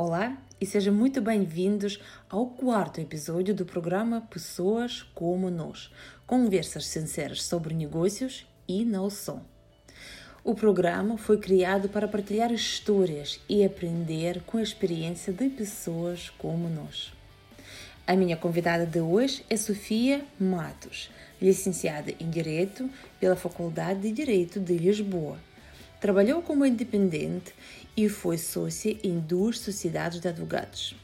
Olá 0.00 0.38
e 0.60 0.64
sejam 0.64 0.94
muito 0.94 1.20
bem-vindos 1.20 2.00
ao 2.30 2.46
quarto 2.46 3.00
episódio 3.00 3.52
do 3.52 3.66
programa 3.66 4.20
Pessoas 4.30 5.02
como 5.12 5.50
Nós 5.50 5.92
conversas 6.24 6.86
sinceras 6.86 7.42
sobre 7.42 7.74
negócios 7.74 8.46
e 8.68 8.84
não 8.84 9.10
só. 9.10 9.42
O 10.44 10.54
programa 10.54 11.18
foi 11.18 11.36
criado 11.38 11.88
para 11.88 12.06
partilhar 12.06 12.52
histórias 12.52 13.40
e 13.48 13.64
aprender 13.64 14.40
com 14.42 14.58
a 14.58 14.62
experiência 14.62 15.32
de 15.32 15.48
pessoas 15.48 16.30
como 16.30 16.68
nós. 16.68 17.12
A 18.06 18.14
minha 18.14 18.36
convidada 18.36 18.86
de 18.86 19.00
hoje 19.00 19.44
é 19.50 19.56
Sofia 19.56 20.24
Matos, 20.38 21.10
licenciada 21.42 22.14
em 22.20 22.30
Direito 22.30 22.88
pela 23.18 23.34
Faculdade 23.34 24.02
de 24.02 24.12
Direito 24.12 24.60
de 24.60 24.78
Lisboa. 24.78 25.38
Trabalhou 26.00 26.40
como 26.40 26.64
independente 26.64 27.52
e 27.98 28.08
foi 28.08 28.38
sócia 28.38 28.96
em 29.02 29.18
duas 29.18 29.58
sociedades 29.58 30.20
de 30.20 30.28
advogados. 30.28 30.94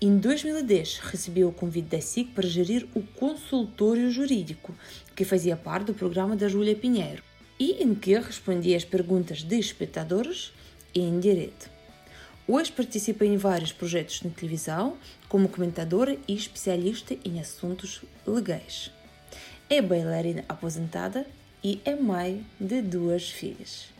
Em 0.00 0.16
2010, 0.18 0.98
recebeu 0.98 1.48
o 1.48 1.52
convite 1.52 1.88
da 1.88 2.00
SIC 2.00 2.30
para 2.32 2.46
gerir 2.46 2.86
o 2.94 3.02
consultório 3.02 4.08
jurídico, 4.08 4.72
que 5.16 5.24
fazia 5.24 5.56
parte 5.56 5.86
do 5.86 5.94
programa 5.94 6.36
da 6.36 6.46
Júlia 6.46 6.76
Pinheiro, 6.76 7.24
e 7.58 7.82
em 7.82 7.92
que 7.92 8.16
respondia 8.16 8.76
às 8.76 8.84
perguntas 8.84 9.42
de 9.42 9.58
espectadores 9.58 10.52
em 10.94 11.18
direto. 11.18 11.68
Hoje 12.46 12.70
participa 12.70 13.26
em 13.26 13.36
vários 13.36 13.72
projetos 13.72 14.20
de 14.20 14.30
televisão, 14.30 14.96
como 15.28 15.48
comentadora 15.48 16.16
e 16.28 16.34
especialista 16.34 17.16
em 17.24 17.40
assuntos 17.40 18.02
legais. 18.24 18.92
É 19.68 19.82
bailarina 19.82 20.44
aposentada 20.48 21.26
e 21.64 21.80
é 21.84 21.96
mãe 21.96 22.46
de 22.60 22.80
duas 22.80 23.28
filhas. 23.28 23.97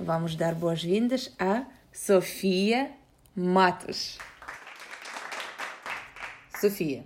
Vamos 0.00 0.36
dar 0.36 0.54
boas-vindas 0.54 1.34
a 1.40 1.66
Sofia 1.92 2.96
Matos. 3.34 4.16
Sofia, 6.60 7.04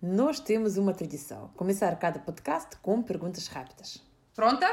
nós 0.00 0.40
temos 0.40 0.78
uma 0.78 0.94
tradição: 0.94 1.48
começar 1.48 1.94
cada 1.98 2.18
podcast 2.18 2.76
com 2.76 3.02
perguntas 3.02 3.48
rápidas. 3.48 4.02
Pronta? 4.34 4.66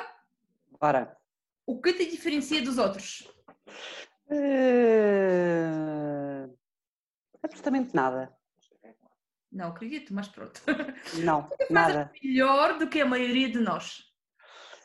Bora. 0.79 1.17
O 1.65 1.81
que 1.81 1.91
te 1.91 2.09
diferencia 2.09 2.61
dos 2.61 2.77
outros? 2.77 3.27
Uh, 4.27 4.37
absolutamente 7.43 7.93
nada. 7.93 8.33
Não 9.51 9.67
acredito, 9.67 10.13
mas 10.13 10.29
pronto. 10.29 10.61
Não, 11.15 11.49
nada. 11.69 12.09
Melhor 12.23 12.77
do 12.77 12.87
que 12.87 13.01
a 13.01 13.05
maioria 13.05 13.51
de 13.51 13.59
nós 13.59 14.08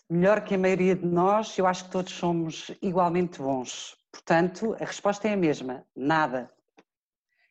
melhor 0.09 0.45
que 0.45 0.55
a 0.55 0.59
maioria 0.59 0.95
de 0.95 1.07
nós, 1.07 1.57
eu 1.59 1.67
acho 1.67 1.85
que 1.85 1.91
todos 1.91 2.13
somos 2.13 2.71
igualmente 2.83 3.39
bons. 3.39 3.97
Portanto, 4.11 4.75
a 4.75 4.85
resposta 4.85 5.29
é 5.29 5.33
a 5.33 5.37
mesma: 5.37 5.85
nada. 5.95 6.51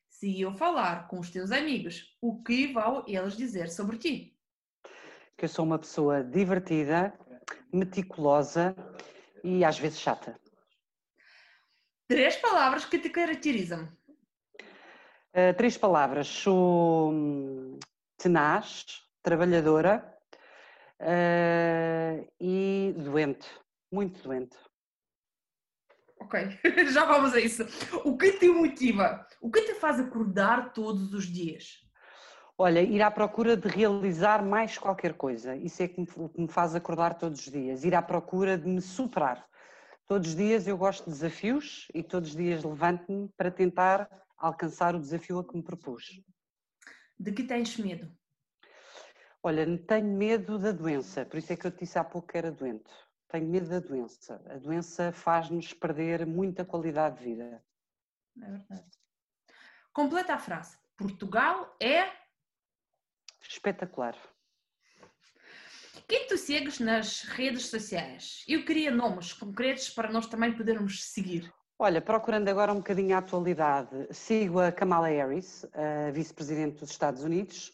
Se 0.09 0.39
eu 0.39 0.53
falar 0.53 1.07
com 1.07 1.19
os 1.19 1.29
teus 1.29 1.51
amigos, 1.51 2.17
o 2.21 2.41
que 2.41 2.71
vão 2.71 3.03
eles 3.07 3.35
dizer 3.35 3.69
sobre 3.69 3.97
ti? 3.97 4.37
Que 5.37 5.45
eu 5.45 5.49
sou 5.49 5.65
uma 5.65 5.79
pessoa 5.79 6.23
divertida, 6.23 7.13
meticulosa 7.71 8.75
e 9.43 9.65
às 9.65 9.77
vezes 9.77 9.99
chata. 9.99 10.39
Três 12.07 12.37
palavras 12.37 12.85
que 12.85 12.99
te 12.99 13.09
caracterizam. 13.09 13.89
Uh, 15.35 15.53
três 15.57 15.77
palavras. 15.77 16.27
Sou 16.27 17.11
hum, 17.11 17.79
tenaz, 18.17 19.01
trabalhadora 19.21 20.12
uh, 21.03 22.27
e 22.39 22.93
doente, 22.97 23.47
muito 23.91 24.21
doente. 24.23 24.57
Ok, 26.19 26.59
já 26.91 27.05
vamos 27.05 27.33
a 27.33 27.39
isso. 27.39 27.63
O 28.05 28.17
que 28.17 28.31
te 28.33 28.47
motiva? 28.47 29.27
O 29.41 29.51
que 29.51 29.61
te 29.61 29.73
faz 29.75 29.99
acordar 29.99 30.71
todos 30.71 31.13
os 31.13 31.25
dias? 31.25 31.83
Olha, 32.57 32.81
ir 32.81 33.01
à 33.01 33.11
procura 33.11 33.57
de 33.57 33.67
realizar 33.67 34.43
mais 34.43 34.77
qualquer 34.77 35.15
coisa. 35.15 35.55
Isso 35.55 35.83
é 35.83 35.87
que 35.87 36.05
me 36.37 36.47
faz 36.47 36.75
acordar 36.75 37.15
todos 37.15 37.45
os 37.45 37.52
dias. 37.52 37.83
Ir 37.83 37.95
à 37.95 38.02
procura 38.02 38.58
de 38.58 38.67
me 38.67 38.81
superar. 38.81 39.45
Todos 40.08 40.30
os 40.30 40.36
dias 40.36 40.67
eu 40.67 40.77
gosto 40.77 41.05
de 41.05 41.11
desafios 41.11 41.87
e 41.93 42.03
todos 42.03 42.30
os 42.30 42.36
dias 42.36 42.63
levanto-me 42.63 43.30
para 43.36 43.49
tentar 43.49 44.08
alcançar 44.37 44.95
o 44.95 44.99
desafio 44.99 45.39
a 45.39 45.47
que 45.47 45.55
me 45.55 45.63
propus. 45.63 46.21
De 47.17 47.31
que 47.31 47.43
tens 47.43 47.77
medo? 47.77 48.11
Olha, 49.45 49.77
tenho 49.80 50.08
medo 50.08 50.58
da 50.58 50.71
doença, 50.71 51.26
por 51.26 51.37
isso 51.37 51.52
é 51.52 51.58
que 51.58 51.67
eu 51.67 51.71
te 51.71 51.80
disse 51.80 51.99
há 51.99 52.04
pouco 52.04 52.30
que 52.30 52.37
era 52.37 52.49
doente. 52.49 52.89
Tenho 53.27 53.45
medo 53.45 53.67
da 53.67 53.80
doença. 53.80 54.42
A 54.49 54.58
doença 54.58 55.11
faz-nos 55.11 55.73
perder 55.73 56.26
muita 56.26 56.64
qualidade 56.64 57.17
de 57.17 57.26
vida. 57.26 57.61
É 58.42 58.49
verdade. 58.49 58.89
Completa 59.92 60.36
a 60.36 60.39
frase. 60.39 60.77
Portugal 60.95 61.76
é. 61.81 62.09
Espetacular. 63.42 64.15
Quem 66.08 66.27
tu 66.27 66.37
segues 66.37 66.80
nas 66.80 67.23
redes 67.23 67.67
sociais? 67.67 68.45
Eu 68.48 68.64
queria 68.64 68.92
nomes 68.92 69.33
concretos 69.33 69.89
para 69.89 70.11
nós 70.11 70.27
também 70.27 70.55
podermos 70.55 71.04
seguir. 71.04 71.54
Olha, 71.77 72.02
procurando 72.02 72.48
agora 72.48 72.71
um 72.71 72.77
bocadinho 72.77 73.15
a 73.15 73.20
atualidade, 73.20 74.08
sigo 74.11 74.60
a 74.60 74.71
Kamala 74.71 75.08
Harris, 75.08 75.65
vice-presidente 76.14 76.80
dos 76.80 76.92
Estados 76.92 77.23
Unidos, 77.23 77.73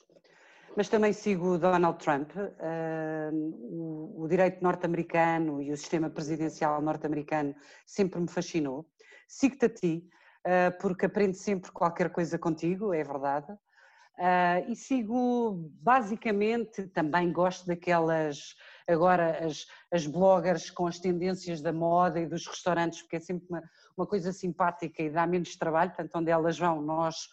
mas 0.79 0.87
também 0.87 1.11
sigo 1.11 1.57
Donald 1.57 1.99
Trump. 1.99 2.31
Uh, 2.37 3.35
o, 3.69 4.23
o, 4.23 4.27
direito 4.29 4.63
norte-americano 4.63 5.61
e 5.61 5.73
o 5.73 5.75
sistema 5.75 6.09
presidencial 6.09 6.81
norte-americano 6.81 7.53
sempre 7.85 8.17
me 8.17 8.29
fascinou. 8.29 8.89
Sigo-te 9.27 9.65
a 9.65 9.69
ti, 9.69 10.09
uh, 10.47 10.79
porque 10.79 11.05
aprendo 11.05 11.33
sempre 11.33 11.69
qualquer 11.69 12.09
coisa 12.13 12.39
contigo, 12.39 12.93
é 12.93 13.03
verdade. 13.03 13.51
Uh, 13.51 14.71
e 14.71 14.75
sigo 14.77 15.69
basicamente, 15.81 16.87
também 16.87 17.29
gosto 17.29 17.67
daquelas, 17.67 18.55
agora 18.87 19.45
as, 19.45 19.65
as 19.91 20.07
bloggers 20.07 20.69
com 20.69 20.87
as 20.87 20.97
tendências 20.97 21.61
da 21.61 21.73
moda 21.73 22.21
e 22.21 22.25
dos 22.25 22.47
restaurantes, 22.47 23.01
porque 23.01 23.17
é 23.17 23.19
sempre 23.19 23.45
uma, 23.49 23.61
uma 23.97 24.07
coisa 24.07 24.31
simpática 24.31 25.03
e 25.03 25.09
dá 25.09 25.27
menos 25.27 25.57
trabalho, 25.57 25.91
portanto, 25.91 26.15
onde 26.15 26.31
elas 26.31 26.57
vão, 26.57 26.81
nós 26.81 27.27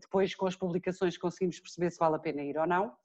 depois, 0.00 0.34
com 0.34 0.46
as 0.46 0.56
publicações, 0.56 1.18
conseguimos 1.18 1.58
perceber 1.60 1.90
se 1.90 1.98
vale 1.98 2.16
a 2.16 2.18
pena 2.18 2.42
ir 2.42 2.56
ou 2.58 2.66
não. 2.66 2.96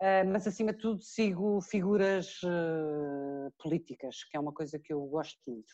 Eh, 0.00 0.24
mas, 0.24 0.46
acima 0.48 0.72
de 0.72 0.80
tudo, 0.80 1.00
sigo 1.00 1.60
figuras 1.60 2.40
eh, 2.44 3.50
políticas, 3.56 4.24
que 4.24 4.36
é 4.36 4.40
uma 4.40 4.52
coisa 4.52 4.76
que 4.76 4.92
eu 4.92 5.00
gosto 5.06 5.38
muito. 5.46 5.72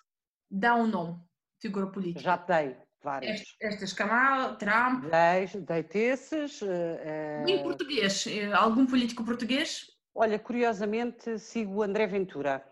Dá 0.51 0.75
um 0.75 0.87
nome, 0.87 1.19
figura 1.59 1.87
política. 1.87 2.21
Já 2.21 2.37
te 2.37 2.47
dei 2.49 2.77
várias. 3.03 3.43
Estas, 3.59 3.95
Kamal, 3.95 4.57
Trump. 4.57 5.05
Dei, 5.05 5.63
dei-te 5.63 5.99
esses. 5.99 6.61
Em 6.63 7.63
português, 7.63 8.27
algum 8.55 8.85
político 8.85 9.25
português? 9.25 9.87
Olha, 10.15 10.39
curiosamente, 10.39 11.39
sigo 11.39 11.83
André 11.83 12.07
Ventura. 12.07 12.63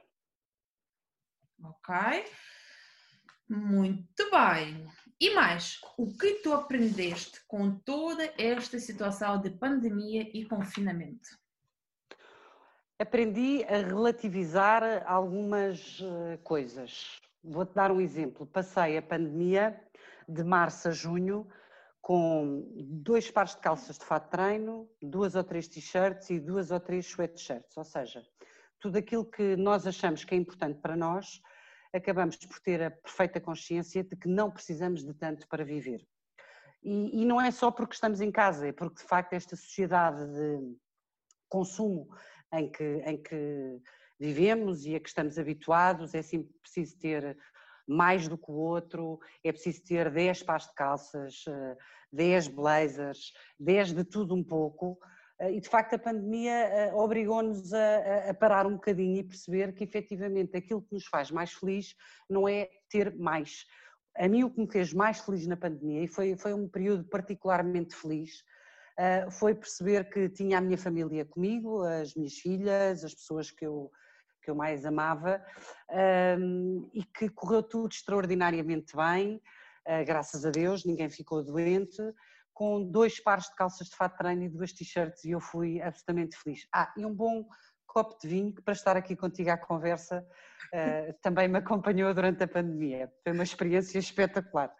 Ok. 1.64 2.24
Muito 3.48 4.30
bem. 4.30 4.86
E 5.18 5.34
mais, 5.34 5.80
o 5.96 6.12
que 6.12 6.34
tu 6.42 6.52
aprendeste 6.52 7.40
com 7.48 7.78
toda 7.78 8.30
esta 8.36 8.78
situação 8.78 9.40
de 9.40 9.48
pandemia 9.48 10.28
e 10.34 10.44
confinamento? 10.44 11.28
Aprendi 12.98 13.64
a 13.64 13.78
relativizar 13.78 14.82
algumas 15.06 16.00
eh, 16.02 16.36
coisas. 16.44 17.18
Vou-te 17.42 17.74
dar 17.74 17.90
um 17.90 18.00
exemplo. 18.00 18.46
Passei 18.46 18.98
a 18.98 19.02
pandemia 19.02 19.82
de 20.28 20.44
março 20.44 20.88
a 20.88 20.90
junho 20.90 21.48
com 22.02 22.70
dois 22.76 23.30
pares 23.30 23.54
de 23.54 23.60
calças 23.62 23.98
de 23.98 24.04
fato 24.04 24.24
de 24.24 24.30
treino, 24.32 24.86
duas 25.00 25.34
ou 25.34 25.42
três 25.42 25.66
t-shirts 25.66 26.28
e 26.28 26.38
duas 26.38 26.70
ou 26.70 26.78
três 26.78 27.06
sweatshirts. 27.06 27.74
Ou 27.74 27.84
seja, 27.84 28.22
tudo 28.78 28.98
aquilo 28.98 29.24
que 29.24 29.56
nós 29.56 29.86
achamos 29.86 30.24
que 30.24 30.34
é 30.34 30.38
importante 30.38 30.78
para 30.78 30.94
nós, 30.94 31.40
acabamos 31.92 32.36
por 32.36 32.60
ter 32.60 32.82
a 32.82 32.90
perfeita 32.90 33.40
consciência 33.40 34.04
de 34.04 34.16
que 34.16 34.28
não 34.28 34.50
precisamos 34.50 35.04
de 35.04 35.14
tanto 35.14 35.46
para 35.48 35.64
viver. 35.64 36.06
E, 36.82 37.22
e, 37.22 37.24
não 37.24 37.40
é 37.40 37.50
só 37.50 37.70
porque 37.70 37.94
estamos 37.94 38.20
em 38.20 38.30
casa, 38.30 38.68
é 38.68 38.72
porque 38.72 39.02
de 39.02 39.08
facto 39.08 39.32
esta 39.32 39.56
sociedade 39.56 40.24
de 40.32 40.76
consumo 41.48 42.08
em 42.52 42.70
que, 42.70 43.02
em 43.04 43.20
que 43.20 43.80
vivemos 44.18 44.84
e 44.84 44.94
a 44.94 45.00
que 45.00 45.08
estamos 45.08 45.38
habituados, 45.38 46.14
é 46.14 46.22
sempre 46.22 46.52
preciso 46.62 46.98
ter 46.98 47.36
mais 47.88 48.26
do 48.28 48.36
que 48.36 48.50
o 48.50 48.54
outro, 48.54 49.18
é 49.44 49.52
preciso 49.52 49.82
ter 49.84 50.10
10 50.10 50.42
pares 50.42 50.66
de 50.66 50.74
calças, 50.74 51.44
10 52.12 52.46
eh, 52.46 52.50
blazers, 52.50 53.32
10 53.60 53.92
de 53.92 54.04
tudo 54.04 54.34
um 54.34 54.42
pouco, 54.42 54.98
e 55.40 55.60
de 55.60 55.68
facto 55.68 55.94
a 55.94 55.98
pandemia 55.98 56.50
eh, 56.50 56.94
obrigou-nos 56.94 57.72
a, 57.72 58.30
a, 58.30 58.34
parar 58.34 58.66
um 58.66 58.74
bocadinho 58.74 59.18
e 59.18 59.24
perceber 59.24 59.74
que 59.74 59.84
efetivamente 59.84 60.56
aquilo 60.56 60.80
que 60.80 60.94
nos 60.94 61.06
faz 61.06 61.30
mais 61.30 61.52
feliz 61.52 61.94
não 62.28 62.48
é 62.48 62.70
ter 62.88 63.14
mais. 63.16 63.66
A 64.16 64.26
mim 64.28 64.44
o 64.44 64.50
que 64.50 64.60
me 64.60 64.70
fez 64.70 64.94
mais 64.94 65.20
feliz 65.20 65.46
na 65.46 65.56
pandemia, 65.56 66.02
e 66.02 66.08
foi, 66.08 66.36
foi 66.36 66.54
um 66.54 66.66
período 66.66 67.04
particularmente 67.04 67.94
feliz, 67.94 68.42
eh, 68.98 69.30
foi 69.30 69.54
perceber 69.54 70.08
que 70.08 70.30
tinha 70.30 70.56
a 70.56 70.60
minha 70.60 70.78
família 70.78 71.26
comigo, 71.26 71.82
as 71.82 72.14
minhas 72.14 72.38
filhas, 72.38 73.04
as 73.04 73.14
pessoas 73.14 73.50
que 73.50 73.66
eu, 73.66 73.90
que 74.42 74.50
eu 74.50 74.54
mais 74.54 74.86
amava, 74.86 75.44
e 76.94 77.02
que 77.02 77.28
correu 77.28 77.62
tudo 77.62 77.92
extraordinariamente 77.92 78.96
bem, 78.96 79.42
graças 80.06 80.46
a 80.46 80.50
Deus, 80.50 80.84
ninguém 80.84 81.10
ficou 81.10 81.42
doente, 81.42 82.00
com 82.56 82.82
dois 82.82 83.20
pares 83.20 83.44
de 83.50 83.54
calças 83.54 83.86
de 83.86 83.94
fato 83.94 84.12
de 84.12 84.18
treino 84.18 84.42
e 84.42 84.48
duas 84.48 84.72
t-shirts 84.72 85.24
e 85.24 85.32
eu 85.32 85.40
fui 85.40 85.78
absolutamente 85.82 86.38
feliz. 86.38 86.66
Ah, 86.74 86.90
e 86.96 87.04
um 87.04 87.14
bom 87.14 87.46
copo 87.86 88.18
de 88.18 88.26
vinho 88.26 88.54
que 88.54 88.62
para 88.62 88.72
estar 88.72 88.96
aqui 88.96 89.14
contigo 89.14 89.50
à 89.50 89.58
conversa 89.58 90.26
uh, 90.72 91.12
também 91.20 91.48
me 91.48 91.58
acompanhou 91.58 92.14
durante 92.14 92.42
a 92.44 92.48
pandemia. 92.48 93.12
Foi 93.22 93.34
uma 93.34 93.42
experiência 93.42 93.98
espetacular. 93.98 94.74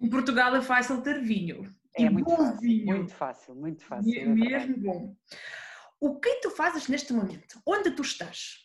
Em 0.00 0.08
Portugal 0.08 0.54
é 0.54 0.62
fácil 0.62 1.02
ter 1.02 1.20
vinho. 1.20 1.74
É 1.96 2.08
muito 2.08 2.30
fácil, 2.30 2.60
vinho. 2.60 2.86
muito 2.86 3.14
fácil, 3.14 3.54
muito 3.56 3.84
fácil. 3.84 4.20
É 4.20 4.24
mesmo 4.24 4.76
bom. 4.78 5.16
O 6.00 6.20
que 6.20 6.36
tu 6.36 6.50
fazes 6.50 6.86
neste 6.86 7.12
momento? 7.12 7.60
Onde 7.66 7.90
tu 7.90 8.02
estás? 8.02 8.58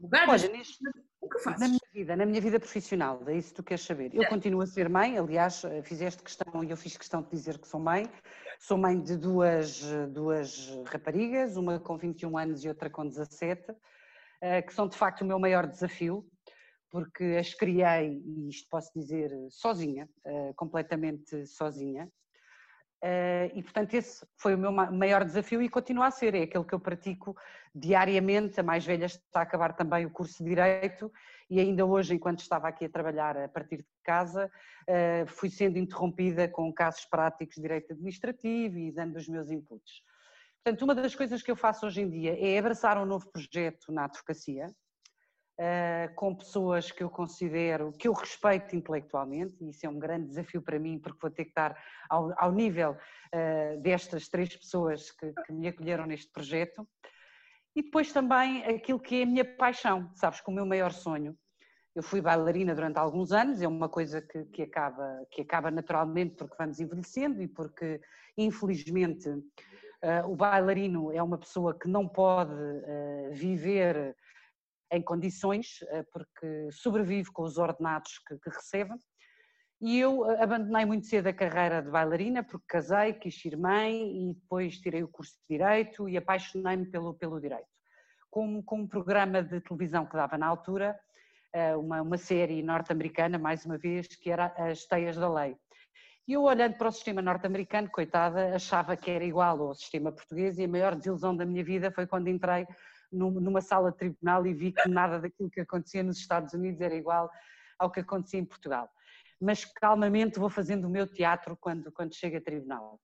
Lugar 0.00 0.28
Olha, 0.28 0.48
neste, 0.48 0.82
o 1.22 1.28
que 1.28 1.38
fazes? 1.38 1.60
Na 1.60 1.68
minha 1.68 1.80
vida, 1.94 2.16
na 2.16 2.26
minha 2.26 2.40
vida 2.40 2.58
profissional, 2.58 3.22
é 3.26 3.36
isso 3.36 3.50
que 3.50 3.54
tu 3.54 3.62
queres 3.62 3.84
saber. 3.84 4.12
Eu 4.12 4.24
é. 4.24 4.28
continuo 4.28 4.60
a 4.60 4.66
ser 4.66 4.88
mãe, 4.88 5.16
aliás, 5.16 5.64
eh, 5.64 5.80
fizeste 5.82 6.22
questão 6.22 6.64
e 6.64 6.70
eu 6.70 6.76
fiz 6.76 6.96
questão 6.96 7.22
de 7.22 7.30
dizer 7.30 7.58
que 7.58 7.68
sou 7.68 7.80
mãe. 7.80 8.10
Sou 8.58 8.76
mãe 8.76 9.00
de 9.00 9.16
duas, 9.16 9.82
duas 10.10 10.68
raparigas, 10.86 11.56
uma 11.56 11.80
com 11.80 11.96
21 11.96 12.36
anos 12.38 12.64
e 12.64 12.68
outra 12.68 12.90
com 12.90 13.06
17, 13.06 13.74
eh, 14.40 14.62
que 14.62 14.74
são 14.74 14.88
de 14.88 14.96
facto 14.96 15.22
o 15.22 15.24
meu 15.24 15.38
maior 15.38 15.66
desafio, 15.66 16.24
porque 16.90 17.24
as 17.38 17.54
criei, 17.54 18.20
e 18.24 18.48
isto 18.48 18.68
posso 18.68 18.90
dizer, 18.94 19.30
sozinha, 19.50 20.08
eh, 20.24 20.52
completamente 20.56 21.46
sozinha. 21.46 22.08
Uh, 23.02 23.50
e, 23.54 23.62
portanto, 23.64 23.94
esse 23.94 24.24
foi 24.36 24.54
o 24.54 24.58
meu 24.58 24.70
maior 24.70 25.24
desafio 25.24 25.60
e 25.60 25.68
continua 25.68 26.06
a 26.06 26.10
ser, 26.12 26.36
é 26.36 26.42
aquele 26.42 26.64
que 26.64 26.72
eu 26.72 26.78
pratico 26.78 27.36
diariamente. 27.74 28.60
A 28.60 28.62
mais 28.62 28.86
velha 28.86 29.06
está 29.06 29.40
a 29.40 29.42
acabar 29.42 29.72
também 29.72 30.06
o 30.06 30.10
curso 30.10 30.42
de 30.42 30.50
Direito 30.50 31.12
e 31.50 31.58
ainda 31.58 31.84
hoje, 31.84 32.14
enquanto 32.14 32.38
estava 32.38 32.68
aqui 32.68 32.84
a 32.84 32.88
trabalhar 32.88 33.36
a 33.36 33.48
partir 33.48 33.78
de 33.78 33.86
casa, 34.04 34.48
uh, 34.88 35.26
fui 35.26 35.50
sendo 35.50 35.78
interrompida 35.78 36.46
com 36.48 36.72
casos 36.72 37.04
práticos 37.04 37.56
de 37.56 37.62
Direito 37.62 37.92
Administrativo 37.92 38.78
e 38.78 38.92
dando 38.92 39.16
os 39.16 39.26
meus 39.28 39.50
inputs. 39.50 40.02
Portanto, 40.62 40.82
uma 40.82 40.94
das 40.94 41.12
coisas 41.12 41.42
que 41.42 41.50
eu 41.50 41.56
faço 41.56 41.84
hoje 41.84 42.02
em 42.02 42.08
dia 42.08 42.38
é 42.38 42.56
abraçar 42.56 42.96
um 42.96 43.04
novo 43.04 43.28
projeto 43.32 43.90
na 43.90 44.04
advocacia, 44.04 44.72
uh, 45.58 46.14
com 46.14 46.34
pessoas 46.34 46.90
que 46.90 47.02
eu 47.02 47.10
considero, 47.10 47.92
que 47.92 48.08
eu 48.08 48.12
respeito 48.12 48.74
intelectualmente, 48.76 49.56
e 49.60 49.70
isso 49.70 49.86
é 49.86 49.88
um 49.88 49.98
grande 49.98 50.28
desafio 50.28 50.62
para 50.62 50.78
mim, 50.78 50.98
porque 50.98 51.18
vou 51.20 51.30
ter 51.30 51.44
que 51.44 51.50
estar 51.50 51.76
ao, 52.08 52.32
ao 52.36 52.52
nível 52.52 52.92
uh, 52.92 53.80
destas 53.80 54.28
três 54.28 54.54
pessoas 54.56 55.10
que, 55.10 55.32
que, 55.46 55.52
me 55.52 55.68
acolheram 55.68 56.06
neste 56.06 56.30
projeto. 56.32 56.86
E 57.74 57.82
depois 57.82 58.12
também 58.12 58.64
aquilo 58.64 59.00
que 59.00 59.20
é 59.20 59.22
a 59.22 59.26
minha 59.26 59.44
paixão, 59.44 60.10
sabes, 60.14 60.40
com 60.40 60.52
o 60.52 60.54
meu 60.54 60.66
maior 60.66 60.92
sonho. 60.92 61.36
Eu 61.94 62.02
fui 62.02 62.22
bailarina 62.22 62.74
durante 62.74 62.98
alguns 62.98 63.32
anos, 63.32 63.60
é 63.60 63.68
uma 63.68 63.88
coisa 63.88 64.22
que, 64.22 64.44
que, 64.46 64.62
acaba, 64.62 65.26
que 65.30 65.42
acaba 65.42 65.70
naturalmente 65.70 66.36
porque 66.36 66.56
vamos 66.58 66.80
envelhecendo 66.80 67.42
e 67.42 67.48
porque, 67.48 68.00
infelizmente, 68.36 69.28
uh, 69.28 70.26
o 70.26 70.34
bailarino 70.34 71.12
é 71.12 71.22
uma 71.22 71.36
pessoa 71.36 71.78
que 71.78 71.88
não 71.88 72.08
pode 72.08 72.54
uh, 72.54 73.30
viver 73.32 74.16
em 74.92 75.02
condições, 75.02 75.78
eh, 75.88 76.04
porque 76.12 76.70
sobrevive 76.70 77.32
com 77.32 77.42
os 77.42 77.56
ordenados 77.56 78.18
que, 78.18 78.38
que 78.38 78.50
recebe. 78.50 78.94
E 79.80 79.98
eu 79.98 80.30
eh, 80.30 80.42
abandonei 80.42 80.84
muito 80.84 81.06
cedo 81.06 81.28
a 81.28 81.32
carreira 81.32 81.82
de 81.82 81.90
bailarina, 81.90 82.44
porque 82.44 82.66
casei, 82.68 83.14
quis 83.14 83.40
ser 83.40 83.56
mãe 83.56 84.30
e 84.30 84.34
depois 84.34 84.78
tirei 84.78 85.02
o 85.02 85.08
curso 85.08 85.32
de 85.32 85.56
Direito 85.58 86.08
e 86.08 86.16
apaixonei-me 86.16 86.86
pelo, 86.86 87.14
pelo 87.14 87.40
Direito. 87.40 87.66
Com, 88.30 88.62
com 88.62 88.80
um 88.80 88.86
programa 88.86 89.42
de 89.42 89.60
televisão 89.60 90.06
que 90.06 90.14
dava 90.14 90.36
na 90.36 90.46
altura, 90.46 90.98
eh, 91.54 91.74
uma, 91.74 92.02
uma 92.02 92.18
série 92.18 92.62
norte-americana, 92.62 93.38
mais 93.38 93.64
uma 93.64 93.78
vez, 93.78 94.06
que 94.08 94.30
era 94.30 94.54
As 94.56 94.84
Teias 94.84 95.16
da 95.16 95.32
Lei. 95.32 95.56
E 96.28 96.34
eu, 96.34 96.42
olhando 96.42 96.76
para 96.76 96.88
o 96.88 96.92
sistema 96.92 97.20
norte-americano, 97.20 97.90
coitada, 97.90 98.54
achava 98.54 98.96
que 98.96 99.10
era 99.10 99.24
igual 99.24 99.60
ao 99.60 99.74
sistema 99.74 100.12
português 100.12 100.58
e 100.58 100.64
a 100.64 100.68
maior 100.68 100.94
desilusão 100.94 101.36
da 101.36 101.44
minha 101.44 101.64
vida 101.64 101.90
foi 101.90 102.06
quando 102.06 102.28
entrei 102.28 102.66
numa 103.12 103.60
sala 103.60 103.90
de 103.90 103.98
tribunal 103.98 104.46
e 104.46 104.54
vi 104.54 104.72
que 104.72 104.88
nada 104.88 105.20
daquilo 105.20 105.50
que 105.50 105.60
acontecia 105.60 106.02
nos 106.02 106.18
Estados 106.18 106.52
Unidos 106.54 106.80
era 106.80 106.94
igual 106.94 107.30
ao 107.78 107.90
que 107.90 108.00
acontecia 108.00 108.40
em 108.40 108.44
Portugal. 108.44 108.88
Mas 109.40 109.64
calmamente 109.64 110.38
vou 110.38 110.48
fazendo 110.48 110.86
o 110.86 110.90
meu 110.90 111.06
teatro 111.06 111.56
quando, 111.60 111.90
quando 111.92 112.14
chego 112.14 112.36
a 112.36 112.40
tribunal. 112.40 113.00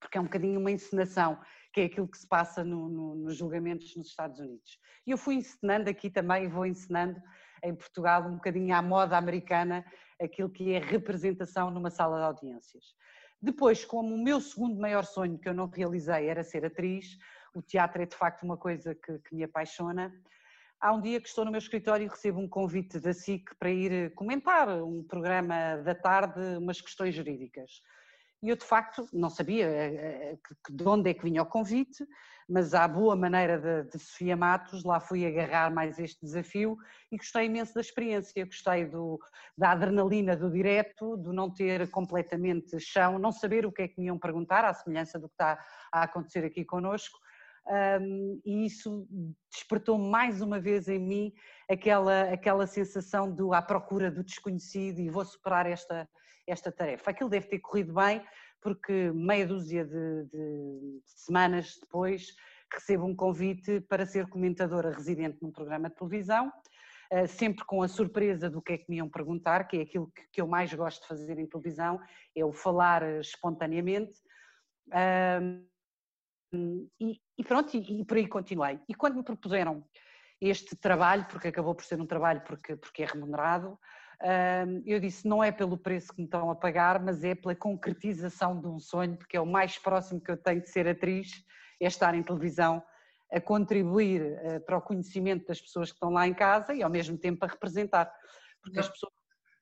Porque 0.00 0.16
é 0.16 0.20
um 0.20 0.24
bocadinho 0.24 0.60
uma 0.60 0.70
encenação, 0.70 1.38
que 1.72 1.80
é 1.80 1.84
aquilo 1.84 2.08
que 2.08 2.18
se 2.18 2.26
passa 2.26 2.64
no, 2.64 2.88
no, 2.88 3.14
nos 3.14 3.36
julgamentos 3.36 3.94
nos 3.96 4.08
Estados 4.08 4.38
Unidos. 4.38 4.78
E 5.06 5.10
eu 5.10 5.18
fui 5.18 5.34
encenando 5.34 5.90
aqui 5.90 6.10
também 6.10 6.48
vou 6.48 6.66
encenando 6.66 7.20
em 7.62 7.74
Portugal 7.74 8.26
um 8.26 8.34
bocadinho 8.34 8.74
à 8.74 8.80
moda 8.80 9.16
americana 9.16 9.84
aquilo 10.20 10.50
que 10.50 10.72
é 10.72 10.78
representação 10.78 11.70
numa 11.70 11.90
sala 11.90 12.18
de 12.18 12.24
audiências. 12.24 12.84
Depois, 13.40 13.84
como 13.84 14.14
o 14.14 14.22
meu 14.22 14.40
segundo 14.40 14.80
maior 14.80 15.04
sonho 15.04 15.38
que 15.38 15.48
eu 15.48 15.54
não 15.54 15.68
realizei 15.68 16.26
era 16.28 16.42
ser 16.42 16.64
atriz, 16.64 17.16
o 17.54 17.62
teatro 17.62 18.02
é 18.02 18.06
de 18.06 18.16
facto 18.16 18.42
uma 18.42 18.56
coisa 18.56 18.94
que, 18.94 19.18
que 19.18 19.34
me 19.34 19.44
apaixona. 19.44 20.12
Há 20.80 20.92
um 20.92 21.00
dia 21.00 21.20
que 21.20 21.28
estou 21.28 21.44
no 21.44 21.50
meu 21.50 21.58
escritório 21.58 22.06
e 22.06 22.08
recebo 22.08 22.38
um 22.40 22.48
convite 22.48 23.00
da 23.00 23.12
SIC 23.12 23.54
para 23.58 23.70
ir 23.70 24.14
comentar 24.14 24.68
um 24.82 25.02
programa 25.02 25.76
da 25.78 25.94
tarde, 25.94 26.40
umas 26.56 26.80
questões 26.80 27.14
jurídicas. 27.14 27.82
E 28.40 28.48
eu, 28.48 28.56
de 28.56 28.64
facto, 28.64 29.08
não 29.12 29.28
sabia 29.28 29.66
eh, 29.66 30.32
eh, 30.32 30.38
de 30.70 30.88
onde 30.88 31.10
é 31.10 31.14
que 31.14 31.24
vinha 31.24 31.42
o 31.42 31.46
convite, 31.46 32.06
mas 32.48 32.72
à 32.72 32.86
boa 32.86 33.16
maneira 33.16 33.58
de, 33.58 33.90
de, 33.90 33.98
Sofia 33.98 34.36
Matos, 34.36 34.84
lá 34.84 35.00
fui 35.00 35.26
agarrar 35.26 35.72
mais 35.72 35.98
este 35.98 36.24
desafio 36.24 36.78
e 37.10 37.16
gostei 37.16 37.46
imenso 37.46 37.74
da 37.74 37.80
experiência, 37.80 38.44
gostei 38.44 38.86
do, 38.86 39.18
da 39.56 39.72
adrenalina 39.72 40.36
do 40.36 40.50
direto, 40.50 41.16
do 41.16 41.32
não 41.32 41.52
ter 41.52 41.90
completamente 41.90 42.78
chão, 42.78 43.18
não 43.18 43.32
saber 43.32 43.66
o 43.66 43.72
que 43.72 43.82
é 43.82 43.88
que 43.88 44.00
me 44.00 44.06
iam 44.06 44.18
perguntar, 44.18 44.64
à 44.64 44.72
semelhança 44.72 45.18
do 45.18 45.28
que 45.28 45.34
está 45.34 45.58
a 45.92 46.04
acontecer 46.04 46.44
aqui 46.44 46.64
connosco, 46.64 47.18
um, 47.68 48.40
e 48.44 48.64
isso 48.64 49.06
despertou 49.52 49.98
mais 49.98 50.40
uma 50.40 50.58
vez 50.58 50.88
em 50.88 50.98
mim 50.98 51.32
aquela, 51.68 52.22
aquela 52.32 52.66
sensação 52.66 53.30
do 53.30 53.52
à 53.52 53.60
procura 53.60 54.10
do 54.10 54.24
desconhecido 54.24 55.00
e 55.00 55.10
vou 55.10 55.24
superar 55.24 55.66
esta, 55.66 56.08
esta 56.46 56.72
tarefa. 56.72 57.10
Aquilo 57.10 57.28
deve 57.28 57.46
ter 57.46 57.58
corrido 57.58 57.92
bem, 57.92 58.24
porque 58.62 59.12
meia 59.12 59.46
dúzia 59.46 59.84
de, 59.84 60.24
de 60.24 61.00
semanas 61.04 61.78
depois 61.80 62.34
recebo 62.72 63.04
um 63.04 63.14
convite 63.14 63.80
para 63.82 64.06
ser 64.06 64.26
comentadora 64.28 64.90
residente 64.90 65.38
num 65.42 65.52
programa 65.52 65.88
de 65.88 65.96
televisão, 65.96 66.52
sempre 67.28 67.64
com 67.64 67.82
a 67.82 67.88
surpresa 67.88 68.50
do 68.50 68.60
que 68.60 68.74
é 68.74 68.78
que 68.78 68.84
me 68.88 68.96
iam 68.96 69.08
perguntar, 69.08 69.66
que 69.66 69.78
é 69.78 69.82
aquilo 69.82 70.10
que 70.32 70.40
eu 70.40 70.46
mais 70.46 70.72
gosto 70.74 71.02
de 71.02 71.08
fazer 71.08 71.38
em 71.38 71.46
televisão, 71.46 71.98
é 72.36 72.44
o 72.44 72.52
falar 72.52 73.02
espontaneamente. 73.20 74.14
E, 76.52 77.20
e 77.36 77.44
pronto, 77.44 77.76
e, 77.76 78.00
e, 78.00 78.04
por 78.04 78.16
aí 78.16 78.26
continuei. 78.26 78.80
E 78.88 78.94
quando 78.94 79.16
me 79.16 79.22
propuseram 79.22 79.84
este 80.40 80.76
trabalho, 80.76 81.26
porque 81.28 81.48
acabou 81.48 81.74
por 81.74 81.84
ser 81.84 82.00
um 82.00 82.06
trabalho 82.06 82.40
porque, 82.42 82.76
porque 82.76 83.02
é 83.02 83.06
remunerado, 83.06 83.78
eu 84.84 84.98
disse, 84.98 85.28
não 85.28 85.42
é 85.42 85.52
pelo 85.52 85.76
preço 85.76 86.12
que 86.12 86.20
me 86.20 86.24
estão 86.24 86.50
a 86.50 86.56
pagar, 86.56 87.00
mas 87.00 87.22
é 87.22 87.34
pela 87.34 87.54
concretização 87.54 88.60
de 88.60 88.66
um 88.66 88.78
sonho, 88.78 89.16
porque 89.16 89.36
é 89.36 89.40
o 89.40 89.46
mais 89.46 89.78
próximo 89.78 90.20
que 90.20 90.30
eu 90.30 90.36
tenho 90.36 90.60
de 90.60 90.68
ser 90.68 90.88
atriz, 90.88 91.44
é 91.80 91.86
estar 91.86 92.14
em 92.14 92.22
televisão 92.22 92.82
a 93.32 93.40
contribuir 93.40 94.22
eh, 94.22 94.58
para 94.60 94.78
o 94.78 94.82
conhecimento 94.82 95.46
das 95.46 95.60
pessoas 95.60 95.90
que 95.90 95.96
estão 95.96 96.10
lá 96.10 96.26
em 96.26 96.34
casa 96.34 96.74
e 96.74 96.82
ao 96.82 96.90
mesmo 96.90 97.16
tempo 97.16 97.44
a 97.44 97.48
representar. 97.48 98.12
Porque 98.62 98.80
as 98.80 98.88
pessoas, 98.88 99.12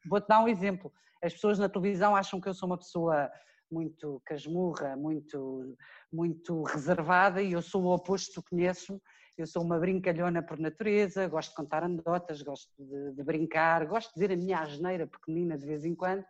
vou-te 0.08 0.28
dar 0.28 0.40
um 0.40 0.48
exemplo, 0.48 0.92
as 1.22 1.32
pessoas 1.32 1.58
na 1.58 1.68
televisão 1.68 2.14
acham 2.14 2.40
que 2.40 2.48
eu 2.48 2.54
sou 2.54 2.68
uma 2.68 2.78
pessoa 2.78 3.30
muito 3.70 4.20
casmurra, 4.24 4.96
muito, 4.96 5.76
muito 6.12 6.62
reservada 6.62 7.42
e 7.42 7.52
eu 7.52 7.62
sou 7.62 7.84
o 7.84 7.94
oposto, 7.94 8.42
conheces-me, 8.48 9.00
eu 9.36 9.46
sou 9.46 9.62
uma 9.62 9.78
brincalhona 9.78 10.42
por 10.42 10.58
natureza, 10.58 11.28
gosto 11.28 11.50
de 11.50 11.56
contar 11.56 11.84
anedotas, 11.84 12.42
gosto 12.42 12.70
de, 12.78 13.12
de, 13.12 13.22
brincar, 13.22 13.86
gosto 13.86 14.08
de 14.08 14.14
dizer 14.14 14.32
a 14.32 14.36
minha 14.36 14.60
asneira 14.60 15.06
pequenina 15.06 15.58
de 15.58 15.66
vez 15.66 15.84
em 15.84 15.94
quando 15.94 16.24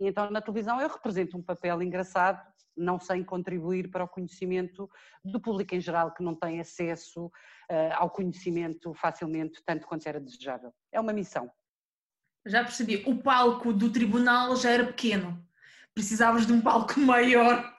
e 0.00 0.06
então 0.06 0.30
na 0.30 0.40
televisão 0.40 0.80
eu 0.80 0.88
represento 0.88 1.36
um 1.36 1.42
papel 1.42 1.82
engraçado, 1.82 2.40
não 2.76 3.00
sem 3.00 3.24
contribuir 3.24 3.90
para 3.90 4.04
o 4.04 4.08
conhecimento 4.08 4.88
do 5.24 5.40
público 5.40 5.74
em 5.74 5.80
geral 5.80 6.12
que 6.12 6.22
não 6.22 6.34
tem 6.34 6.60
acesso 6.60 7.26
uh, 7.26 7.94
ao 7.94 8.10
conhecimento 8.10 8.92
facilmente, 8.94 9.62
tanto 9.64 9.86
quanto 9.86 10.06
era 10.06 10.20
desejável. 10.20 10.72
É 10.92 11.00
uma 11.00 11.12
missão. 11.12 11.50
Já 12.44 12.62
percebi, 12.62 13.02
o 13.06 13.22
palco 13.22 13.72
do 13.72 13.90
tribunal 13.90 14.54
já 14.56 14.70
era 14.70 14.86
pequeno 14.86 15.45
precisavas 15.96 16.46
de 16.46 16.52
um 16.52 16.60
palco 16.60 17.00
maior. 17.00 17.74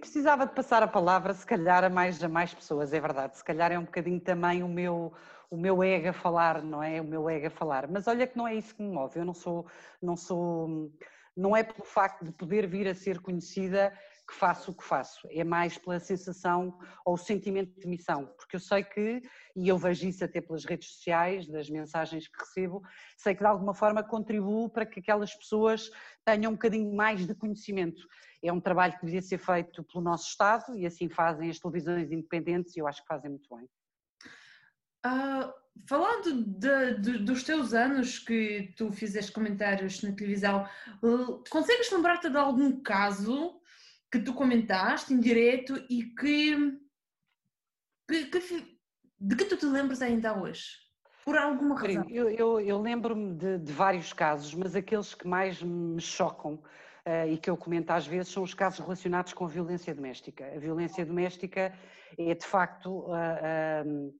Precisava 0.00 0.46
de 0.46 0.54
passar 0.54 0.82
a 0.82 0.88
palavra, 0.88 1.34
se 1.34 1.44
calhar, 1.44 1.84
a 1.84 1.90
mais, 1.90 2.22
a 2.24 2.28
mais 2.28 2.54
pessoas, 2.54 2.92
é 2.92 3.00
verdade. 3.00 3.36
Se 3.36 3.44
calhar 3.44 3.70
é 3.70 3.78
um 3.78 3.84
bocadinho 3.84 4.18
também 4.18 4.62
o 4.62 4.68
meu, 4.68 5.12
o 5.50 5.56
meu 5.56 5.82
ego 5.82 6.08
a 6.08 6.12
falar, 6.14 6.62
não 6.62 6.82
é? 6.82 7.02
O 7.02 7.04
meu 7.04 7.28
ego 7.28 7.48
a 7.48 7.50
falar. 7.50 7.86
Mas 7.86 8.06
olha 8.06 8.26
que 8.26 8.36
não 8.36 8.48
é 8.48 8.54
isso 8.54 8.74
que 8.74 8.82
me 8.82 8.90
move. 8.90 9.18
Eu 9.18 9.26
não 9.26 9.34
sou, 9.34 9.66
não 10.00 10.16
sou, 10.16 10.90
não 11.36 11.54
é 11.54 11.62
pelo 11.62 11.84
facto 11.84 12.24
de 12.24 12.32
poder 12.32 12.66
vir 12.66 12.88
a 12.88 12.94
ser 12.94 13.20
conhecida 13.20 13.92
que 14.32 14.38
faço 14.38 14.70
o 14.70 14.74
que 14.74 14.82
faço, 14.82 15.28
é 15.30 15.44
mais 15.44 15.76
pela 15.76 16.00
sensação 16.00 16.78
ou 17.04 17.18
sentimento 17.18 17.78
de 17.78 17.86
missão, 17.86 18.26
porque 18.38 18.56
eu 18.56 18.60
sei 18.60 18.82
que, 18.82 19.20
e 19.54 19.68
eu 19.68 19.76
vejo 19.76 20.08
isso 20.08 20.24
até 20.24 20.40
pelas 20.40 20.64
redes 20.64 20.88
sociais, 20.88 21.46
das 21.46 21.68
mensagens 21.68 22.26
que 22.26 22.38
recebo, 22.38 22.82
sei 23.18 23.34
que 23.34 23.40
de 23.40 23.46
alguma 23.46 23.74
forma 23.74 24.02
contribuo 24.02 24.70
para 24.70 24.86
que 24.86 25.00
aquelas 25.00 25.34
pessoas 25.34 25.90
tenham 26.24 26.52
um 26.52 26.54
bocadinho 26.54 26.94
mais 26.94 27.26
de 27.26 27.34
conhecimento. 27.34 28.02
É 28.42 28.50
um 28.50 28.60
trabalho 28.60 28.98
que 28.98 29.04
devia 29.04 29.20
ser 29.20 29.38
feito 29.38 29.84
pelo 29.84 30.02
nosso 30.02 30.30
Estado 30.30 30.74
e 30.74 30.86
assim 30.86 31.10
fazem 31.10 31.50
as 31.50 31.58
televisões 31.58 32.10
independentes 32.10 32.74
e 32.74 32.80
eu 32.80 32.86
acho 32.86 33.02
que 33.02 33.08
fazem 33.08 33.30
muito 33.30 33.54
bem. 33.54 33.68
Uh, 35.04 35.52
falando 35.86 36.44
de, 36.44 36.94
de, 37.00 37.18
dos 37.18 37.42
teus 37.42 37.74
anos 37.74 38.18
que 38.18 38.72
tu 38.78 38.90
fizeste 38.92 39.30
comentários 39.30 40.00
na 40.00 40.12
televisão, 40.12 40.66
consegues 41.50 41.90
lembrar-te 41.90 42.30
de 42.30 42.36
algum 42.36 42.80
caso 42.80 43.60
que 44.12 44.20
tu 44.20 44.34
comentaste 44.34 45.14
em 45.14 45.18
direto 45.18 45.74
e 45.88 46.04
que, 46.04 46.78
que, 48.06 48.26
que, 48.26 48.78
de 49.18 49.36
que 49.36 49.44
tu 49.46 49.56
te 49.56 49.64
lembras 49.64 50.02
ainda 50.02 50.38
hoje? 50.38 50.82
Por 51.24 51.38
alguma 51.38 51.74
razão? 51.74 52.04
Eu, 52.10 52.28
eu, 52.28 52.60
eu 52.60 52.80
lembro-me 52.80 53.34
de, 53.34 53.58
de, 53.58 53.72
vários 53.72 54.12
casos, 54.12 54.54
mas 54.54 54.76
aqueles 54.76 55.14
que 55.14 55.26
mais 55.26 55.62
me 55.62 56.00
chocam 56.00 56.54
uh, 56.54 57.26
e 57.30 57.38
que 57.38 57.48
eu 57.48 57.56
comento 57.56 57.90
às 57.90 58.06
vezes 58.06 58.30
são 58.30 58.42
os 58.42 58.52
casos 58.52 58.80
relacionados 58.80 59.32
com 59.32 59.46
a 59.46 59.48
violência 59.48 59.94
doméstica. 59.94 60.44
A 60.54 60.58
violência 60.58 61.06
doméstica 61.06 61.72
é 62.18 62.34
de 62.34 62.44
facto. 62.44 63.06
Uh, 63.06 64.14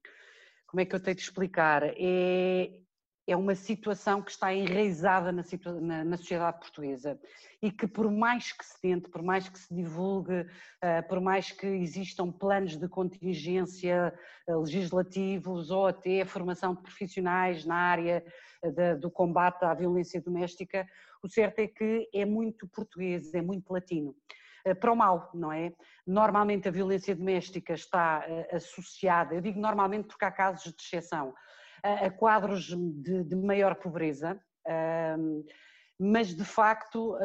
como 0.65 0.81
é 0.81 0.85
que 0.85 0.95
eu 0.95 0.99
tenho 0.99 1.15
de 1.15 1.21
explicar? 1.21 1.83
É, 1.83 2.71
é 3.27 3.35
uma 3.35 3.55
situação 3.55 4.21
que 4.21 4.31
está 4.31 4.53
enraizada 4.53 5.31
na, 5.31 5.43
na, 5.81 6.03
na, 6.03 6.17
sociedade 6.17 6.59
portuguesa 6.59 7.19
e 7.61 7.71
que 7.71 7.87
por 7.87 8.11
mais 8.11 8.51
que 8.51 8.65
se 8.65 8.79
tente, 8.81 9.09
por 9.09 9.21
mais 9.23 9.47
que 9.47 9.57
se 9.57 9.73
divulgue, 9.73 10.41
uh, 10.41 11.07
por 11.07 11.21
mais 11.21 11.51
que 11.51 11.65
existam 11.65 12.31
planos 12.31 12.75
de 12.75 12.87
contingência 12.87 14.13
uh, 14.47 14.59
legislativos 14.59 15.71
ou 15.71 15.87
até 15.87 16.21
a 16.21 16.25
formação 16.25 16.75
de 16.75 16.81
profissionais 16.81 17.65
na 17.65 17.75
área 17.75 18.23
de, 18.61 18.95
do 18.95 19.09
combate 19.09 19.63
à 19.63 19.73
violência 19.73 20.21
doméstica, 20.21 20.85
o 21.21 21.29
certo 21.29 21.59
é 21.59 21.67
que 21.67 22.09
é 22.13 22.25
muito 22.25 22.67
português, 22.67 23.33
é 23.33 23.41
muito 23.41 23.71
latino. 23.71 24.15
Eh, 24.65 24.73
para 24.73 24.91
o 24.91 24.95
mal, 24.95 25.29
não 25.33 25.51
é? 25.51 25.73
Normalmente 26.07 26.67
a 26.67 26.71
violência 26.71 27.15
doméstica 27.15 27.73
está 27.73 28.23
eh, 28.25 28.55
associada, 28.55 29.35
eu 29.35 29.41
digo 29.41 29.59
normalmente 29.59 30.07
porque 30.07 30.23
há 30.23 30.31
casos 30.31 30.63
de 30.63 30.81
exceção, 30.81 31.33
a 31.83 32.09
quadros 32.09 32.67
de, 32.67 33.23
de 33.23 33.35
maior 33.35 33.75
pobreza, 33.75 34.39
mas 35.99 36.33
de 36.33 36.45
facto 36.45 37.17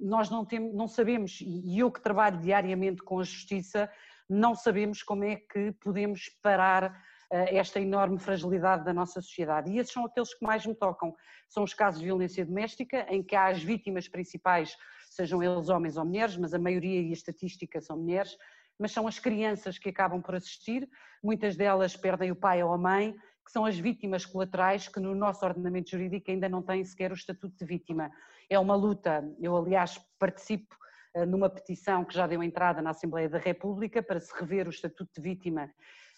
nós 0.00 0.30
não, 0.30 0.44
temos, 0.44 0.74
não 0.74 0.88
sabemos, 0.88 1.40
e 1.42 1.78
eu 1.78 1.90
que 1.90 2.00
trabalho 2.00 2.40
diariamente 2.40 3.02
com 3.02 3.20
a 3.20 3.22
justiça, 3.22 3.90
não 4.28 4.54
sabemos 4.54 5.02
como 5.02 5.24
é 5.24 5.36
que 5.36 5.72
podemos 5.72 6.28
parar 6.42 6.98
eh, 7.30 7.56
esta 7.56 7.80
enorme 7.80 8.18
fragilidade 8.18 8.84
da 8.84 8.92
nossa 8.92 9.20
sociedade. 9.20 9.70
E 9.70 9.78
esses 9.78 9.92
são 9.92 10.04
aqueles 10.04 10.32
que 10.32 10.44
mais 10.44 10.64
me 10.64 10.74
tocam. 10.74 11.14
São 11.48 11.64
os 11.64 11.74
casos 11.74 12.00
de 12.00 12.06
violência 12.06 12.44
doméstica, 12.44 13.06
em 13.08 13.22
que 13.22 13.34
há 13.34 13.46
as 13.46 13.62
vítimas 13.62 14.08
principais 14.08 14.76
sejam 15.10 15.42
eles 15.42 15.68
homens 15.68 15.96
ou 15.96 16.04
mulheres, 16.04 16.36
mas 16.36 16.54
a 16.54 16.58
maioria 16.58 17.00
e 17.00 17.10
a 17.10 17.12
estatística 17.12 17.80
são 17.80 17.98
mulheres, 17.98 18.36
mas 18.78 18.92
são 18.92 19.08
as 19.08 19.18
crianças 19.18 19.78
que 19.78 19.88
acabam 19.88 20.20
por 20.20 20.34
assistir, 20.34 20.88
muitas 21.22 21.56
delas 21.56 21.96
perdem 21.96 22.30
o 22.30 22.36
pai 22.36 22.62
ou 22.62 22.72
a 22.72 22.78
mãe, 22.78 23.16
que 23.46 23.52
são 23.52 23.64
as 23.64 23.78
vítimas 23.78 24.26
colaterais 24.26 24.88
que 24.88 24.98
no 24.98 25.14
nosso 25.14 25.46
ordenamento 25.46 25.90
jurídico 25.90 26.32
ainda 26.32 26.48
não 26.48 26.60
têm 26.60 26.84
sequer 26.84 27.12
o 27.12 27.14
estatuto 27.14 27.56
de 27.56 27.64
vítima. 27.64 28.10
É 28.50 28.58
uma 28.58 28.74
luta, 28.74 29.24
eu 29.40 29.56
aliás 29.56 29.98
participo 30.18 30.76
eh, 31.14 31.24
numa 31.24 31.48
petição 31.48 32.04
que 32.04 32.12
já 32.12 32.26
deu 32.26 32.42
entrada 32.42 32.82
na 32.82 32.90
Assembleia 32.90 33.28
da 33.28 33.38
República 33.38 34.02
para 34.02 34.18
se 34.18 34.34
rever 34.38 34.66
o 34.66 34.70
estatuto 34.70 35.12
de 35.14 35.22
vítima 35.22 35.72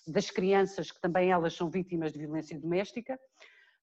das 0.07 0.31
crianças, 0.31 0.91
que 0.91 1.01
também 1.01 1.31
elas 1.31 1.55
são 1.55 1.69
vítimas 1.69 2.15
de 2.15 2.19
violência 2.19 2.59
doméstica. 2.59 3.21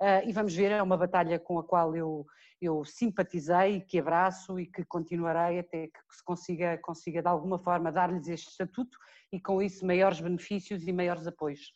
Uh, 0.02 0.28
e 0.28 0.34
vamos 0.34 0.54
ver, 0.54 0.72
é 0.72 0.82
uma 0.82 0.98
batalha 0.98 1.40
com 1.40 1.58
a 1.58 1.64
qual 1.64 1.96
eu, 1.96 2.26
eu 2.60 2.84
simpatizei, 2.84 3.80
que 3.80 4.00
abraço 4.00 4.60
e 4.60 4.66
que 4.66 4.84
continuarei 4.84 5.60
até 5.60 5.88
que 5.88 6.00
se 6.10 6.24
consiga, 6.24 6.78
consiga 6.80 7.22
de 7.22 7.28
alguma 7.28 7.60
forma 7.60 7.92
dar-lhes 7.92 8.28
este 8.28 8.50
estatuto 8.50 8.98
e 9.32 9.40
com 9.40 9.62
isso 9.62 9.86
maiores 9.86 10.20
benefícios 10.20 10.86
e 10.86 10.92
maiores 10.92 11.28
apoios. 11.28 11.72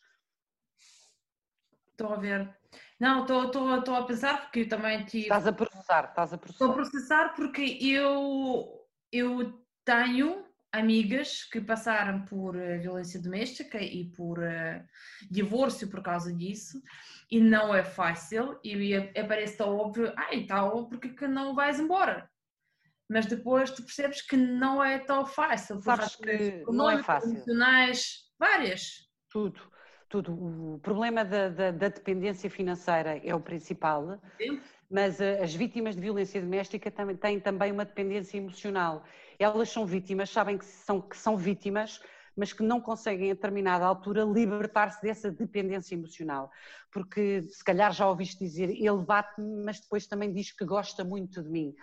Estou 2.00 2.14
a 2.14 2.16
ver. 2.16 2.50
Não, 2.98 3.22
estou 3.22 3.94
a 3.94 4.06
pensar 4.06 4.40
porque 4.40 4.60
eu 4.60 4.68
também 4.68 5.04
tive... 5.04 5.24
Estás 5.24 5.46
a 5.46 5.52
processar, 5.52 6.04
estás 6.08 6.32
a 6.32 6.38
processar. 6.38 6.64
Estou 6.64 6.70
a 6.70 6.74
processar 6.74 7.34
porque 7.34 7.78
eu, 7.78 8.88
eu 9.12 9.62
tenho 9.84 10.46
amigas 10.72 11.44
que 11.44 11.60
passaram 11.60 12.24
por 12.24 12.56
eh, 12.56 12.78
violência 12.78 13.20
doméstica 13.20 13.78
e 13.82 14.06
por 14.16 14.38
uh, 14.38 14.82
divórcio 15.30 15.90
por 15.90 16.02
causa 16.02 16.32
disso 16.32 16.80
e 17.30 17.38
não 17.38 17.74
é 17.74 17.82
fácil 17.82 18.58
e 18.64 18.94
aparece 18.96 19.58
tão 19.58 19.76
óbvio, 19.76 20.12
ah, 20.16 20.34
então 20.34 20.88
porque 20.88 21.10
que 21.10 21.26
não 21.26 21.54
vais 21.54 21.78
embora? 21.78 22.30
Mas 23.10 23.26
depois 23.26 23.70
tu 23.72 23.82
percebes 23.82 24.22
que 24.22 24.36
não 24.36 24.82
é 24.82 24.98
tão 25.00 25.26
fácil. 25.26 25.82
Sabes 25.82 26.16
que 26.16 26.64
não 26.68 26.88
é 26.88 27.02
fácil. 27.02 27.44
Várias. 28.38 29.10
Tudo, 29.28 29.60
tudo. 30.10 30.32
O 30.32 30.80
problema 30.82 31.24
da, 31.24 31.48
da, 31.48 31.70
da 31.70 31.88
dependência 31.88 32.50
financeira 32.50 33.20
é 33.24 33.34
o 33.34 33.40
principal. 33.40 34.20
Mas 34.90 35.20
eh, 35.20 35.40
as 35.40 35.54
vítimas 35.54 35.94
de 35.94 36.00
violência 36.02 36.40
doméstica 36.40 36.92
têm 37.20 37.38
também 37.38 37.70
uma 37.70 37.84
dependência 37.84 38.36
emocional. 38.36 39.04
Elas 39.38 39.70
são 39.70 39.86
vítimas, 39.86 40.28
sabem 40.28 40.58
que 40.58 40.64
são, 40.64 41.00
que 41.00 41.16
são 41.16 41.36
vítimas, 41.36 42.02
mas 42.36 42.52
que 42.52 42.62
não 42.62 42.80
conseguem 42.80 43.30
a 43.30 43.34
determinada 43.34 43.84
altura 43.84 44.24
libertar-se 44.24 45.00
dessa 45.02 45.30
dependência 45.30 45.94
emocional. 45.94 46.50
Porque 46.92 47.42
se 47.48 47.62
calhar 47.64 47.92
já 47.92 48.08
ouviste 48.08 48.38
dizer, 48.38 48.70
ele 48.70 49.04
bate-me, 49.04 49.64
mas 49.64 49.80
depois 49.80 50.06
também 50.06 50.32
diz 50.32 50.52
que 50.52 50.64
gosta 50.64 51.04
muito 51.04 51.42
de 51.42 51.48
mim. 51.48 51.74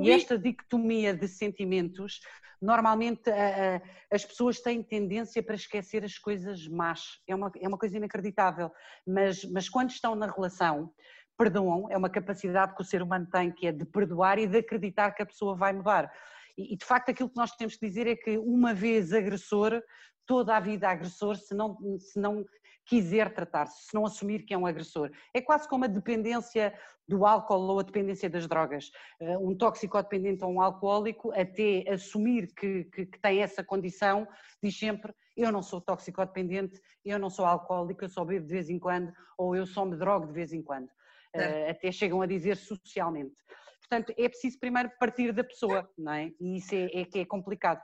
E 0.00 0.10
esta 0.10 0.38
dicotomia 0.38 1.14
de 1.14 1.28
sentimentos, 1.28 2.20
normalmente 2.60 3.28
a, 3.30 3.76
a, 3.76 3.80
as 4.10 4.24
pessoas 4.24 4.60
têm 4.60 4.82
tendência 4.82 5.42
para 5.42 5.54
esquecer 5.54 6.04
as 6.04 6.18
coisas 6.18 6.66
más. 6.66 7.20
É 7.26 7.34
uma, 7.34 7.52
é 7.60 7.68
uma 7.68 7.78
coisa 7.78 7.96
inacreditável. 7.96 8.70
Mas, 9.06 9.44
mas 9.44 9.68
quando 9.68 9.90
estão 9.90 10.14
na 10.14 10.26
relação, 10.26 10.90
perdoam, 11.36 11.90
é 11.90 11.96
uma 11.96 12.08
capacidade 12.08 12.74
que 12.74 12.82
o 12.82 12.84
ser 12.84 13.02
humano 13.02 13.26
tem, 13.30 13.50
que 13.50 13.66
é 13.66 13.72
de 13.72 13.84
perdoar 13.84 14.38
e 14.38 14.46
de 14.46 14.58
acreditar 14.58 15.12
que 15.12 15.22
a 15.22 15.26
pessoa 15.26 15.54
vai 15.54 15.72
mudar. 15.72 16.10
E, 16.56 16.76
de 16.76 16.84
facto 16.84 17.10
aquilo 17.10 17.28
que 17.28 17.36
nós 17.36 17.52
temos 17.52 17.76
que 17.76 17.86
dizer 17.86 18.06
é 18.06 18.16
que 18.16 18.38
uma 18.38 18.72
vez 18.74 19.12
agressor, 19.12 19.82
toda 20.26 20.56
a 20.56 20.60
vida 20.60 20.88
agressor, 20.88 21.36
se 21.36 21.54
não, 21.54 21.76
se 21.98 22.18
não 22.18 22.44
quiser 22.86 23.32
tratar-se, 23.32 23.88
se 23.88 23.94
não 23.94 24.04
assumir 24.04 24.44
que 24.44 24.54
é 24.54 24.58
um 24.58 24.66
agressor. 24.66 25.10
É 25.32 25.40
quase 25.40 25.68
como 25.68 25.84
a 25.84 25.88
dependência 25.88 26.72
do 27.08 27.26
álcool 27.26 27.60
ou 27.60 27.80
a 27.80 27.82
dependência 27.82 28.28
das 28.28 28.46
drogas. 28.46 28.90
Eh, 29.20 29.38
um 29.38 29.56
toxicodependente 29.56 30.44
ou 30.44 30.52
um 30.52 30.60
alcoólico, 30.60 31.32
até 31.32 31.84
assumir 31.90 32.52
que, 32.54 32.84
que, 32.84 33.06
que 33.06 33.20
tem 33.20 33.42
essa 33.42 33.62
condição, 33.62 34.26
diz 34.62 34.78
sempre 34.78 35.12
eu 35.36 35.50
não 35.50 35.62
sou 35.62 35.80
toxicodependente, 35.80 36.80
eu 37.04 37.18
não 37.18 37.28
sou 37.28 37.44
alcoólico, 37.44 38.04
eu 38.04 38.08
só 38.08 38.24
bebo 38.24 38.46
de 38.46 38.52
vez 38.52 38.70
em 38.70 38.78
quando, 38.78 39.12
ou 39.36 39.56
eu 39.56 39.66
só 39.66 39.84
me 39.84 39.96
drogo 39.96 40.28
de 40.28 40.32
vez 40.32 40.52
em 40.52 40.62
quando. 40.62 40.88
Uh, 41.34 41.70
até 41.70 41.90
chegam 41.90 42.22
a 42.22 42.26
dizer 42.26 42.56
socialmente. 42.56 43.34
Portanto, 43.88 44.14
é 44.18 44.28
preciso 44.28 44.58
primeiro 44.58 44.90
partir 44.98 45.32
da 45.32 45.44
pessoa, 45.44 45.88
não 45.96 46.12
é? 46.12 46.32
E 46.40 46.56
isso 46.56 46.74
é, 46.74 46.84
é 47.00 47.04
que 47.04 47.18
é 47.18 47.24
complicado. 47.24 47.82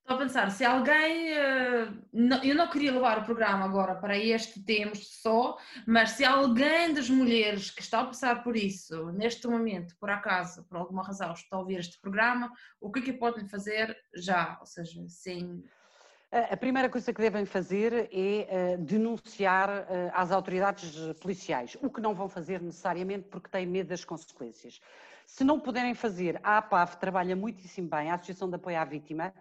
Estou 0.00 0.16
a 0.16 0.26
pensar, 0.26 0.50
se 0.50 0.64
alguém. 0.64 1.32
Uh, 1.32 2.44
eu 2.44 2.54
não 2.54 2.68
queria 2.68 2.92
levar 2.92 3.18
o 3.18 3.24
programa 3.24 3.64
agora 3.64 3.94
para 3.94 4.18
este 4.18 4.60
tema 4.64 4.92
só, 4.94 5.56
mas 5.86 6.10
se 6.12 6.24
alguém 6.24 6.92
das 6.92 7.08
mulheres 7.08 7.70
que 7.70 7.80
está 7.80 8.00
a 8.00 8.06
passar 8.06 8.42
por 8.42 8.56
isso, 8.56 9.12
neste 9.12 9.46
momento, 9.46 9.94
por 10.00 10.10
acaso, 10.10 10.64
por 10.64 10.78
alguma 10.78 11.04
razão, 11.04 11.32
está 11.32 11.56
a 11.56 11.60
ouvir 11.60 11.78
este 11.78 12.00
programa, 12.00 12.50
o 12.80 12.90
que 12.90 12.98
é 12.98 13.02
que 13.02 13.12
pode 13.12 13.48
fazer 13.48 13.96
já? 14.12 14.56
Ou 14.58 14.66
seja, 14.66 15.00
sem 15.08 15.62
a 16.32 16.56
primeira 16.56 16.88
coisa 16.88 17.12
que 17.12 17.20
devem 17.20 17.44
fazer 17.44 18.08
é 18.12 18.46
eh, 18.48 18.76
denunciar 18.76 19.68
eh, 19.68 20.10
às 20.14 20.30
autoridades 20.30 20.96
policiais, 21.20 21.76
o 21.82 21.90
que 21.90 22.00
não 22.00 22.14
vão 22.14 22.28
fazer 22.28 22.62
necessariamente 22.62 23.26
porque 23.28 23.48
têm 23.48 23.66
medo 23.66 23.88
das 23.88 24.04
consequências. 24.04 24.80
Se 25.26 25.42
não 25.42 25.58
puderem 25.58 25.92
fazer, 25.92 26.38
a 26.44 26.58
APAV 26.58 26.96
trabalha 26.96 27.34
muitíssimo 27.34 27.88
bem, 27.88 28.10
a 28.10 28.14
Associação 28.14 28.48
de 28.48 28.54
Apoio 28.54 28.78
à 28.78 28.84
Vítima 28.84 29.34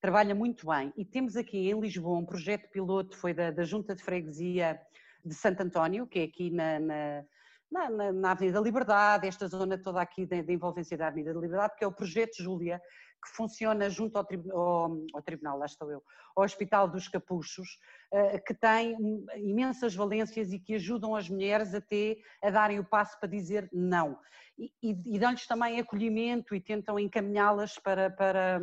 trabalha 0.00 0.36
muito 0.36 0.68
bem 0.68 0.92
e 0.96 1.04
temos 1.04 1.36
aqui 1.36 1.68
em 1.68 1.80
Lisboa 1.80 2.18
um 2.18 2.24
projeto 2.24 2.70
piloto, 2.70 3.16
foi 3.16 3.34
da, 3.34 3.50
da 3.50 3.64
Junta 3.64 3.96
de 3.96 4.04
Freguesia 4.04 4.80
de 5.24 5.34
Santo 5.34 5.62
António, 5.62 6.06
que 6.06 6.20
é 6.20 6.22
aqui 6.24 6.50
na, 6.50 6.78
na 6.78 7.24
na, 7.70 8.12
na, 8.12 8.30
Avenida 8.30 8.58
da 8.58 8.64
Liberdade, 8.64 9.26
esta 9.26 9.48
zona 9.48 9.76
toda 9.76 10.00
aqui 10.00 10.24
da 10.24 10.36
envolvência 10.52 10.96
da 10.96 11.08
Avenida 11.08 11.34
da 11.34 11.40
Liberdade, 11.40 11.74
que 11.76 11.84
é 11.84 11.86
o 11.86 11.92
projeto 11.92 12.42
Júlia, 12.42 12.80
que 13.26 13.36
funciona 13.36 13.90
junto 13.90 14.16
ao, 14.16 14.26
ao, 14.52 15.04
ao, 15.12 15.22
Tribunal, 15.22 15.58
lá 15.58 15.66
estou 15.66 15.90
eu, 15.90 16.02
ao 16.36 16.44
Hospital 16.44 16.88
dos 16.88 17.08
Capuchos, 17.08 17.78
eh, 18.12 18.38
que 18.38 18.54
tem 18.54 18.96
imensas 19.36 19.94
valências 19.94 20.52
e 20.52 20.60
que 20.60 20.76
ajudam 20.76 21.16
as 21.16 21.28
mulheres 21.28 21.74
até 21.74 22.16
a 22.40 22.50
darem 22.50 22.78
o 22.78 22.84
passo 22.84 23.18
para 23.18 23.28
dizer 23.28 23.68
não. 23.72 24.16
E, 24.56 24.72
e, 24.80 25.16
e 25.16 25.18
dão-lhes 25.18 25.46
também 25.46 25.80
acolhimento 25.80 26.54
e 26.54 26.60
tentam 26.60 26.98
encaminhá-las 26.98 27.78
para, 27.78 28.10
para, 28.10 28.60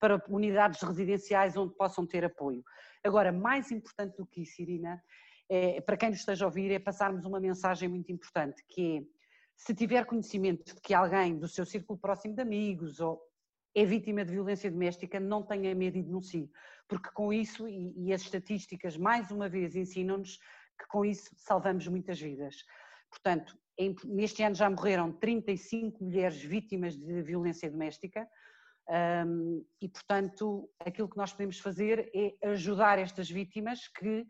para 0.00 0.22
unidades 0.28 0.82
residenciais 0.82 1.56
onde 1.56 1.74
possam 1.76 2.04
ter 2.04 2.24
apoio. 2.24 2.64
Agora, 3.04 3.30
mais 3.30 3.70
importante 3.70 4.16
do 4.16 4.26
que 4.26 4.42
isso, 4.42 4.60
Irina, 4.60 5.00
é, 5.48 5.80
para 5.80 5.96
quem 5.96 6.10
nos 6.10 6.18
esteja 6.18 6.44
a 6.44 6.48
ouvir, 6.48 6.72
é 6.72 6.78
passarmos 6.78 7.24
uma 7.24 7.38
mensagem 7.38 7.88
muito 7.88 8.10
importante, 8.10 8.64
que 8.68 8.98
é, 8.98 9.22
se 9.56 9.74
tiver 9.74 10.04
conhecimento 10.06 10.74
de 10.74 10.80
que 10.80 10.92
alguém 10.92 11.38
do 11.38 11.46
seu 11.46 11.64
círculo 11.64 11.98
próximo 11.98 12.34
de 12.34 12.42
amigos 12.42 13.00
ou 13.00 13.20
é 13.74 13.84
vítima 13.84 14.24
de 14.24 14.32
violência 14.32 14.70
doméstica, 14.70 15.18
não 15.18 15.42
tenha 15.42 15.74
medo 15.74 15.96
e 15.96 16.02
denuncie, 16.02 16.50
porque 16.88 17.10
com 17.14 17.32
isso, 17.32 17.66
e, 17.68 17.92
e 17.96 18.12
as 18.12 18.22
estatísticas 18.22 18.96
mais 18.96 19.30
uma 19.30 19.48
vez 19.48 19.74
ensinam-nos 19.74 20.38
que 20.78 20.86
com 20.88 21.04
isso 21.04 21.30
salvamos 21.36 21.86
muitas 21.88 22.20
vidas. 22.20 22.56
Portanto, 23.10 23.56
em, 23.78 23.94
neste 24.04 24.42
ano 24.42 24.54
já 24.54 24.68
morreram 24.68 25.12
35 25.12 26.04
mulheres 26.04 26.40
vítimas 26.42 26.96
de 26.96 27.22
violência 27.22 27.70
doméstica 27.70 28.28
um, 29.26 29.64
e, 29.80 29.88
portanto, 29.88 30.68
aquilo 30.80 31.08
que 31.08 31.16
nós 31.16 31.32
podemos 31.32 31.58
fazer 31.58 32.10
é 32.14 32.48
ajudar 32.48 32.98
estas 32.98 33.30
vítimas 33.30 33.88
que, 33.88 34.20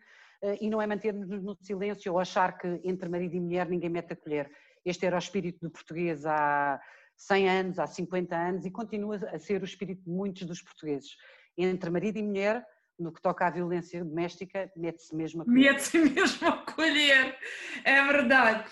uh, 0.42 0.56
e 0.61 0.68
não 0.68 0.80
é 0.80 0.87
manter-nos 0.87 1.42
no 1.42 1.56
silêncio 1.62 2.12
ou 2.12 2.18
achar 2.18 2.58
que 2.58 2.80
entre 2.84 3.08
marido 3.08 3.34
e 3.34 3.40
mulher 3.40 3.68
ninguém 3.68 3.90
mete 3.90 4.12
a 4.12 4.16
colher. 4.16 4.50
Este 4.84 5.06
era 5.06 5.16
o 5.16 5.18
espírito 5.18 5.61
do 5.61 5.70
português 5.70 6.26
há 6.26 6.80
100 7.16 7.49
anos, 7.49 7.78
há 7.78 7.87
50 7.87 8.37
anos 8.37 8.64
e 8.64 8.71
continua 8.71 9.16
a 9.33 9.38
ser 9.38 9.62
o 9.62 9.64
espírito 9.64 10.02
de 10.02 10.11
muitos 10.11 10.45
dos 10.45 10.61
portugueses. 10.61 11.16
Entre 11.57 11.90
marido 11.90 12.19
e 12.19 12.23
mulher, 12.23 12.66
no 12.99 13.12
que 13.12 13.21
toca 13.21 13.47
à 13.47 13.50
violência 13.50 14.04
doméstica, 14.04 14.71
mete-se 14.76 15.14
mesmo 15.14 15.42
a 15.42 15.45
colher. 15.45 15.73
Mete-se 15.73 15.99
mesmo 16.11 16.49
a 16.49 16.59
colher, 16.59 17.38
é 17.85 18.04
verdade. 18.04 18.64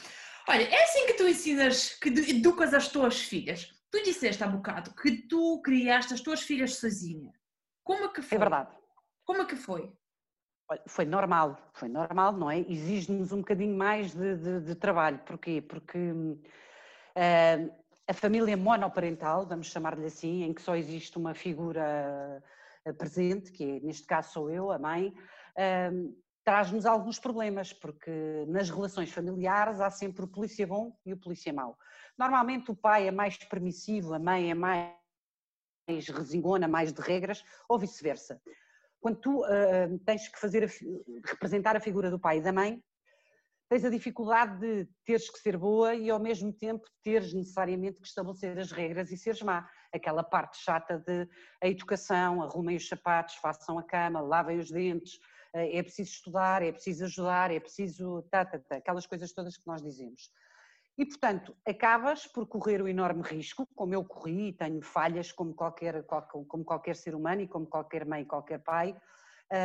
Olha, 0.49 0.63
é 0.63 0.83
assim 0.83 1.07
que 1.07 1.15
tu 1.15 1.29
ensinas, 1.29 1.95
que 1.95 2.09
educas 2.09 2.75
as 2.75 2.89
tuas 2.89 3.21
filhas. 3.21 3.71
Tu 3.91 4.03
disseste 4.03 4.43
há 4.43 4.47
bocado 4.47 4.95
que 4.95 5.29
tu 5.29 5.61
criaste 5.63 6.15
as 6.15 6.21
tuas 6.21 6.41
filhas 6.43 6.77
sozinha. 6.77 7.33
Como 7.85 8.05
é 8.05 8.09
que 8.09 8.23
foi? 8.23 8.37
É 8.37 8.39
verdade. 8.39 8.77
Como 9.25 9.43
é 9.43 9.45
que 9.45 9.57
foi? 9.57 9.93
Foi 10.87 11.05
normal, 11.05 11.71
foi 11.75 11.89
normal, 11.89 12.33
não 12.33 12.49
é? 12.49 12.61
Exige-nos 12.61 13.33
um 13.33 13.39
bocadinho 13.39 13.77
mais 13.77 14.15
de, 14.15 14.37
de, 14.37 14.61
de, 14.61 14.75
trabalho. 14.77 15.19
Porquê? 15.27 15.61
Porque 15.61 15.99
uh, 15.99 16.45
a 18.11 18.13
família 18.13 18.57
monoparental, 18.57 19.47
vamos 19.47 19.69
chamar-lhe 19.69 20.05
assim, 20.05 20.43
em 20.43 20.53
que 20.53 20.61
só 20.61 20.75
existe 20.75 21.17
uma 21.17 21.33
figura 21.33 22.43
uh, 22.85 22.95
presente, 22.95 23.53
que 23.53 23.63
é, 23.63 23.81
neste 23.81 24.05
caso 24.05 24.33
sou 24.33 24.51
eu, 24.51 24.73
a 24.73 24.81
mãe, 24.81 25.15
uh, 25.55 26.23
traz-nos 26.45 26.87
alguns 26.87 27.21
problemas, 27.21 27.73
porque 27.73 28.11
nas 28.49 28.69
relações 28.69 29.13
familiares 29.13 29.81
há 29.81 29.93
sempre 29.93 30.25
o 30.25 30.29
polícia 30.29 30.67
bom 30.67 30.93
e 31.07 31.13
o 31.13 31.17
polícia 31.17 31.53
mau. 31.53 31.79
Normalmente 32.19 32.73
o 32.73 32.75
pai 32.75 33.07
é 33.07 33.13
mais 33.13 33.37
permissivo, 33.37 34.13
a 34.13 34.19
mãe 34.19 34.51
é 34.51 34.55
mais 34.55 34.93
resingona, 35.89 36.67
mais 36.67 36.93
de 36.93 37.01
regras, 37.01 37.45
ou 37.69 37.79
vice-versa. 37.79 38.43
Quando 39.01 39.21
tu 39.21 39.45
uh, 39.45 39.99
tens 40.05 40.27
que 40.27 40.41
fazer 40.41 40.65
a, 40.65 40.69
representar 41.29 41.77
a 41.77 41.81
figura 41.81 42.11
do 42.11 42.19
pai 42.19 42.39
e 42.39 42.43
da 42.43 42.53
mãe, 42.53 42.83
tens 43.71 43.85
a 43.85 43.89
dificuldade 43.89 44.59
de 44.59 44.85
teres 45.05 45.31
que 45.31 45.39
ser 45.39 45.57
boa 45.57 45.95
e 45.95 46.11
ao 46.11 46.19
mesmo 46.19 46.53
tempo 46.53 46.85
teres 47.05 47.33
necessariamente 47.33 48.01
que 48.01 48.07
estabelecer 48.09 48.59
as 48.59 48.73
regras 48.73 49.13
e 49.13 49.17
seres 49.17 49.41
má. 49.43 49.71
Aquela 49.95 50.25
parte 50.25 50.59
chata 50.59 50.99
de 50.99 51.29
a 51.63 51.69
educação, 51.69 52.43
arrumem 52.43 52.77
os 52.77 52.89
sapatos, 52.89 53.37
façam 53.37 53.79
a 53.79 53.85
cama, 53.85 54.21
lavem 54.21 54.59
os 54.59 54.73
dentes, 54.73 55.21
eh, 55.55 55.79
é 55.79 55.83
preciso 55.85 56.11
estudar, 56.11 56.63
é 56.65 56.73
preciso 56.73 57.05
ajudar, 57.05 57.53
é 57.53 57.61
preciso. 57.61 58.23
Tá, 58.29 58.45
tá, 58.45 58.59
tá, 58.59 58.77
aquelas 58.77 59.07
coisas 59.07 59.33
todas 59.33 59.57
que 59.57 59.67
nós 59.69 59.81
dizemos. 59.81 60.33
E, 60.99 61.07
portanto, 61.07 61.57
acabas 61.65 62.27
por 62.27 62.49
correr 62.49 62.83
o 62.83 62.89
enorme 62.89 63.23
risco, 63.23 63.65
como 63.77 63.95
eu 63.95 64.05
corri 64.05 64.49
e 64.49 64.53
tenho 64.53 64.83
falhas 64.83 65.31
como 65.31 65.55
qualquer, 65.55 66.03
como 66.03 66.65
qualquer 66.65 66.97
ser 66.97 67.15
humano 67.15 67.43
e 67.43 67.49
como 67.49 67.67
qualquer 67.67 68.05
mãe 68.05 68.25
qualquer 68.25 68.59
pai, 68.59 68.97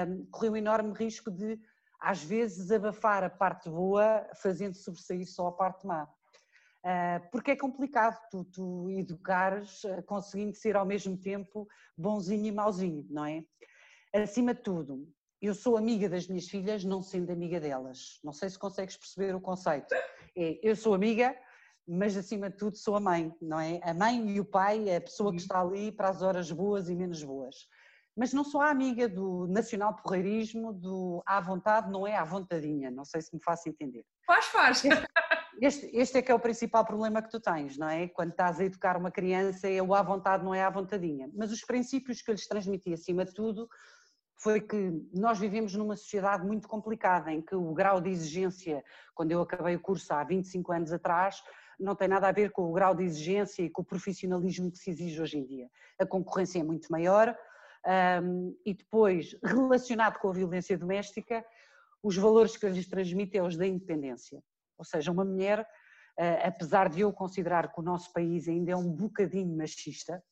um, 0.07 0.25
corri 0.27 0.49
o 0.49 0.55
enorme 0.55 0.93
risco 0.93 1.31
de, 1.31 1.59
às 1.99 2.23
vezes, 2.23 2.71
abafar 2.71 3.23
a 3.23 3.29
parte 3.29 3.69
boa, 3.69 4.27
fazendo 4.41 4.75
sobressair 4.75 5.25
só 5.25 5.47
a 5.47 5.51
parte 5.51 5.85
má. 5.85 6.07
Uh, 6.85 7.31
porque 7.31 7.51
é 7.51 7.55
complicado 7.55 8.19
tu, 8.29 8.43
tu 8.45 8.89
educares 8.91 9.83
uh, 9.85 10.03
conseguindo 10.03 10.55
ser 10.55 10.75
ao 10.75 10.85
mesmo 10.85 11.17
tempo 11.17 11.67
bonzinho 11.97 12.45
e 12.45 12.51
mauzinho, 12.51 13.07
não 13.09 13.25
é? 13.25 13.43
Acima 14.13 14.53
de 14.53 14.61
tudo, 14.61 15.07
eu 15.41 15.55
sou 15.55 15.77
amiga 15.77 16.07
das 16.07 16.27
minhas 16.27 16.47
filhas, 16.47 16.83
não 16.83 17.01
sendo 17.01 17.31
amiga 17.31 17.59
delas. 17.59 18.19
Não 18.23 18.31
sei 18.31 18.49
se 18.49 18.59
consegues 18.59 18.95
perceber 18.95 19.35
o 19.35 19.41
conceito. 19.41 19.93
É, 20.37 20.59
eu 20.61 20.75
sou 20.75 20.93
amiga, 20.93 21.35
mas 21.87 22.15
acima 22.15 22.49
de 22.49 22.57
tudo 22.57 22.77
sou 22.77 22.95
a 22.95 22.99
mãe, 22.99 23.35
não 23.41 23.59
é? 23.59 23.79
A 23.83 23.93
mãe 23.93 24.29
e 24.29 24.39
o 24.39 24.45
pai 24.45 24.95
a 24.95 25.01
pessoa 25.01 25.31
que 25.31 25.37
uhum. 25.37 25.41
está 25.41 25.61
ali 25.61 25.91
para 25.91 26.09
as 26.09 26.21
horas 26.21 26.51
boas 26.51 26.89
e 26.89 26.95
menos 26.95 27.23
boas. 27.23 27.55
Mas 28.15 28.31
não 28.31 28.43
sou 28.43 28.61
a 28.61 28.69
amiga 28.69 29.09
do 29.09 29.45
nacional 29.47 29.95
porreirismo, 29.95 30.71
do 30.71 31.21
à 31.25 31.41
vontade, 31.41 31.91
não 31.91 32.07
é 32.07 32.15
à 32.15 32.23
vontadinha. 32.23 32.89
Não 32.89 33.03
sei 33.03 33.21
se 33.21 33.35
me 33.35 33.43
faço 33.43 33.67
entender. 33.67 34.05
Faz, 34.25 34.45
faz. 34.45 34.83
Este, 35.61 35.89
este, 35.93 36.17
é 36.17 36.21
que 36.21 36.31
é 36.31 36.35
o 36.35 36.39
principal 36.39 36.85
problema 36.85 37.21
que 37.21 37.29
tu 37.29 37.39
tens, 37.39 37.77
não 37.77 37.87
é? 37.87 38.09
Quando 38.09 38.31
estás 38.31 38.59
a 38.59 38.65
educar 38.65 38.97
uma 38.97 39.09
criança, 39.09 39.69
é 39.69 39.81
o 39.81 39.93
à 39.93 40.01
vontade, 40.01 40.43
não 40.43 40.53
é 40.53 40.61
à 40.61 40.69
vontadinha. 40.69 41.29
Mas 41.33 41.51
os 41.51 41.63
princípios 41.63 42.21
que 42.21 42.29
eu 42.29 42.33
lhes 42.33 42.47
transmiti 42.47 42.93
acima 42.93 43.23
de 43.23 43.33
tudo 43.33 43.69
foi 44.37 44.59
que 44.59 44.91
nós 45.13 45.39
vivemos 45.39 45.73
numa 45.73 45.95
sociedade 45.95 46.45
muito 46.45 46.67
complicada, 46.67 47.31
em 47.31 47.41
que 47.41 47.55
o 47.55 47.73
grau 47.73 48.01
de 48.01 48.09
exigência, 48.09 48.83
quando 49.13 49.31
eu 49.31 49.41
acabei 49.41 49.75
o 49.75 49.79
curso 49.79 50.13
há 50.13 50.23
25 50.23 50.73
anos 50.73 50.91
atrás, 50.91 51.41
não 51.79 51.95
tem 51.95 52.07
nada 52.07 52.27
a 52.27 52.31
ver 52.31 52.51
com 52.51 52.69
o 52.69 52.73
grau 52.73 52.93
de 52.93 53.03
exigência 53.03 53.63
e 53.63 53.69
com 53.69 53.81
o 53.81 53.85
profissionalismo 53.85 54.71
que 54.71 54.77
se 54.77 54.89
exige 54.89 55.21
hoje 55.21 55.37
em 55.37 55.45
dia. 55.45 55.69
A 55.99 56.05
concorrência 56.05 56.59
é 56.59 56.63
muito 56.63 56.91
maior 56.91 57.35
um, 58.23 58.57
e 58.65 58.73
depois, 58.73 59.35
relacionado 59.43 60.19
com 60.19 60.29
a 60.29 60.33
violência 60.33 60.77
doméstica, 60.77 61.45
os 62.01 62.17
valores 62.17 62.57
que 62.57 62.67
lhes 62.67 62.87
transmite 62.87 63.37
é 63.37 63.43
os 63.43 63.57
da 63.57 63.65
independência. 63.65 64.41
Ou 64.77 64.85
seja, 64.85 65.11
uma 65.11 65.25
mulher, 65.25 65.61
uh, 65.61 66.47
apesar 66.47 66.89
de 66.89 67.01
eu 67.01 67.11
considerar 67.13 67.71
que 67.71 67.79
o 67.79 67.83
nosso 67.83 68.11
país 68.13 68.47
ainda 68.47 68.71
é 68.71 68.75
um 68.75 68.91
bocadinho 68.91 69.55
machista, 69.55 70.23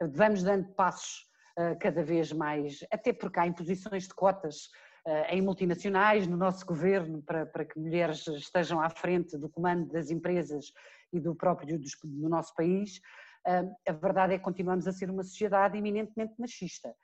vamos 0.00 0.42
dando 0.42 0.72
passos 0.74 1.30
eh, 1.56 1.74
cada 1.74 2.02
vez 2.02 2.32
mais, 2.32 2.78
até 2.90 3.12
porque 3.12 3.38
há 3.38 3.46
imposições 3.46 4.08
de 4.08 4.14
cotas 4.14 4.70
eh, 5.06 5.36
em 5.36 5.42
multinacionais, 5.42 6.26
no 6.26 6.34
nosso 6.34 6.64
governo, 6.64 7.22
para, 7.22 7.44
para 7.44 7.64
que 7.64 7.78
mulheres 7.78 8.26
estejam 8.26 8.80
à 8.80 8.88
frente 8.88 9.36
do 9.36 9.50
comando 9.50 9.92
das 9.92 10.10
empresas 10.10 10.72
e 11.12 11.20
do 11.20 11.34
próprio 11.34 11.78
do, 11.78 11.84
do 12.04 12.28
nosso 12.28 12.54
país, 12.54 13.02
a 13.44 13.92
verdade 13.92 14.34
é 14.34 14.38
que 14.38 14.44
continuamos 14.44 14.86
a 14.86 14.92
ser 14.92 15.10
uma 15.10 15.22
sociedade 15.22 15.76
eminentemente 15.76 16.34
machista. 16.38 16.94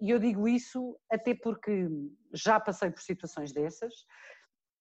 E 0.00 0.10
eu 0.10 0.18
digo 0.18 0.48
isso 0.48 0.98
até 1.10 1.34
porque 1.34 1.88
já 2.32 2.58
passei 2.58 2.90
por 2.90 3.02
situações 3.02 3.52
dessas, 3.52 3.92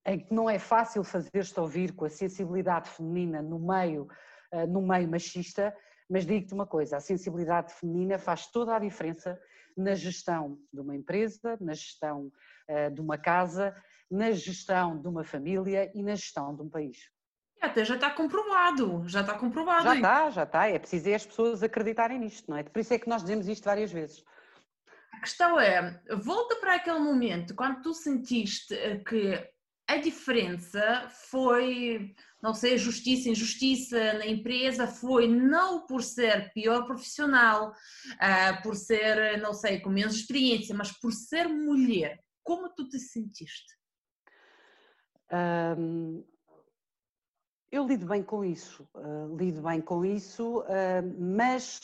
em 0.05 0.19
que 0.19 0.33
não 0.33 0.49
é 0.49 0.57
fácil 0.57 1.03
fazer-te 1.03 1.59
ouvir 1.59 1.93
com 1.93 2.05
a 2.05 2.09
sensibilidade 2.09 2.89
feminina 2.89 3.41
no 3.41 3.59
meio, 3.59 4.07
no 4.69 4.81
meio 4.81 5.09
machista, 5.09 5.75
mas 6.09 6.25
digo-te 6.25 6.53
uma 6.53 6.65
coisa: 6.65 6.97
a 6.97 7.01
sensibilidade 7.01 7.73
feminina 7.73 8.17
faz 8.17 8.47
toda 8.47 8.75
a 8.75 8.79
diferença 8.79 9.39
na 9.75 9.95
gestão 9.95 10.59
de 10.71 10.79
uma 10.79 10.95
empresa, 10.95 11.57
na 11.59 11.73
gestão 11.73 12.31
uh, 12.69 12.91
de 12.93 13.01
uma 13.01 13.17
casa, 13.17 13.75
na 14.09 14.31
gestão 14.31 14.99
de 14.99 15.07
uma 15.07 15.23
família 15.23 15.91
e 15.95 16.03
na 16.03 16.15
gestão 16.15 16.55
de 16.55 16.61
um 16.61 16.69
país. 16.69 17.11
Até 17.63 17.85
já 17.85 17.95
está 17.95 18.09
comprovado, 18.09 19.07
já 19.07 19.21
está 19.21 19.35
comprovado. 19.37 19.85
Já 19.85 19.95
está, 19.95 20.29
já 20.29 20.43
está. 20.43 20.67
É 20.67 20.77
preciso 20.77 21.09
é 21.09 21.15
as 21.15 21.25
pessoas 21.25 21.63
acreditarem 21.63 22.19
nisto, 22.19 22.51
não 22.51 22.57
é? 22.57 22.63
Por 22.63 22.77
isso 22.77 22.93
é 22.93 22.99
que 22.99 23.07
nós 23.07 23.21
dizemos 23.21 23.47
isto 23.47 23.63
várias 23.63 23.89
vezes. 23.89 24.21
A 25.13 25.21
questão 25.21 25.57
é, 25.57 26.01
volta 26.21 26.57
para 26.57 26.75
aquele 26.75 26.99
momento 26.99 27.55
quando 27.55 27.81
tu 27.81 27.93
sentiste 27.93 28.73
eh, 28.73 28.97
que 28.97 29.49
a 29.87 29.95
diferença 29.95 31.07
foi, 31.29 32.13
não 32.41 32.53
sei, 32.53 32.77
justiça, 32.77 33.29
injustiça 33.29 34.11
na 34.13 34.25
empresa, 34.27 34.85
foi 34.85 35.25
não 35.29 35.85
por 35.85 36.03
ser 36.03 36.51
pior 36.51 36.85
profissional, 36.85 37.71
uh, 37.71 38.61
por 38.61 38.75
ser, 38.75 39.37
não 39.41 39.53
sei, 39.53 39.79
com 39.79 39.89
menos 39.89 40.15
experiência, 40.15 40.75
mas 40.75 40.91
por 40.91 41.13
ser 41.13 41.47
mulher. 41.47 42.19
Como 42.43 42.67
tu 42.75 42.89
te 42.89 42.99
sentiste? 42.99 43.73
Eu 47.73 47.87
lido 47.87 48.05
bem 48.05 48.21
com 48.21 48.45
isso, 48.45 48.87
uh, 48.93 49.35
lido 49.35 49.61
bem 49.61 49.81
com 49.81 50.05
isso, 50.05 50.59
uh, 50.59 50.65
mas 51.17 51.81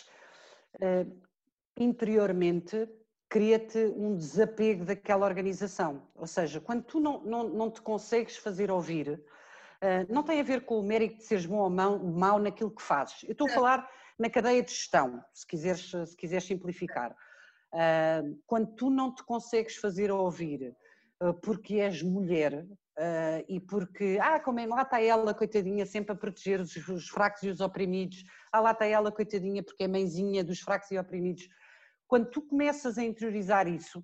interiormente 1.75 2.87
cria-te 3.27 3.77
um 3.95 4.15
desapego 4.15 4.85
daquela 4.85 5.25
organização. 5.25 6.03
Ou 6.15 6.27
seja, 6.27 6.59
quando 6.59 6.83
tu 6.83 6.99
não, 6.99 7.21
não, 7.23 7.49
não 7.49 7.71
te 7.71 7.81
consegues 7.81 8.37
fazer 8.37 8.71
ouvir, 8.71 9.09
uh, 9.09 10.13
não 10.13 10.23
tem 10.23 10.39
a 10.39 10.43
ver 10.43 10.65
com 10.65 10.79
o 10.79 10.83
mérito 10.83 11.17
de 11.17 11.23
seres 11.23 11.45
bom 11.45 11.57
ou 11.57 11.69
mau, 11.69 11.99
mau 11.99 12.39
naquilo 12.39 12.71
que 12.71 12.81
fazes. 12.81 13.23
Eu 13.23 13.31
estou 13.31 13.47
a 13.47 13.51
falar 13.51 13.89
na 14.17 14.29
cadeia 14.29 14.61
de 14.61 14.71
gestão, 14.71 15.23
se 15.33 15.45
quiseres, 15.45 15.89
se 15.89 16.15
quiseres 16.17 16.43
simplificar. 16.43 17.15
Uh, 17.71 18.37
quando 18.47 18.75
tu 18.75 18.89
não 18.89 19.13
te 19.13 19.23
consegues 19.23 19.75
fazer 19.75 20.11
ouvir 20.11 20.75
uh, 21.23 21.33
porque 21.35 21.75
és 21.75 22.01
mulher 22.01 22.67
e 23.47 23.59
porque, 23.59 24.19
ah, 24.21 24.39
como 24.39 24.59
é, 24.59 24.65
lá 24.65 24.81
está 24.81 25.01
ela, 25.01 25.33
coitadinha, 25.33 25.85
sempre 25.85 26.13
a 26.13 26.15
proteger 26.15 26.59
os, 26.59 26.75
os 26.75 27.07
fracos 27.09 27.43
e 27.43 27.49
os 27.49 27.61
oprimidos, 27.61 28.23
ah, 28.51 28.59
lá 28.59 28.71
está 28.71 28.85
ela, 28.85 29.11
coitadinha, 29.11 29.63
porque 29.63 29.83
é 29.83 29.87
mãezinha 29.87 30.43
dos 30.43 30.59
fracos 30.59 30.91
e 30.91 30.97
oprimidos 30.97 31.47
quando 32.09 32.31
tu 32.31 32.41
começas 32.41 32.97
a 32.97 33.03
interiorizar 33.03 33.67
isso, 33.67 34.03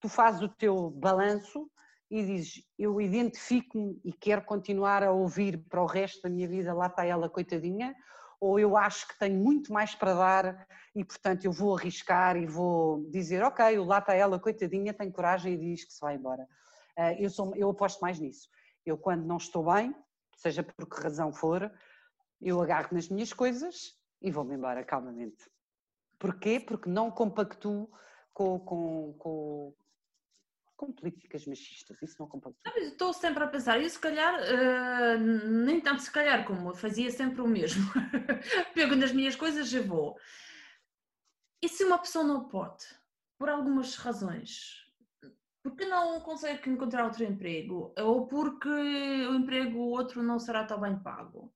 tu 0.00 0.08
fazes 0.08 0.40
o 0.40 0.48
teu 0.48 0.88
balanço 0.88 1.68
e 2.08 2.24
dizes: 2.24 2.62
Eu 2.78 3.00
identifico-me 3.00 4.00
e 4.04 4.12
quero 4.12 4.42
continuar 4.42 5.02
a 5.02 5.10
ouvir 5.10 5.58
para 5.68 5.82
o 5.82 5.86
resto 5.86 6.22
da 6.22 6.30
minha 6.30 6.46
vida, 6.46 6.72
lá 6.72 6.86
está 6.86 7.04
ela, 7.04 7.28
coitadinha, 7.28 7.92
ou 8.40 8.60
eu 8.60 8.76
acho 8.76 9.08
que 9.08 9.18
tenho 9.18 9.36
muito 9.36 9.72
mais 9.72 9.96
para 9.96 10.14
dar 10.14 10.66
e, 10.94 11.04
portanto, 11.04 11.44
eu 11.44 11.50
vou 11.50 11.76
arriscar 11.76 12.36
e 12.36 12.46
vou 12.46 13.04
dizer: 13.10 13.42
Ok, 13.42 13.78
lá 13.80 13.98
está 13.98 14.14
ela, 14.14 14.38
coitadinha, 14.38 14.94
tem 14.94 15.10
coragem 15.10 15.54
e 15.54 15.58
diz 15.58 15.84
que 15.84 15.92
se 15.92 16.00
vai 16.00 16.14
embora. 16.14 16.46
Eh, 16.96 17.24
eu, 17.24 17.30
sou, 17.30 17.54
eu 17.56 17.70
aposto 17.70 18.00
mais 18.00 18.18
nisso. 18.18 18.48
Eu, 18.84 18.98
quando 18.98 19.24
não 19.24 19.36
estou 19.36 19.64
bem, 19.72 19.94
seja 20.36 20.62
por 20.62 20.88
que 20.88 21.00
razão 21.00 21.32
for, 21.32 21.72
eu 22.40 22.60
agarro 22.60 22.88
nas 22.92 23.08
minhas 23.08 23.32
coisas 23.32 23.98
e 24.20 24.30
vou-me 24.30 24.54
embora 24.54 24.84
calmamente. 24.84 25.50
Porquê? 26.18 26.60
Porque 26.60 26.88
não 26.88 27.10
compactuo 27.10 27.90
com, 28.32 28.58
com, 28.60 29.14
com, 29.18 29.74
com 30.76 30.92
políticas 30.92 31.46
machistas, 31.46 32.00
isso 32.02 32.16
não 32.18 32.28
compactua. 32.28 32.72
Estou 32.76 33.12
sempre 33.12 33.44
a 33.44 33.48
pensar, 33.48 33.80
e 33.80 33.88
se 33.88 33.98
calhar, 33.98 34.34
uh, 34.34 35.18
nem 35.18 35.80
tanto 35.80 36.02
se 36.02 36.10
calhar, 36.10 36.44
como 36.46 36.70
eu 36.70 36.74
fazia 36.74 37.10
sempre 37.10 37.40
o 37.40 37.48
mesmo. 37.48 37.84
Pego 38.74 38.94
nas 38.94 39.12
minhas 39.12 39.36
coisas 39.36 39.72
e 39.72 39.80
vou. 39.80 40.16
E 41.62 41.68
se 41.68 41.84
uma 41.84 41.98
pessoa 41.98 42.24
não 42.24 42.48
pode, 42.48 42.84
por 43.38 43.48
algumas 43.48 43.96
razões, 43.96 44.83
porque 45.64 45.84
não 45.86 46.20
consegue 46.20 46.70
encontrar 46.70 47.04
outro 47.04 47.24
emprego? 47.24 47.92
Ou 47.98 48.28
porque 48.28 48.68
o 48.68 49.34
emprego 49.34 49.78
outro 49.78 50.22
não 50.22 50.38
será 50.38 50.64
tão 50.64 50.80
bem 50.80 50.96
pago? 51.02 51.52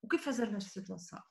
O 0.00 0.08
que 0.08 0.16
fazer 0.16 0.50
nesta 0.50 0.70
situação? 0.70 1.22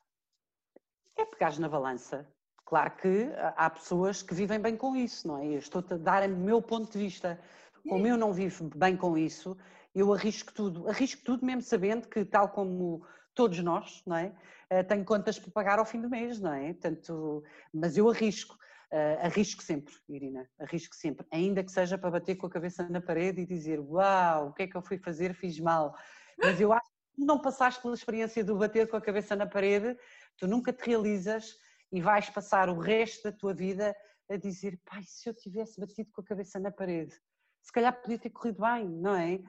É 1.18 1.26
pegar 1.26 1.58
na 1.60 1.68
balança 1.68 2.32
Claro 2.70 2.92
que 2.98 3.32
há 3.56 3.68
pessoas 3.68 4.22
que 4.22 4.36
vivem 4.36 4.60
bem 4.60 4.78
com 4.78 4.96
isso, 4.96 5.28
não 5.28 5.40
é? 5.40 5.48
Eu 5.48 5.58
estou 5.58 5.84
a 5.90 5.98
dar 5.98 6.30
o 6.30 6.38
meu 6.38 6.62
ponto 6.62 6.92
de 6.92 7.00
vista. 7.00 7.40
Como 7.88 8.06
eu 8.06 8.16
não 8.16 8.32
vivo 8.32 8.70
bem 8.76 8.96
com 8.96 9.18
isso, 9.18 9.58
eu 9.96 10.14
arrisco 10.14 10.54
tudo. 10.54 10.88
Arrisco 10.88 11.24
tudo 11.24 11.44
mesmo 11.44 11.64
sabendo 11.64 12.08
que, 12.08 12.24
tal 12.24 12.50
como 12.50 13.04
todos 13.34 13.58
nós, 13.64 14.04
não 14.06 14.18
é? 14.18 14.36
Eh, 14.70 14.84
tenho 14.84 15.04
contas 15.04 15.40
para 15.40 15.52
pagar 15.52 15.80
ao 15.80 15.86
fim 15.86 16.00
do 16.00 16.08
mês, 16.08 16.40
não 16.40 16.54
é? 16.54 16.72
Portanto, 16.74 17.44
mas 17.74 17.98
eu 17.98 18.08
arrisco. 18.08 18.56
Uh, 18.92 19.26
arrisco 19.26 19.62
sempre, 19.62 19.94
Irina, 20.10 20.50
arrisco 20.60 20.96
sempre, 20.96 21.24
ainda 21.32 21.64
que 21.64 21.72
seja 21.72 21.96
para 21.96 22.10
bater 22.10 22.36
com 22.36 22.48
a 22.48 22.50
cabeça 22.50 22.90
na 22.90 23.00
parede 23.00 23.42
e 23.42 23.46
dizer 23.46 23.80
uau, 23.80 24.48
o 24.48 24.54
que 24.54 24.64
é 24.64 24.68
que 24.68 24.76
eu 24.76 24.82
fui 24.82 24.98
fazer, 24.98 25.36
fiz 25.36 25.60
mal. 25.60 25.96
Mas 26.40 26.60
eu 26.60 26.74
acho 26.74 26.90
que 27.14 27.24
não 27.24 27.40
passaste 27.40 27.82
pela 27.84 27.94
experiência 27.94 28.44
do 28.44 28.58
bater 28.58 28.90
com 28.90 28.98
a 28.98 29.02
cabeça 29.02 29.36
na 29.36 29.46
parede, 29.46 29.96
tu 30.38 30.48
nunca 30.48 30.74
te 30.74 30.88
realizas 30.88 31.56
e 31.92 32.02
vais 32.02 32.32
passar 32.32 32.68
o 32.68 32.80
resto 32.80 33.30
da 33.30 33.32
tua 33.32 33.54
vida 33.54 33.96
a 34.28 34.38
dizer, 34.38 34.80
pai, 34.86 35.04
se 35.06 35.30
eu 35.30 35.36
tivesse 35.36 35.80
batido 35.80 36.10
com 36.12 36.22
a 36.22 36.26
cabeça 36.26 36.60
na 36.60 36.72
parede, 36.72 37.14
se 37.62 37.72
calhar 37.72 37.94
podia 38.02 38.18
ter 38.18 38.30
corrido 38.30 38.62
bem, 38.62 38.90
não 38.90 39.16
é? 39.16 39.40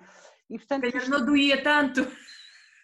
E 0.48 0.58
portanto. 0.58 0.84
Isto 0.84 1.10
não 1.10 1.24
doía 1.24 1.62
tanto. 1.62 2.06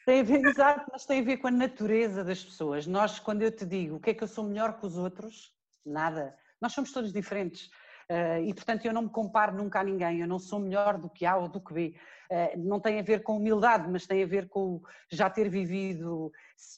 Tem 0.07 0.21
a 0.21 0.23
ver, 0.23 0.45
exato, 0.45 0.87
mas 0.93 1.05
tem 1.05 1.21
a 1.21 1.25
ver 1.25 1.39
com 1.39 1.49
a 1.49 1.51
natureza 1.51 2.23
das 2.23 2.43
pessoas. 2.43 2.87
Nós, 2.87 3.19
quando 3.19 3.43
eu 3.43 3.51
te 3.51 3.67
digo 3.67 3.97
o 3.97 4.01
que 4.01 4.11
é 4.11 4.15
que 4.15 4.23
eu 4.23 4.29
sou 4.29 4.45
melhor 4.45 4.79
que 4.79 4.87
os 4.87 4.97
outros, 4.97 5.53
nada. 5.85 6.37
Nós 6.61 6.73
somos 6.73 6.93
todos 6.93 7.13
diferentes. 7.13 7.71
Uh, 8.09 8.39
e 8.47 8.55
portanto 8.55 8.85
eu 8.85 8.93
não 8.93 9.03
me 9.03 9.11
comparo 9.11 9.57
nunca 9.57 9.81
a 9.81 9.85
ninguém, 9.85 10.21
eu 10.21 10.29
não 10.29 10.39
sou 10.39 10.61
melhor 10.61 10.97
do 10.97 11.11
que 11.11 11.27
A 11.27 11.37
ou 11.37 11.49
do 11.49 11.61
que 11.61 11.75
B. 11.75 11.97
Uh, 12.31 12.57
não 12.57 12.79
tem 12.79 13.01
a 13.01 13.03
ver 13.03 13.25
com 13.25 13.37
humildade, 13.37 13.89
mas 13.91 14.07
tem 14.07 14.23
a 14.23 14.27
ver 14.27 14.49
com 14.49 14.81
já 15.11 15.29
ter 15.29 15.49
vivido 15.49 16.31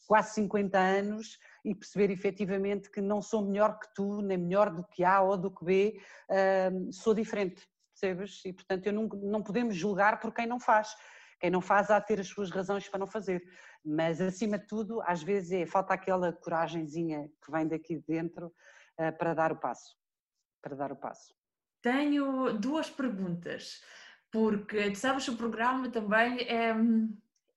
quase 0.07 0.33
50 0.35 0.79
anos 0.79 1.38
e 1.62 1.75
perceber 1.75 2.11
efetivamente 2.11 2.91
que 2.91 3.03
não 3.03 3.21
sou 3.21 3.45
melhor 3.45 3.79
que 3.79 3.93
tu, 3.95 4.23
nem 4.23 4.38
melhor 4.38 4.71
do 4.71 4.83
que 4.83 5.05
A 5.05 5.21
ou 5.21 5.37
do 5.37 5.51
que 5.51 5.64
B, 5.67 6.01
uh, 6.31 6.93
sou 6.95 7.12
diferente, 7.12 7.62
percebes? 7.93 8.43
E 8.47 8.53
portanto 8.55 8.87
eu 8.87 8.93
não, 8.95 9.07
não 9.07 9.43
podemos 9.43 9.77
julgar 9.77 10.21
por 10.21 10.33
quem 10.33 10.47
não 10.47 10.59
faz. 10.59 10.97
Quem 11.38 11.51
não 11.51 11.61
faz 11.61 11.91
há 11.91 11.99
de 11.99 12.07
ter 12.07 12.21
as 12.21 12.27
suas 12.27 12.51
razões 12.51 12.88
para 12.88 12.99
não 12.99 13.07
fazer. 13.07 13.43
Mas 13.85 14.19
acima 14.19 14.59
de 14.59 14.67
tudo, 14.67 15.03
às 15.03 15.23
vezes 15.23 15.53
é 15.53 15.67
falta 15.67 15.93
aquela 15.93 16.33
coragenzinha 16.33 17.31
que 17.45 17.53
vem 17.53 17.69
daqui 17.69 18.03
dentro 18.09 18.51
para 19.18 19.34
dar 19.34 19.52
o 19.52 19.56
passo 19.56 19.98
para 20.62 20.76
dar 20.76 20.92
o 20.92 20.96
passo? 20.96 21.34
Tenho 21.82 22.52
duas 22.52 22.90
perguntas, 22.90 23.80
porque 24.30 24.90
tu 24.90 24.98
sabes 24.98 25.28
o 25.28 25.37
programa 25.37 25.88
também 25.90 26.40
é, 26.42 26.74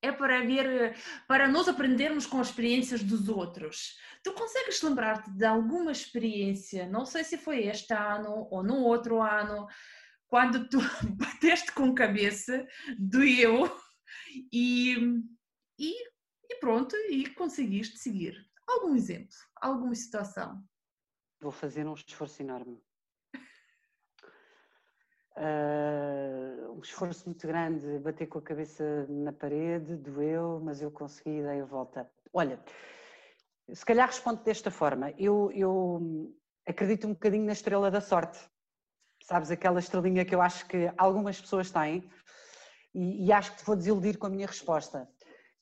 é 0.01 0.11
para 0.11 0.41
ver, 0.41 0.95
para 1.27 1.47
nós 1.47 1.67
aprendermos 1.67 2.25
com 2.25 2.39
as 2.39 2.47
experiências 2.47 3.03
dos 3.03 3.27
outros. 3.27 3.97
Tu 4.23 4.31
consegues 4.33 4.81
lembrar-te 4.81 5.31
de 5.31 5.45
alguma 5.45 5.91
experiência, 5.91 6.87
não 6.87 7.05
sei 7.05 7.23
se 7.23 7.37
foi 7.37 7.65
este 7.67 7.93
ano 7.93 8.47
ou 8.51 8.63
no 8.63 8.83
outro 8.83 9.21
ano, 9.21 9.67
quando 10.27 10.69
tu 10.69 10.77
bateste 11.17 11.71
com 11.73 11.93
cabeça, 11.93 12.65
doeu 12.97 13.69
e, 14.53 14.95
e, 15.79 15.93
e 16.49 16.59
pronto, 16.59 16.95
e 17.09 17.27
conseguiste 17.31 17.97
seguir. 17.97 18.37
Algum 18.67 18.95
exemplo, 18.95 19.35
alguma 19.59 19.95
situação? 19.95 20.63
Vou 21.41 21.51
fazer 21.51 21.87
um 21.87 21.95
esforço 21.95 22.43
enorme. 22.43 22.79
Uh, 25.35 26.71
um 26.73 26.79
esforço 26.81 27.25
muito 27.25 27.47
grande, 27.47 27.97
bater 27.97 28.27
com 28.27 28.37
a 28.37 28.41
cabeça 28.43 29.07
na 29.09 29.33
parede, 29.33 29.95
doeu, 29.95 30.59
mas 30.63 30.83
eu 30.83 30.91
consegui 30.91 31.39
e 31.39 31.41
dei 31.41 31.61
a 31.61 31.65
volta. 31.65 32.07
Olha, 32.31 32.63
se 33.73 33.83
calhar 33.83 34.05
respondo 34.07 34.43
desta 34.43 34.69
forma, 34.69 35.11
eu, 35.17 35.51
eu 35.53 36.31
acredito 36.67 37.07
um 37.07 37.13
bocadinho 37.13 37.45
na 37.45 37.53
estrela 37.53 37.89
da 37.89 38.01
sorte, 38.01 38.39
sabes, 39.23 39.49
aquela 39.49 39.79
estrelinha 39.79 40.23
que 40.23 40.35
eu 40.35 40.43
acho 40.43 40.67
que 40.67 40.91
algumas 40.95 41.41
pessoas 41.41 41.71
têm 41.71 42.07
e, 42.93 43.25
e 43.25 43.33
acho 43.33 43.53
que 43.53 43.57
te 43.59 43.65
vou 43.65 43.75
desiludir 43.75 44.19
com 44.19 44.27
a 44.27 44.29
minha 44.29 44.45
resposta. 44.45 45.09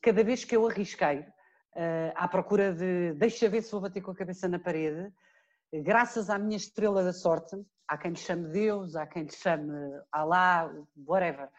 Cada 0.01 0.25
vez 0.25 0.43
que 0.43 0.57
eu 0.57 0.67
arrisquei 0.67 1.19
uh, 1.19 2.11
à 2.15 2.27
procura 2.27 2.73
de 2.73 3.13
deixa 3.13 3.47
ver 3.47 3.61
se 3.61 3.71
vou 3.71 3.79
bater 3.79 4.01
com 4.01 4.11
a 4.11 4.15
cabeça 4.15 4.45
na 4.45 4.59
parede, 4.59 5.09
graças 5.73 6.29
à 6.29 6.37
minha 6.39 6.57
estrela 6.57 7.03
da 7.03 7.13
sorte, 7.13 7.55
há 7.87 7.97
quem 7.97 8.11
lhe 8.11 8.17
chame 8.17 8.49
Deus, 8.49 8.95
há 8.95 9.05
quem 9.05 9.23
lhe 9.23 9.31
chame 9.31 9.71
Alá, 10.11 10.71
whatever. 11.07 11.49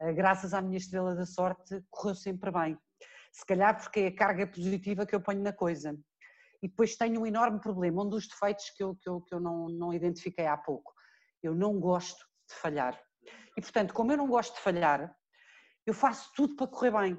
Eh, 0.00 0.12
graças 0.12 0.54
à 0.54 0.62
minha 0.62 0.78
estrela 0.78 1.14
da 1.14 1.26
sorte, 1.26 1.82
correu 1.90 2.14
sempre 2.14 2.50
bem. 2.50 2.78
Se 3.32 3.44
calhar 3.44 3.76
porque 3.76 4.00
é 4.00 4.06
a 4.08 4.14
carga 4.14 4.46
positiva 4.46 5.04
que 5.04 5.14
eu 5.14 5.20
ponho 5.20 5.42
na 5.42 5.52
coisa. 5.52 5.98
E 6.62 6.68
depois 6.68 6.96
tenho 6.96 7.20
um 7.20 7.26
enorme 7.26 7.60
problema, 7.60 8.02
um 8.02 8.08
dos 8.08 8.26
defeitos 8.26 8.70
que 8.70 8.82
eu, 8.82 8.96
que 8.96 9.08
eu, 9.08 9.20
que 9.20 9.34
eu 9.34 9.40
não, 9.40 9.68
não 9.68 9.92
identifiquei 9.92 10.46
há 10.46 10.56
pouco. 10.56 10.92
Eu 11.42 11.54
não 11.54 11.78
gosto 11.78 12.18
de 12.48 12.54
falhar. 12.54 13.00
E 13.56 13.60
portanto, 13.60 13.94
como 13.94 14.12
eu 14.12 14.16
não 14.16 14.26
gosto 14.26 14.54
de 14.54 14.60
falhar, 14.60 15.14
eu 15.86 15.94
faço 15.94 16.32
tudo 16.34 16.56
para 16.56 16.66
correr 16.66 16.90
bem. 16.90 17.18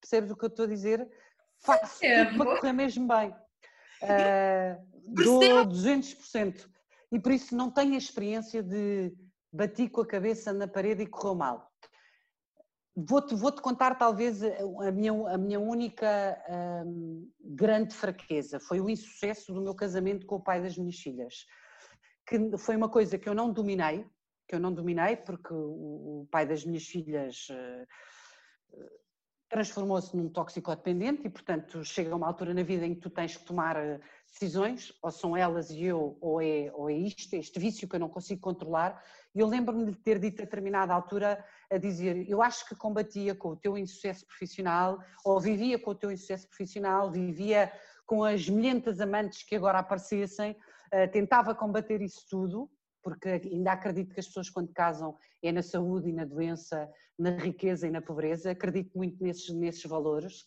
Percebes 0.00 0.30
o 0.30 0.36
que 0.36 0.44
eu 0.44 0.48
estou 0.48 0.64
a 0.64 0.68
dizer? 0.68 1.08
Faço 1.64 2.04
é, 2.04 2.24
tudo 2.24 2.38
para 2.38 2.56
correr 2.56 2.72
mesmo 2.72 3.06
bem. 3.06 3.34
Uh, 4.02 4.92
dou 5.24 5.40
200% 5.66 6.68
e 7.12 7.20
por 7.20 7.32
isso 7.32 7.54
não 7.54 7.70
tenho 7.70 7.94
a 7.94 7.98
experiência 7.98 8.62
de 8.62 9.14
bati 9.52 9.88
com 9.88 10.00
a 10.00 10.06
cabeça 10.06 10.52
na 10.52 10.66
parede 10.66 11.02
e 11.02 11.06
correu 11.06 11.34
mal. 11.34 11.70
Vou-te 12.96 13.34
vou 13.34 13.50
-te 13.52 13.62
contar 13.62 13.94
talvez 13.96 14.42
a 14.42 14.90
minha, 14.92 15.12
a 15.28 15.38
minha 15.38 15.60
única 15.60 16.38
hum, 16.86 17.30
grande 17.40 17.94
fraqueza, 17.94 18.60
foi 18.60 18.80
o 18.80 18.88
insucesso 18.88 19.52
do 19.52 19.62
meu 19.62 19.74
casamento 19.74 20.26
com 20.26 20.36
o 20.36 20.42
pai 20.42 20.62
das 20.62 20.76
minhas 20.76 20.96
filhas, 20.96 21.46
que 22.26 22.56
foi 22.58 22.76
uma 22.76 22.88
coisa 22.88 23.18
que 23.18 23.28
eu 23.28 23.34
não 23.34 23.52
dominei, 23.52 24.06
que 24.48 24.54
eu 24.54 24.60
não 24.60 24.72
dominei 24.72 25.16
porque 25.16 25.54
o, 25.54 26.22
o 26.22 26.28
pai 26.30 26.46
das 26.46 26.64
minhas 26.64 26.84
filhas 26.84 27.48
uh, 27.50 27.86
transformou-se 29.52 30.16
num 30.16 30.30
toxicodependente 30.30 31.26
e, 31.26 31.30
portanto, 31.30 31.84
chega 31.84 32.16
uma 32.16 32.26
altura 32.26 32.54
na 32.54 32.62
vida 32.62 32.86
em 32.86 32.94
que 32.94 33.02
tu 33.02 33.10
tens 33.10 33.36
que 33.36 33.44
tomar 33.44 33.76
eh, 33.76 34.00
decisões, 34.26 34.94
ou 35.02 35.10
são 35.10 35.36
elas 35.36 35.70
e 35.70 35.84
eu, 35.84 36.16
ou 36.22 36.40
é, 36.40 36.72
ou 36.72 36.88
é 36.88 36.94
isto, 36.94 37.34
este 37.36 37.60
vício 37.60 37.86
que 37.86 37.94
eu 37.94 38.00
não 38.00 38.08
consigo 38.08 38.40
controlar. 38.40 39.04
E 39.34 39.40
eu 39.40 39.46
lembro-me 39.46 39.84
de 39.92 39.98
ter 39.98 40.18
dito 40.18 40.40
a 40.40 40.46
determinada 40.46 40.94
altura 40.94 41.44
a 41.70 41.76
dizer: 41.76 42.26
Eu 42.30 42.40
acho 42.40 42.66
que 42.66 42.74
combatia 42.74 43.34
com 43.34 43.50
o 43.50 43.56
teu 43.56 43.76
insucesso 43.76 44.26
profissional, 44.26 44.98
ou 45.22 45.38
vivia 45.38 45.78
com 45.78 45.90
o 45.90 45.94
teu 45.94 46.10
insucesso 46.10 46.48
profissional, 46.48 47.10
vivia 47.12 47.70
com 48.06 48.24
as 48.24 48.48
milhentas 48.48 49.02
amantes 49.02 49.42
que 49.42 49.54
agora 49.54 49.80
aparecessem, 49.80 50.56
eh, 50.90 51.06
tentava 51.06 51.54
combater 51.54 52.00
isso 52.00 52.26
tudo, 52.26 52.70
porque 53.02 53.28
ainda 53.28 53.72
acredito 53.72 54.14
que 54.14 54.20
as 54.20 54.26
pessoas 54.26 54.48
quando 54.48 54.72
casam 54.72 55.16
é 55.42 55.50
na 55.50 55.62
saúde 55.62 56.08
e 56.08 56.12
na 56.12 56.24
doença, 56.24 56.88
na 57.18 57.30
riqueza 57.30 57.86
e 57.86 57.90
na 57.90 58.00
pobreza, 58.00 58.50
acredito 58.50 58.96
muito 58.96 59.22
nesses, 59.22 59.52
nesses 59.54 59.84
valores, 59.84 60.46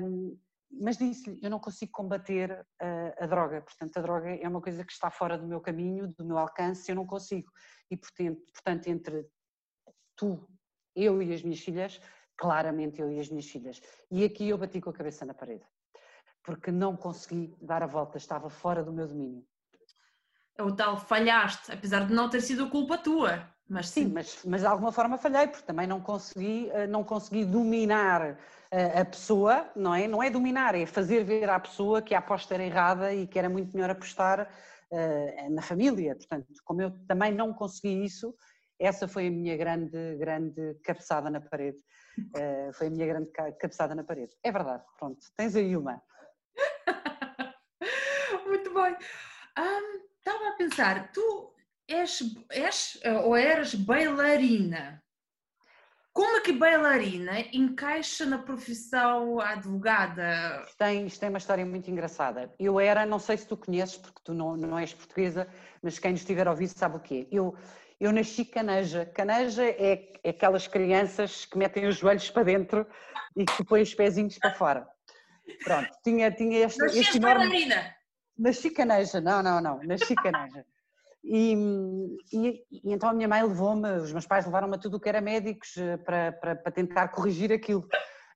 um, 0.00 0.38
mas 0.80 0.96
disse-lhe, 0.96 1.38
eu 1.42 1.50
não 1.50 1.58
consigo 1.58 1.92
combater 1.92 2.66
a, 2.80 3.24
a, 3.24 3.26
droga, 3.26 3.60
portanto 3.60 3.96
a 3.96 4.02
droga 4.02 4.34
é 4.34 4.48
uma 4.48 4.60
coisa 4.60 4.84
que 4.84 4.92
está 4.92 5.10
fora 5.10 5.36
do 5.36 5.46
meu 5.46 5.60
caminho, 5.60 6.08
do 6.16 6.24
meu 6.24 6.38
alcance, 6.38 6.90
eu 6.90 6.96
não 6.96 7.06
consigo, 7.06 7.50
e 7.90 7.96
portanto, 7.96 8.40
portanto 8.52 8.86
entre 8.88 9.26
tu, 10.16 10.48
eu 10.94 11.22
e 11.22 11.32
as 11.32 11.42
minhas 11.42 11.60
filhas, 11.60 12.00
claramente 12.36 13.00
eu 13.00 13.10
e 13.10 13.20
as 13.20 13.28
minhas 13.28 13.48
filhas, 13.48 13.80
e 14.10 14.24
aqui 14.24 14.48
eu 14.48 14.58
bati 14.58 14.80
com 14.80 14.90
a 14.90 14.94
cabeça 14.94 15.24
na 15.24 15.34
parede, 15.34 15.64
porque 16.42 16.70
não 16.70 16.96
consegui 16.96 17.54
dar 17.60 17.82
a 17.82 17.86
volta, 17.86 18.16
estava 18.16 18.48
fora 18.48 18.82
do 18.82 18.92
meu 18.92 19.06
domínio. 19.06 19.46
É 20.56 20.62
o 20.62 20.74
tal 20.74 20.98
falhaste, 20.98 21.72
apesar 21.72 22.06
de 22.06 22.12
não 22.12 22.28
ter 22.28 22.40
sido 22.40 22.68
culpa 22.68 22.98
tua. 22.98 23.48
Mas 23.68 23.88
sim, 23.88 24.06
sim 24.06 24.12
mas, 24.12 24.44
mas 24.44 24.60
de 24.60 24.66
alguma 24.66 24.92
forma 24.92 25.16
falhei, 25.16 25.46
porque 25.46 25.64
também 25.64 25.86
não 25.86 26.00
consegui, 26.00 26.68
eh, 26.70 26.86
não 26.86 27.02
consegui 27.02 27.44
dominar 27.44 28.36
eh, 28.70 29.00
a 29.00 29.04
pessoa, 29.04 29.70
não 29.74 29.94
é? 29.94 30.06
Não 30.06 30.22
é 30.22 30.28
dominar, 30.28 30.74
é 30.74 30.84
fazer 30.84 31.24
ver 31.24 31.48
à 31.48 31.58
pessoa 31.58 32.02
que 32.02 32.14
a 32.14 32.18
aposta 32.18 32.54
era 32.54 32.64
errada 32.64 33.14
e 33.14 33.26
que 33.26 33.38
era 33.38 33.48
muito 33.48 33.74
melhor 33.74 33.90
apostar 33.90 34.50
uh, 34.90 35.54
na 35.54 35.62
família. 35.62 36.14
Portanto, 36.14 36.46
como 36.64 36.82
eu 36.82 36.90
também 37.06 37.32
não 37.32 37.54
consegui 37.54 38.04
isso, 38.04 38.34
essa 38.78 39.08
foi 39.08 39.28
a 39.28 39.30
minha 39.30 39.56
grande, 39.56 40.16
grande 40.16 40.74
cabeçada 40.84 41.30
na 41.30 41.40
parede. 41.40 41.78
Foi 42.76 42.88
a 42.88 42.90
minha 42.90 43.06
grande 43.06 43.30
cabeçada 43.58 43.94
na 43.94 44.04
parede. 44.04 44.34
É 44.42 44.52
verdade, 44.52 44.84
pronto, 44.98 45.18
tens 45.34 45.56
aí 45.56 45.74
uma. 45.74 46.02
muito 48.46 48.74
bem. 48.74 48.94
Um, 49.58 50.11
estava 50.24 50.48
a 50.48 50.52
pensar, 50.52 51.12
tu 51.12 51.52
és, 51.88 52.22
és 52.50 53.00
ou 53.24 53.36
eras 53.36 53.74
bailarina. 53.74 55.02
Como 56.12 56.36
é 56.36 56.40
que 56.42 56.52
bailarina 56.52 57.40
encaixa 57.52 58.26
na 58.26 58.38
profissão 58.38 59.40
advogada? 59.40 60.62
Isto 60.66 60.76
tem, 60.76 61.08
tem 61.08 61.28
uma 61.30 61.38
história 61.38 61.64
muito 61.64 61.90
engraçada. 61.90 62.54
Eu 62.58 62.78
era, 62.78 63.06
não 63.06 63.18
sei 63.18 63.38
se 63.38 63.46
tu 63.46 63.56
conheces, 63.56 63.96
porque 63.96 64.20
tu 64.22 64.34
não, 64.34 64.54
não 64.56 64.78
és 64.78 64.92
portuguesa, 64.92 65.48
mas 65.82 65.98
quem 65.98 66.12
nos 66.12 66.20
estiver 66.20 66.46
a 66.46 66.50
ouvir 66.50 66.68
sabe 66.68 66.98
o 66.98 67.00
quê. 67.00 67.26
Eu, 67.32 67.56
eu 67.98 68.12
nasci 68.12 68.44
caneja. 68.44 69.06
Caneja 69.06 69.64
é, 69.64 70.12
é 70.22 70.30
aquelas 70.30 70.68
crianças 70.68 71.46
que 71.46 71.56
metem 71.56 71.86
os 71.86 71.96
joelhos 71.96 72.30
para 72.30 72.42
dentro 72.42 72.86
e 73.34 73.46
que 73.46 73.64
põem 73.64 73.82
os 73.82 73.94
pezinhos 73.94 74.38
para 74.38 74.54
fora. 74.54 74.86
Pronto, 75.64 75.88
tinha, 76.04 76.30
tinha 76.30 76.66
este, 76.66 76.84
este 76.84 77.16
enorme... 77.16 77.48
bailarina? 77.48 78.01
Nasci 78.38 78.70
caneja, 78.70 79.20
não, 79.20 79.42
não, 79.42 79.60
não, 79.60 79.82
nasci 79.82 80.14
caneja. 80.14 80.64
E, 81.24 81.54
e, 82.32 82.64
e, 82.70 82.92
então 82.92 83.08
a 83.08 83.14
minha 83.14 83.28
mãe 83.28 83.42
levou-me, 83.42 83.88
os 83.98 84.12
meus 84.12 84.26
pais 84.26 84.44
levaram-me 84.44 84.74
a 84.74 84.78
tudo 84.78 84.96
o 84.96 85.00
que 85.00 85.08
era 85.08 85.20
médicos 85.20 85.76
eh, 85.76 85.96
para, 85.98 86.32
para, 86.32 86.56
para 86.56 86.72
tentar 86.72 87.08
corrigir 87.08 87.52
aquilo. 87.52 87.86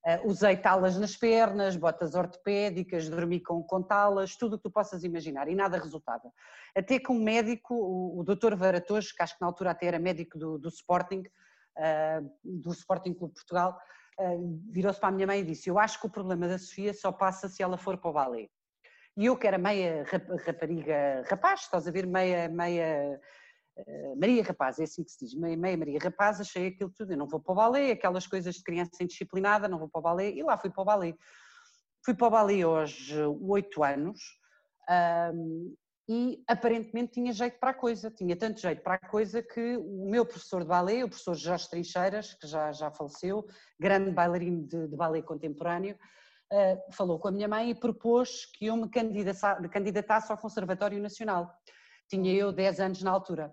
Uh, 0.06 0.28
usei 0.28 0.56
talas 0.56 0.96
nas 0.96 1.16
pernas, 1.16 1.74
botas 1.74 2.14
ortopédicas, 2.14 3.08
dormi 3.08 3.40
com, 3.40 3.60
com 3.64 3.82
talas, 3.82 4.36
tudo 4.36 4.54
o 4.54 4.56
que 4.56 4.62
tu 4.62 4.70
possas 4.70 5.02
imaginar 5.02 5.48
e 5.48 5.54
nada 5.56 5.78
resultava. 5.78 6.30
Até 6.76 7.00
que 7.00 7.10
um 7.10 7.20
médico, 7.20 7.74
o, 7.74 8.20
o 8.20 8.22
Dr. 8.22 8.54
Varatojo, 8.54 9.12
que 9.16 9.22
acho 9.24 9.34
que 9.34 9.40
na 9.40 9.48
altura 9.48 9.72
até 9.72 9.86
era 9.86 9.98
médico 9.98 10.38
do, 10.38 10.58
do 10.58 10.68
Sporting, 10.68 11.24
uh, 11.76 12.30
do 12.44 12.70
Sporting 12.70 13.14
Clube 13.14 13.34
Portugal, 13.34 13.76
uh, 14.20 14.60
virou-se 14.70 15.00
para 15.00 15.08
a 15.08 15.12
minha 15.12 15.26
mãe 15.26 15.40
e 15.40 15.44
disse: 15.44 15.68
Eu 15.68 15.76
acho 15.76 16.00
que 16.00 16.06
o 16.06 16.10
problema 16.10 16.46
da 16.46 16.56
Sofia 16.58 16.94
só 16.94 17.10
passa 17.10 17.48
se 17.48 17.60
ela 17.60 17.76
for 17.76 17.98
para 17.98 18.10
o 18.10 18.12
balé. 18.12 18.48
E 19.16 19.26
eu 19.26 19.36
que 19.36 19.46
era 19.46 19.56
meia 19.56 20.04
rapariga 20.44 21.24
rapaz, 21.28 21.60
estás 21.60 21.88
a 21.88 21.90
ver, 21.90 22.06
meia, 22.06 22.48
meia 22.48 23.18
uh, 23.78 24.16
Maria 24.20 24.42
Rapaz, 24.42 24.78
é 24.78 24.84
assim 24.84 25.02
que 25.02 25.10
se 25.10 25.24
diz, 25.24 25.34
meia, 25.34 25.56
meia 25.56 25.76
Maria 25.76 25.98
Rapaz, 25.98 26.38
achei 26.38 26.68
aquilo 26.68 26.90
tudo, 26.90 27.12
eu 27.12 27.16
não 27.16 27.26
vou 27.26 27.40
para 27.40 27.52
o 27.52 27.54
balé, 27.54 27.92
aquelas 27.92 28.26
coisas 28.26 28.56
de 28.56 28.62
criança 28.62 29.02
indisciplinada, 29.02 29.68
não 29.68 29.78
vou 29.78 29.88
para 29.88 29.98
o 29.98 30.02
balé, 30.02 30.30
e 30.32 30.42
lá 30.42 30.58
fui 30.58 30.70
para 30.70 30.82
o 30.82 30.84
balé. 30.84 31.14
Fui 32.04 32.14
para 32.14 32.26
o 32.26 32.30
balé 32.30 32.60
aos 32.60 33.10
oito 33.40 33.82
anos, 33.82 34.20
um, 35.34 35.74
e 36.08 36.44
aparentemente 36.46 37.12
tinha 37.14 37.32
jeito 37.32 37.58
para 37.58 37.70
a 37.70 37.74
coisa, 37.74 38.10
tinha 38.10 38.36
tanto 38.36 38.60
jeito 38.60 38.80
para 38.82 38.94
a 38.94 39.08
coisa 39.08 39.42
que 39.42 39.76
o 39.76 40.08
meu 40.08 40.24
professor 40.24 40.62
de 40.62 40.68
balé, 40.68 41.02
o 41.02 41.08
professor 41.08 41.34
Jorge 41.34 41.68
Trincheiras, 41.68 42.34
que 42.34 42.46
já, 42.46 42.70
já 42.70 42.90
faleceu, 42.92 43.44
grande 43.80 44.12
bailarino 44.12 44.62
de, 44.68 44.86
de 44.86 44.96
balé 44.96 45.20
contemporâneo, 45.20 45.98
uh, 46.52 46.92
falou 46.92 47.18
com 47.18 47.28
a 47.28 47.30
minha 47.30 47.48
mãe 47.48 47.70
e 47.70 47.74
propôs 47.74 48.46
que 48.46 48.66
eu 48.66 48.76
me 48.76 48.88
candidatasse 48.88 50.30
ao 50.30 50.38
Conservatório 50.38 51.00
Nacional. 51.00 51.52
Tinha 52.08 52.32
eu 52.32 52.52
10 52.52 52.80
anos 52.80 53.02
na 53.02 53.10
altura. 53.10 53.52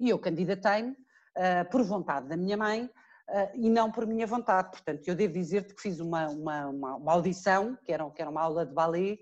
E 0.00 0.08
eu 0.08 0.18
candidatei-me 0.18 0.92
uh, 0.92 1.70
por 1.70 1.82
vontade 1.82 2.28
da 2.28 2.36
minha 2.36 2.56
mãe 2.56 2.84
uh, 2.84 3.50
e 3.54 3.68
não 3.68 3.90
por 3.90 4.06
minha 4.06 4.26
vontade. 4.26 4.70
Portanto, 4.70 5.06
eu 5.06 5.14
devo 5.14 5.34
dizer-te 5.34 5.74
que 5.74 5.82
fiz 5.82 6.00
uma, 6.00 6.28
uma, 6.28 6.66
uma, 6.66 7.12
audição, 7.12 7.76
que 7.84 7.92
era, 7.92 8.08
que 8.10 8.20
era 8.20 8.30
uma 8.30 8.42
aula 8.42 8.66
de 8.66 8.72
balé, 8.72 9.18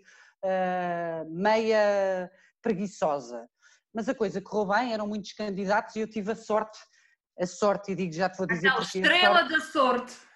meia 1.28 2.28
preguiçosa. 2.60 3.48
Mas 3.94 4.08
a 4.08 4.14
coisa 4.14 4.40
correu 4.40 4.74
bem, 4.74 4.92
eram 4.92 5.06
muitos 5.06 5.32
candidatos 5.32 5.94
e 5.94 6.00
eu 6.00 6.10
tive 6.10 6.32
a 6.32 6.34
sorte, 6.34 6.78
a 7.38 7.46
sorte, 7.46 7.92
e 7.92 7.94
digo 7.94 8.12
já 8.12 8.28
te 8.28 8.38
vou 8.38 8.46
dizer. 8.46 8.68
Aquela 8.68 8.82
estrela 8.82 9.38
sorte, 9.38 9.52
da 9.52 9.60
sorte 9.60 10.31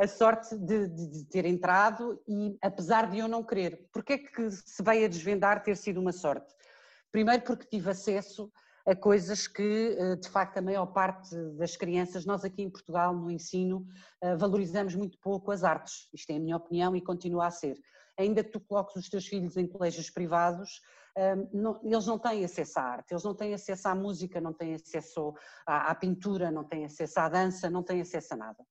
a 0.00 0.08
sorte 0.08 0.56
de, 0.56 0.88
de, 0.88 1.06
de, 1.08 1.24
ter 1.26 1.44
entrado 1.44 2.18
e 2.26 2.56
apesar 2.62 3.10
de 3.10 3.18
eu 3.18 3.28
não 3.28 3.44
querer. 3.44 3.86
Porquê 3.92 4.14
é 4.14 4.18
que 4.18 4.50
se 4.50 4.82
veio 4.82 5.04
a 5.04 5.08
desvendar 5.08 5.62
ter 5.62 5.76
sido 5.76 6.00
uma 6.00 6.10
sorte? 6.10 6.54
Primeiro 7.12 7.42
porque 7.42 7.66
tive 7.66 7.90
acesso 7.90 8.50
a 8.86 8.96
coisas 8.96 9.46
que, 9.46 9.96
eh, 9.98 10.16
de 10.16 10.28
facto, 10.30 10.56
a 10.56 10.62
maior 10.62 10.86
parte 10.86 11.36
das 11.58 11.76
crianças, 11.76 12.24
nós 12.24 12.44
aqui 12.44 12.62
em 12.62 12.70
Portugal, 12.70 13.14
no 13.14 13.30
ensino, 13.30 13.86
eh, 14.22 14.34
valorizamos 14.36 14.94
muito 14.94 15.18
pouco 15.18 15.50
as 15.50 15.64
artes. 15.64 16.08
Isto 16.14 16.30
é 16.30 16.36
a 16.36 16.40
minha 16.40 16.56
opinião 16.56 16.96
e 16.96 17.02
continua 17.02 17.46
a 17.46 17.50
ser. 17.50 17.76
Ainda 18.18 18.42
que 18.42 18.50
tu 18.50 18.60
coloques 18.60 18.96
os 18.96 19.08
teus 19.10 19.26
filhos 19.26 19.56
em 19.58 19.66
colégios 19.66 20.08
privados, 20.08 20.80
eh, 21.14 21.36
eles 21.84 22.06
não 22.06 22.18
têm 22.18 22.42
acesso 22.42 22.78
à 22.78 22.82
arte, 22.84 23.12
eles 23.12 23.24
não 23.24 23.34
têm 23.34 23.52
acesso 23.52 23.86
à 23.86 23.94
música, 23.94 24.40
não 24.40 24.54
têm 24.54 24.74
acesso 24.76 25.34
à, 25.66 25.90
à 25.90 25.94
pintura, 25.94 26.50
não 26.50 26.64
têm 26.64 26.86
acesso 26.86 27.20
à 27.20 27.28
dança, 27.28 27.68
não 27.68 27.82
têm 27.82 28.00
acesso 28.00 28.32
a 28.32 28.36
nada. 28.38 28.64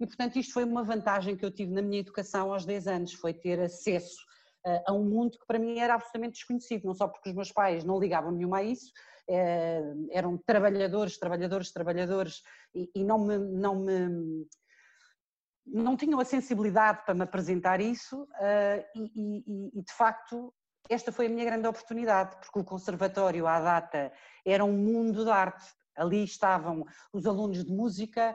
E, 0.00 0.06
portanto, 0.06 0.38
isto 0.38 0.54
foi 0.54 0.64
uma 0.64 0.82
vantagem 0.82 1.36
que 1.36 1.44
eu 1.44 1.50
tive 1.50 1.72
na 1.72 1.82
minha 1.82 2.00
educação 2.00 2.52
aos 2.52 2.64
10 2.64 2.86
anos, 2.88 3.12
foi 3.12 3.34
ter 3.34 3.60
acesso 3.60 4.16
uh, 4.66 4.82
a 4.86 4.92
um 4.92 5.04
mundo 5.04 5.38
que 5.38 5.46
para 5.46 5.58
mim 5.58 5.78
era 5.78 5.94
absolutamente 5.94 6.38
desconhecido, 6.38 6.86
não 6.86 6.94
só 6.94 7.06
porque 7.06 7.28
os 7.28 7.34
meus 7.34 7.52
pais 7.52 7.84
não 7.84 8.00
ligavam 8.00 8.32
nenhuma 8.32 8.58
a 8.58 8.62
isso, 8.62 8.90
uh, 9.28 10.08
eram 10.10 10.38
trabalhadores, 10.38 11.18
trabalhadores, 11.18 11.70
trabalhadores, 11.70 12.42
e, 12.74 12.90
e, 12.94 13.04
não 13.04 13.18
me... 13.18 13.38
Não 13.38 13.76
me 13.76 14.46
não 15.72 15.96
tinham 15.96 16.18
a 16.18 16.24
sensibilidade 16.24 17.04
para 17.04 17.14
me 17.14 17.22
apresentar 17.22 17.80
isso 17.80 18.22
uh, 18.22 18.84
e, 18.96 19.12
e, 19.14 19.78
e, 19.78 19.82
de 19.82 19.92
facto, 19.92 20.52
esta 20.88 21.12
foi 21.12 21.26
a 21.26 21.28
minha 21.28 21.44
grande 21.44 21.68
oportunidade, 21.68 22.34
porque 22.40 22.58
o 22.58 22.64
conservatório, 22.64 23.46
à 23.46 23.60
data, 23.60 24.12
era 24.44 24.64
um 24.64 24.72
mundo 24.72 25.24
de 25.24 25.30
arte. 25.30 25.64
Ali 26.00 26.24
estavam 26.24 26.86
os 27.12 27.26
alunos 27.26 27.62
de 27.62 27.70
música, 27.70 28.34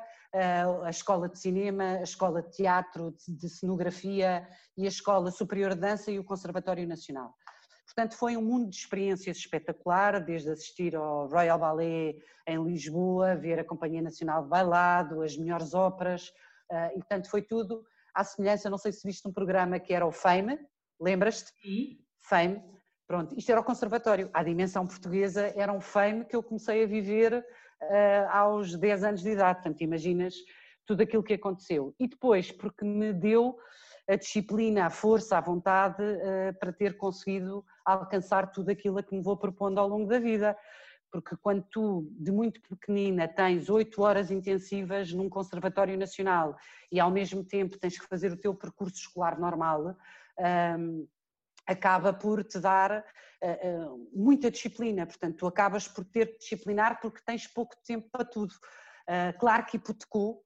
a 0.83 0.89
escola 0.89 1.27
de 1.27 1.39
cinema, 1.39 1.97
a 1.97 2.03
escola 2.03 2.43
de 2.43 2.51
teatro, 2.51 3.15
de 3.27 3.49
cenografia 3.49 4.47
e 4.77 4.85
a 4.85 4.87
escola 4.87 5.31
superior 5.31 5.73
de 5.73 5.81
dança 5.81 6.11
e 6.11 6.19
o 6.19 6.23
Conservatório 6.23 6.87
Nacional. 6.87 7.33
Portanto, 7.85 8.15
foi 8.17 8.35
um 8.37 8.41
mundo 8.41 8.69
de 8.69 8.75
experiências 8.75 9.37
espetacular, 9.37 10.19
desde 10.23 10.51
assistir 10.51 10.95
ao 10.95 11.27
Royal 11.27 11.57
Ballet 11.57 12.21
em 12.45 12.63
Lisboa, 12.63 13.35
ver 13.35 13.59
a 13.59 13.63
Companhia 13.63 14.01
Nacional 14.01 14.43
de 14.43 14.49
Bailado, 14.49 15.21
as 15.21 15.35
melhores 15.35 15.73
óperas, 15.73 16.31
e 16.93 16.97
portanto 16.97 17.29
foi 17.29 17.41
tudo 17.41 17.83
à 18.13 18.23
semelhança, 18.23 18.69
não 18.69 18.77
sei 18.77 18.91
se 18.91 19.07
viste 19.07 19.27
um 19.27 19.31
programa 19.33 19.79
que 19.79 19.93
era 19.93 20.05
o 20.05 20.11
Fame, 20.11 20.59
lembras-te? 20.99 21.51
Sim. 21.61 21.99
Fame, 22.19 22.61
pronto, 23.07 23.37
isto 23.37 23.51
era 23.51 23.61
o 23.61 23.63
conservatório, 23.63 24.29
a 24.33 24.43
dimensão 24.43 24.85
portuguesa 24.85 25.53
era 25.55 25.71
um 25.71 25.81
Fame 25.81 26.25
que 26.25 26.35
eu 26.35 26.43
comecei 26.43 26.83
a 26.83 26.87
viver 26.87 27.33
uh, 27.81 28.29
aos 28.31 28.75
10 28.75 29.03
anos 29.03 29.21
de 29.21 29.29
idade, 29.29 29.61
portanto 29.61 29.81
imaginas 29.81 30.35
tudo 30.85 31.01
aquilo 31.01 31.23
que 31.23 31.33
aconteceu. 31.33 31.93
E 31.99 32.07
depois, 32.07 32.51
porque 32.51 32.85
me 32.85 33.11
deu 33.11 33.57
a 34.07 34.15
disciplina, 34.15 34.85
a 34.85 34.89
força, 34.89 35.37
a 35.37 35.41
vontade 35.41 36.03
uh, 36.03 36.57
para 36.59 36.71
ter 36.71 36.95
conseguido 36.97 37.65
alcançar 37.83 38.51
tudo 38.51 38.69
aquilo 38.69 38.97
a 38.97 39.03
que 39.03 39.15
me 39.15 39.21
vou 39.21 39.37
propondo 39.37 39.79
ao 39.79 39.87
longo 39.87 40.07
da 40.07 40.19
vida. 40.19 40.55
Porque 41.11 41.35
quando 41.37 41.63
tu, 41.71 42.07
de 42.11 42.31
muito 42.31 42.61
pequenina, 42.61 43.27
tens 43.27 43.69
oito 43.69 44.01
horas 44.01 44.31
intensivas 44.31 45.13
num 45.13 45.29
conservatório 45.29 45.97
nacional 45.97 46.55
e 46.91 46.99
ao 46.99 47.09
mesmo 47.09 47.43
tempo 47.43 47.79
tens 47.79 47.97
que 47.97 48.05
fazer 48.05 48.31
o 48.31 48.37
teu 48.37 48.53
percurso 48.53 48.97
escolar 48.97 49.39
normal, 49.39 49.95
um, 50.77 51.07
acaba 51.65 52.13
por 52.13 52.43
te 52.43 52.59
dar 52.59 53.03
uh, 53.41 53.93
uh, 53.93 54.09
muita 54.13 54.51
disciplina, 54.51 55.05
portanto, 55.05 55.37
tu 55.37 55.47
acabas 55.47 55.87
por 55.87 56.05
ter 56.05 56.33
que 56.33 56.39
disciplinar 56.39 56.99
porque 57.01 57.21
tens 57.25 57.47
pouco 57.47 57.75
tempo 57.85 58.09
para 58.11 58.25
tudo. 58.25 58.53
Uh, 59.07 59.37
claro 59.39 59.65
que 59.65 59.77
hipotecou 59.77 60.43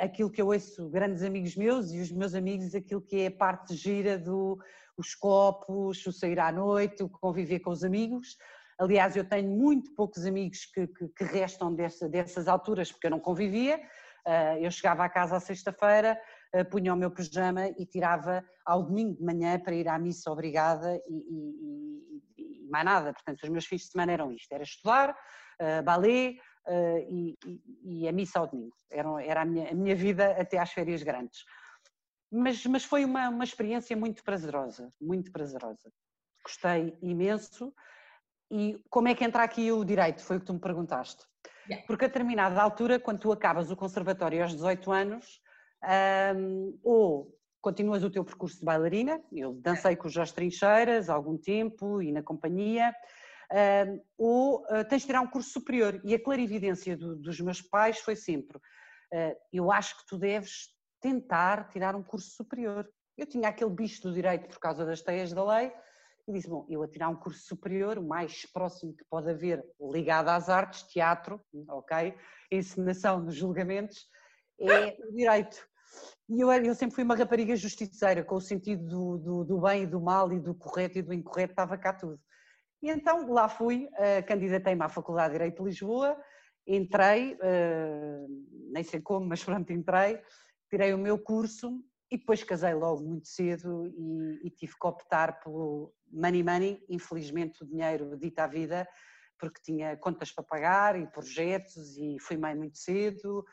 aquilo 0.00 0.30
que 0.30 0.40
eu 0.40 0.46
ouço 0.46 0.88
grandes 0.88 1.22
amigos 1.22 1.54
meus 1.54 1.92
e 1.92 2.00
os 2.00 2.10
meus 2.10 2.34
amigos, 2.34 2.74
aquilo 2.74 3.02
que 3.02 3.20
é 3.20 3.26
a 3.26 3.30
parte 3.30 3.74
gira 3.74 4.16
do 4.16 4.58
os 4.96 5.14
copos, 5.14 6.06
o 6.06 6.12
sair 6.12 6.40
à 6.40 6.50
noite, 6.50 7.02
o 7.02 7.10
conviver 7.10 7.60
com 7.60 7.68
os 7.68 7.84
amigos. 7.84 8.38
Aliás, 8.78 9.16
eu 9.16 9.28
tenho 9.28 9.50
muito 9.50 9.94
poucos 9.94 10.24
amigos 10.24 10.64
que, 10.64 10.86
que, 10.86 11.08
que 11.08 11.24
restam 11.24 11.74
dessa, 11.74 12.08
dessas 12.08 12.48
alturas 12.48 12.90
porque 12.90 13.06
eu 13.06 13.10
não 13.10 13.20
convivia. 13.20 13.78
Eu 14.62 14.70
chegava 14.70 15.04
à 15.04 15.10
casa 15.10 15.36
à 15.36 15.40
sexta-feira, 15.40 16.18
punha 16.70 16.94
o 16.94 16.96
meu 16.96 17.10
pijama 17.10 17.68
e 17.68 17.86
tirava 17.86 18.44
ao 18.64 18.82
domingo 18.82 19.16
de 19.16 19.22
manhã 19.22 19.58
para 19.58 19.74
ir 19.74 19.88
à 19.88 19.98
missa 19.98 20.30
obrigada 20.30 21.00
e, 21.08 21.14
e, 21.14 22.22
e, 22.38 22.68
mais 22.70 22.84
nada. 22.84 23.12
Portanto, 23.12 23.42
os 23.42 23.48
meus 23.48 23.66
fins 23.66 23.82
de 23.82 23.88
semana 23.88 24.12
eram 24.12 24.32
isto, 24.32 24.50
era 24.52 24.62
estudar, 24.62 25.10
uh, 25.10 25.82
balé 25.82 26.36
uh, 26.66 26.98
e, 27.10 27.36
e, 27.84 28.08
a 28.08 28.12
missa 28.12 28.38
ao 28.38 28.46
domingo. 28.46 28.74
Era, 28.90 29.24
era 29.24 29.42
a, 29.42 29.44
minha, 29.44 29.70
a 29.70 29.74
minha 29.74 29.94
vida 29.94 30.32
até 30.40 30.58
às 30.58 30.72
férias 30.72 31.02
grandes. 31.02 31.44
Mas, 32.30 32.64
mas 32.66 32.84
foi 32.84 33.04
uma, 33.04 33.28
uma 33.28 33.44
experiência 33.44 33.96
muito 33.96 34.22
prazerosa, 34.24 34.88
muito 35.00 35.30
prazerosa. 35.30 35.92
Gostei 36.44 36.96
imenso. 37.02 37.72
e 38.50 38.80
como 38.90 39.08
é 39.08 39.14
que 39.14 39.24
entra 39.24 39.42
aqui 39.42 39.70
o 39.70 39.84
direito? 39.84 40.22
Foi 40.22 40.36
o 40.36 40.40
que 40.40 40.46
tu 40.46 40.54
me 40.54 40.60
perguntaste. 40.60 41.24
Porque 41.86 42.04
a 42.04 42.08
determinada 42.08 42.60
altura, 42.62 42.98
quando 42.98 43.20
tu 43.20 43.32
acabas 43.32 43.70
o 43.70 43.76
conservatório 43.76 44.42
aos 44.42 44.52
18 44.52 44.92
anos, 44.92 45.40
um, 46.36 46.78
ou 46.82 47.36
continuas 47.60 48.04
o 48.04 48.10
teu 48.10 48.24
percurso 48.24 48.58
de 48.58 48.64
bailarina, 48.64 49.20
eu 49.32 49.52
dancei 49.54 49.96
com 49.96 50.06
os 50.06 50.12
Jorge 50.12 50.34
Trincheiras 50.34 51.10
há 51.10 51.14
algum 51.14 51.36
tempo 51.36 52.00
e 52.00 52.12
na 52.12 52.22
companhia, 52.22 52.94
um, 53.88 54.00
ou 54.16 54.64
uh, 54.64 54.84
tens 54.88 55.02
de 55.02 55.06
tirar 55.06 55.20
um 55.20 55.26
curso 55.26 55.50
superior. 55.50 56.00
E 56.04 56.14
a 56.14 56.22
clarividência 56.22 56.96
do, 56.96 57.16
dos 57.16 57.40
meus 57.40 57.60
pais 57.60 57.98
foi 57.98 58.16
sempre, 58.16 58.56
uh, 58.58 59.36
eu 59.52 59.72
acho 59.72 59.96
que 59.98 60.06
tu 60.06 60.18
deves 60.18 60.68
tentar 61.00 61.68
tirar 61.68 61.94
um 61.94 62.02
curso 62.02 62.30
superior. 62.30 62.88
Eu 63.16 63.26
tinha 63.26 63.48
aquele 63.48 63.70
bicho 63.70 64.02
do 64.02 64.14
direito 64.14 64.48
por 64.48 64.58
causa 64.58 64.84
das 64.84 65.02
teias 65.02 65.32
da 65.32 65.44
lei, 65.44 65.72
e 66.28 66.32
disse, 66.32 66.48
bom, 66.48 66.66
eu 66.68 66.82
a 66.82 66.88
tirar 66.88 67.08
um 67.08 67.14
curso 67.14 67.40
superior, 67.46 67.98
o 67.98 68.02
mais 68.02 68.44
próximo 68.52 68.92
que 68.92 69.04
pode 69.04 69.30
haver 69.30 69.64
ligado 69.80 70.28
às 70.28 70.48
artes, 70.48 70.82
teatro, 70.82 71.40
ok, 71.68 72.14
encenação 72.50 73.20
nos 73.20 73.36
julgamentos, 73.36 74.08
é 74.60 74.96
o 75.08 75.12
direito. 75.12 75.66
E 76.28 76.40
eu, 76.40 76.50
eu 76.52 76.74
sempre 76.74 76.94
fui 76.94 77.04
uma 77.04 77.14
rapariga 77.14 77.54
justiceira, 77.54 78.24
com 78.24 78.36
o 78.36 78.40
sentido 78.40 78.84
do, 78.84 79.18
do, 79.18 79.44
do, 79.44 79.60
bem 79.60 79.84
e 79.84 79.86
do 79.86 80.00
mal 80.00 80.32
e 80.32 80.40
do 80.40 80.54
correto 80.54 80.98
e 80.98 81.02
do 81.02 81.14
incorreto, 81.14 81.52
estava 81.52 81.78
cá 81.78 81.92
tudo. 81.92 82.20
E 82.82 82.90
então 82.90 83.32
lá 83.32 83.48
fui, 83.48 83.88
uh, 83.92 84.26
candidatei-me 84.26 84.82
à 84.82 84.88
Faculdade 84.88 85.32
de 85.32 85.38
Direito 85.38 85.62
de 85.62 85.68
Lisboa, 85.68 86.16
entrei, 86.66 87.34
uh, 87.34 88.26
nem 88.72 88.82
sei 88.82 89.00
como, 89.00 89.26
mas 89.26 89.42
pronto, 89.42 89.72
entrei, 89.72 90.20
tirei 90.68 90.92
o 90.92 90.98
meu 90.98 91.18
curso 91.18 91.80
e 92.10 92.18
depois 92.18 92.42
casei 92.42 92.74
logo 92.74 93.02
muito 93.02 93.28
cedo 93.28 93.86
e, 93.86 94.46
e, 94.46 94.50
tive 94.50 94.74
que 94.78 94.86
optar 94.86 95.40
pelo 95.40 95.92
money 96.10 96.42
money, 96.42 96.84
infelizmente 96.88 97.62
o 97.62 97.66
dinheiro 97.66 98.16
dita 98.16 98.44
a 98.44 98.46
vida, 98.46 98.86
porque 99.38 99.60
tinha 99.62 99.96
contas 99.96 100.32
para 100.32 100.44
pagar 100.44 101.00
e 101.00 101.06
projetos 101.06 101.96
e 101.96 102.16
fui 102.20 102.36
mãe 102.36 102.54
muito 102.54 102.78
cedo, 102.78 103.44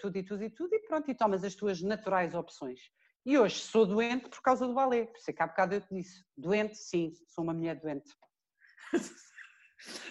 tudo 0.00 0.16
e 0.16 0.22
tudo 0.22 0.44
e 0.44 0.50
tudo, 0.50 0.74
e 0.74 0.80
pronto, 0.80 1.10
e 1.10 1.14
tomas 1.14 1.44
as 1.44 1.54
tuas 1.54 1.82
naturais 1.82 2.34
opções. 2.34 2.80
E 3.26 3.38
hoje 3.38 3.56
sou 3.56 3.86
doente 3.86 4.28
por 4.28 4.42
causa 4.42 4.66
do 4.66 4.74
balé, 4.74 5.06
por 5.06 5.18
isso 5.18 5.30
é 5.30 5.32
que 5.32 5.42
há 5.42 5.46
bocado 5.46 5.74
eu 5.74 5.80
te 5.80 5.94
disse, 5.94 6.24
doente 6.36 6.76
sim, 6.76 7.12
sou 7.26 7.42
uma 7.42 7.54
mulher 7.54 7.80
doente. 7.80 8.10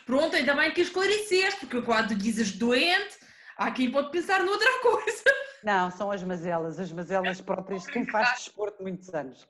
Pronto, 0.05 0.35
ainda 0.35 0.55
bem 0.55 0.73
que 0.73 0.81
esclareceste, 0.81 1.61
porque 1.61 1.81
quando 1.81 2.15
dizes 2.15 2.51
doente, 2.57 3.17
há 3.57 3.71
quem 3.71 3.91
pode 3.91 4.11
pensar 4.11 4.43
noutra 4.43 4.69
coisa. 4.81 5.23
Não, 5.63 5.89
são 5.91 6.11
as 6.11 6.23
mazelas, 6.23 6.79
as 6.79 6.91
mazelas 6.91 7.39
próprias 7.39 7.83
de 7.83 7.91
quem 7.91 8.05
faz 8.05 8.31
desporto 8.31 8.83
muitos 8.83 9.13
anos. 9.13 9.47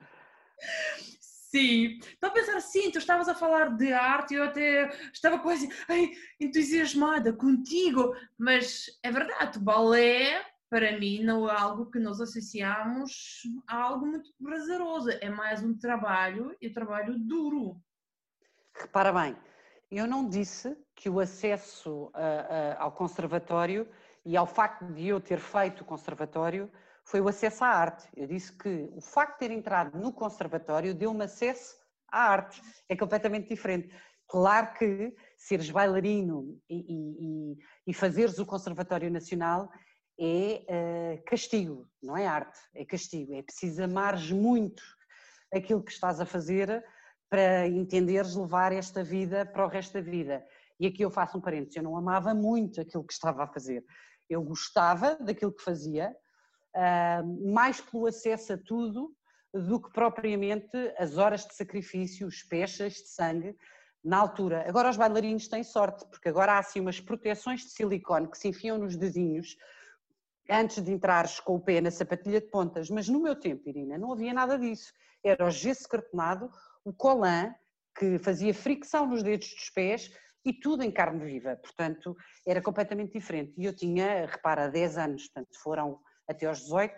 Sim, 1.54 2.00
estou 2.00 2.32
a 2.32 2.34
pensar 2.34 2.58
assim, 2.58 2.90
tu 2.90 2.98
estavas 2.98 3.30
a 3.30 3.36
falar 3.36 3.78
de 3.78 3.94
arte 3.94 4.34
e 4.34 4.38
eu 4.38 4.44
até 4.44 4.90
estava 5.14 5.38
quase 5.38 5.70
ai, 5.88 6.10
entusiasmada 6.40 7.32
contigo, 7.32 8.16
mas 8.36 8.88
é 9.04 9.12
verdade, 9.12 9.60
o 9.60 9.62
balé 9.62 10.44
para 10.68 10.98
mim 10.98 11.24
não 11.24 11.48
é 11.48 11.56
algo 11.56 11.92
que 11.92 12.00
nós 12.00 12.20
associamos 12.20 13.44
a 13.68 13.78
algo 13.78 14.08
muito 14.08 14.32
prazeroso, 14.42 15.12
é 15.12 15.30
mais 15.30 15.62
um 15.62 15.78
trabalho 15.78 16.58
e 16.60 16.70
um 16.70 16.74
trabalho 16.74 17.20
duro. 17.20 17.80
Repara 18.74 19.14
bem, 19.14 19.38
eu 19.92 20.08
não 20.08 20.28
disse 20.28 20.76
que 20.96 21.08
o 21.08 21.20
acesso 21.20 22.10
a, 22.16 22.80
a, 22.80 22.82
ao 22.82 22.94
conservatório 22.94 23.88
e 24.26 24.36
ao 24.36 24.48
facto 24.48 24.86
de 24.86 25.10
eu 25.10 25.22
ter 25.22 25.38
feito 25.38 25.82
o 25.82 25.86
conservatório 25.86 26.68
foi 27.06 27.22
o 27.22 27.28
acesso 27.28 27.64
à 27.64 27.68
arte. 27.68 28.08
Eu 28.16 28.28
disse 28.28 28.56
que 28.58 28.90
o 28.94 29.02
facto 29.02 29.34
de 29.34 29.48
ter 29.48 29.52
entrado 29.52 29.98
no 29.98 30.14
conservatório 30.14 30.94
deu-me 30.94 31.26
acesso 31.26 31.76
à 32.12 32.30
arte. 32.30 32.62
É 32.88 32.96
completamente 32.96 33.50
diferente. 33.50 33.94
Claro 34.28 34.74
que 34.74 35.14
seres 35.38 35.70
bailarino 35.70 36.60
e, 36.70 36.86
e, 36.90 37.58
e 37.88 37.94
fazeres 37.94 38.40
o 38.40 38.46
Conservatório 38.46 39.12
Nacional 39.12 39.70
é 40.20 40.66
uh, 41.18 41.24
castigo, 41.26 41.88
não 42.02 42.16
é 42.16 42.26
arte, 42.26 42.58
é 42.74 42.86
castigo. 42.86 43.36
É 43.36 43.44
preciso 43.44 43.84
amares 43.84 44.32
muito 44.32 44.82
aquilo 45.54 45.84
que 45.84 45.92
estás 45.92 46.20
a 46.20 46.26
fazer 46.26 46.84
para 47.30 47.68
entenderes 47.68 48.36
levar 48.36 48.72
esta 48.72 49.04
vida 49.04 49.46
para 49.46 49.66
o 49.66 49.70
resto 49.70 49.94
da 49.94 50.02
vida. 50.02 50.46
E 50.80 50.88
aqui 50.88 51.04
eu 51.04 51.12
faço 51.12 51.38
um 51.38 51.42
parênteses, 51.42 51.76
eu 51.76 51.84
não 51.84 51.98
amava 51.98 52.34
muito 52.34 52.82
aquilo 52.82 53.04
que 53.04 53.14
estava 53.14 53.44
a 53.44 53.48
fazer. 53.48 53.84
Eu 54.30 54.42
gostava 54.44 55.16
daquilo 55.16 55.54
que 55.54 55.64
fazia, 55.64 56.16
mais 57.52 57.80
pelo 57.82 58.08
acesso 58.08 58.54
a 58.54 58.58
tudo 58.58 59.14
do 59.54 59.80
que 59.80 59.92
propriamente 59.92 60.76
as 60.98 61.18
horas 61.18 61.46
de 61.46 61.54
sacrifício, 61.54 62.28
os 62.28 62.42
pechas 62.44 62.94
de 62.94 63.10
sangue 63.10 63.56
na 64.04 64.18
altura. 64.18 64.68
Agora 64.68 64.90
os 64.90 64.98
bailarinos 64.98 65.48
têm 65.48 65.64
sorte, 65.64 66.06
porque 66.10 66.30
agora 66.30 66.54
há 66.54 66.60
assim 66.60 66.80
umas 66.80 67.00
proteções 67.00 67.62
de 67.62 67.70
silicone 67.70 68.30
que 68.30 68.38
se 68.38 68.48
enfiam 68.48 68.78
nos 68.78 68.98
dedinhos 68.98 69.56
antes 70.50 70.82
de 70.84 70.92
entrares 70.92 71.40
com 71.40 71.56
o 71.56 71.62
pé 71.62 71.80
na 71.80 71.90
sapatilha 71.90 72.42
de 72.42 72.48
pontas, 72.48 72.90
mas 72.90 73.08
no 73.08 73.22
meu 73.22 73.36
tempo, 73.36 73.70
Irina, 73.70 73.98
não 73.98 74.12
havia 74.12 74.34
nada 74.34 74.58
disso. 74.58 74.92
Era 75.24 75.46
o 75.46 75.52
gesso 75.52 75.88
cartonado, 75.88 76.50
o 76.84 76.92
colan, 76.92 77.54
que 77.98 78.18
fazia 78.20 78.54
fricção 78.54 79.06
nos 79.06 79.24
dedos 79.24 79.54
dos 79.54 79.70
pés 79.70 80.12
e 80.44 80.52
tudo 80.52 80.84
em 80.84 80.92
carne 80.92 81.24
viva, 81.24 81.56
portanto 81.56 82.18
era 82.46 82.62
completamente 82.62 83.14
diferente. 83.14 83.54
E 83.56 83.66
eu 83.66 83.74
tinha, 83.74 84.26
repara, 84.26 84.68
10 84.68 84.98
anos, 84.98 85.28
portanto 85.28 85.58
foram 85.62 86.00
até 86.28 86.46
aos 86.46 86.62
18, 86.62 86.96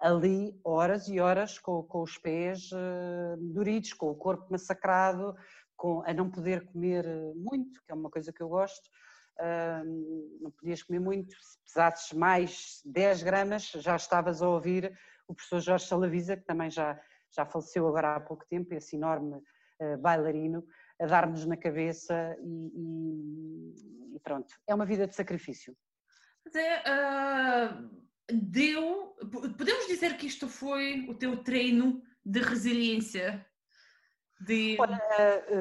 ali 0.00 0.58
horas 0.64 1.08
e 1.08 1.20
horas 1.20 1.58
com, 1.58 1.82
com 1.82 2.02
os 2.02 2.16
pés 2.16 2.70
uh, 2.72 3.36
doridos, 3.38 3.92
com 3.92 4.10
o 4.10 4.14
corpo 4.14 4.46
massacrado, 4.50 5.36
com, 5.76 6.02
a 6.06 6.12
não 6.12 6.30
poder 6.30 6.66
comer 6.66 7.06
eh, 7.06 7.32
muito, 7.34 7.82
que 7.84 7.92
é 7.92 7.94
uma 7.94 8.10
coisa 8.10 8.30
que 8.32 8.42
eu 8.42 8.48
gosto, 8.48 8.86
uh, 9.38 10.40
não 10.42 10.50
podias 10.50 10.82
comer 10.82 10.98
muito, 10.98 11.34
se 11.34 11.58
pesasses 11.64 12.12
mais 12.12 12.82
10 12.84 13.22
gramas 13.22 13.70
já 13.76 13.96
estavas 13.96 14.42
a 14.42 14.48
ouvir 14.48 14.92
o 15.26 15.34
professor 15.34 15.60
Jorge 15.60 15.86
Salavisa, 15.86 16.36
que 16.36 16.44
também 16.44 16.70
já, 16.70 17.00
já 17.34 17.46
faleceu 17.46 17.86
agora 17.86 18.16
há 18.16 18.20
pouco 18.20 18.44
tempo, 18.46 18.74
esse 18.74 18.96
enorme 18.96 19.36
uh, 19.36 19.98
bailarino, 19.98 20.66
a 21.00 21.06
dar-nos 21.06 21.46
na 21.46 21.56
cabeça 21.56 22.36
e, 22.42 22.72
e, 22.74 24.16
e, 24.16 24.20
pronto, 24.20 24.54
é 24.66 24.74
uma 24.74 24.84
vida 24.84 25.06
de 25.06 25.14
sacrifício. 25.14 25.74
Mas 26.44 26.54
é, 26.54 26.82
uh 26.82 28.09
deu. 28.32 29.14
Podemos 29.56 29.86
dizer 29.86 30.16
que 30.16 30.26
isto 30.26 30.48
foi 30.48 31.06
o 31.08 31.14
teu 31.14 31.42
treino 31.42 32.02
de 32.24 32.40
resiliência? 32.40 33.46
De... 34.40 34.76
Olha, 34.78 35.00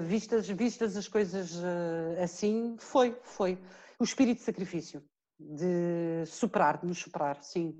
vistas, 0.01 0.47
vistas 0.47 0.95
as 0.95 1.07
coisas 1.07 1.61
eh, 1.61 2.23
assim, 2.23 2.77
foi, 2.79 3.17
foi. 3.23 3.61
O 3.99 4.03
espírito 4.05 4.37
de 4.37 4.45
sacrifício, 4.45 5.03
de 5.37 6.23
superar, 6.25 6.79
de 6.79 6.87
nos 6.87 6.99
superar, 6.99 7.43
sim. 7.43 7.77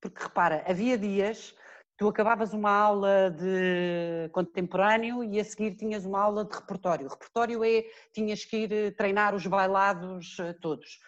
Porque 0.00 0.22
repara, 0.22 0.64
havia 0.66 0.96
dias 0.96 1.54
tu 1.98 2.06
acabavas 2.08 2.54
uma 2.54 2.70
aula 2.70 3.28
de 3.30 4.30
contemporâneo 4.30 5.24
e 5.24 5.40
a 5.40 5.44
seguir 5.44 5.74
tinhas 5.74 6.06
uma 6.06 6.20
aula 6.20 6.44
de 6.44 6.54
repertório. 6.54 7.08
repertório 7.08 7.64
é, 7.64 7.84
tinhas 8.12 8.44
que 8.44 8.56
ir 8.56 8.72
eh, 8.72 8.90
treinar 8.92 9.34
os 9.34 9.44
bailados 9.46 10.38
eh, 10.38 10.54
todos. 10.62 11.00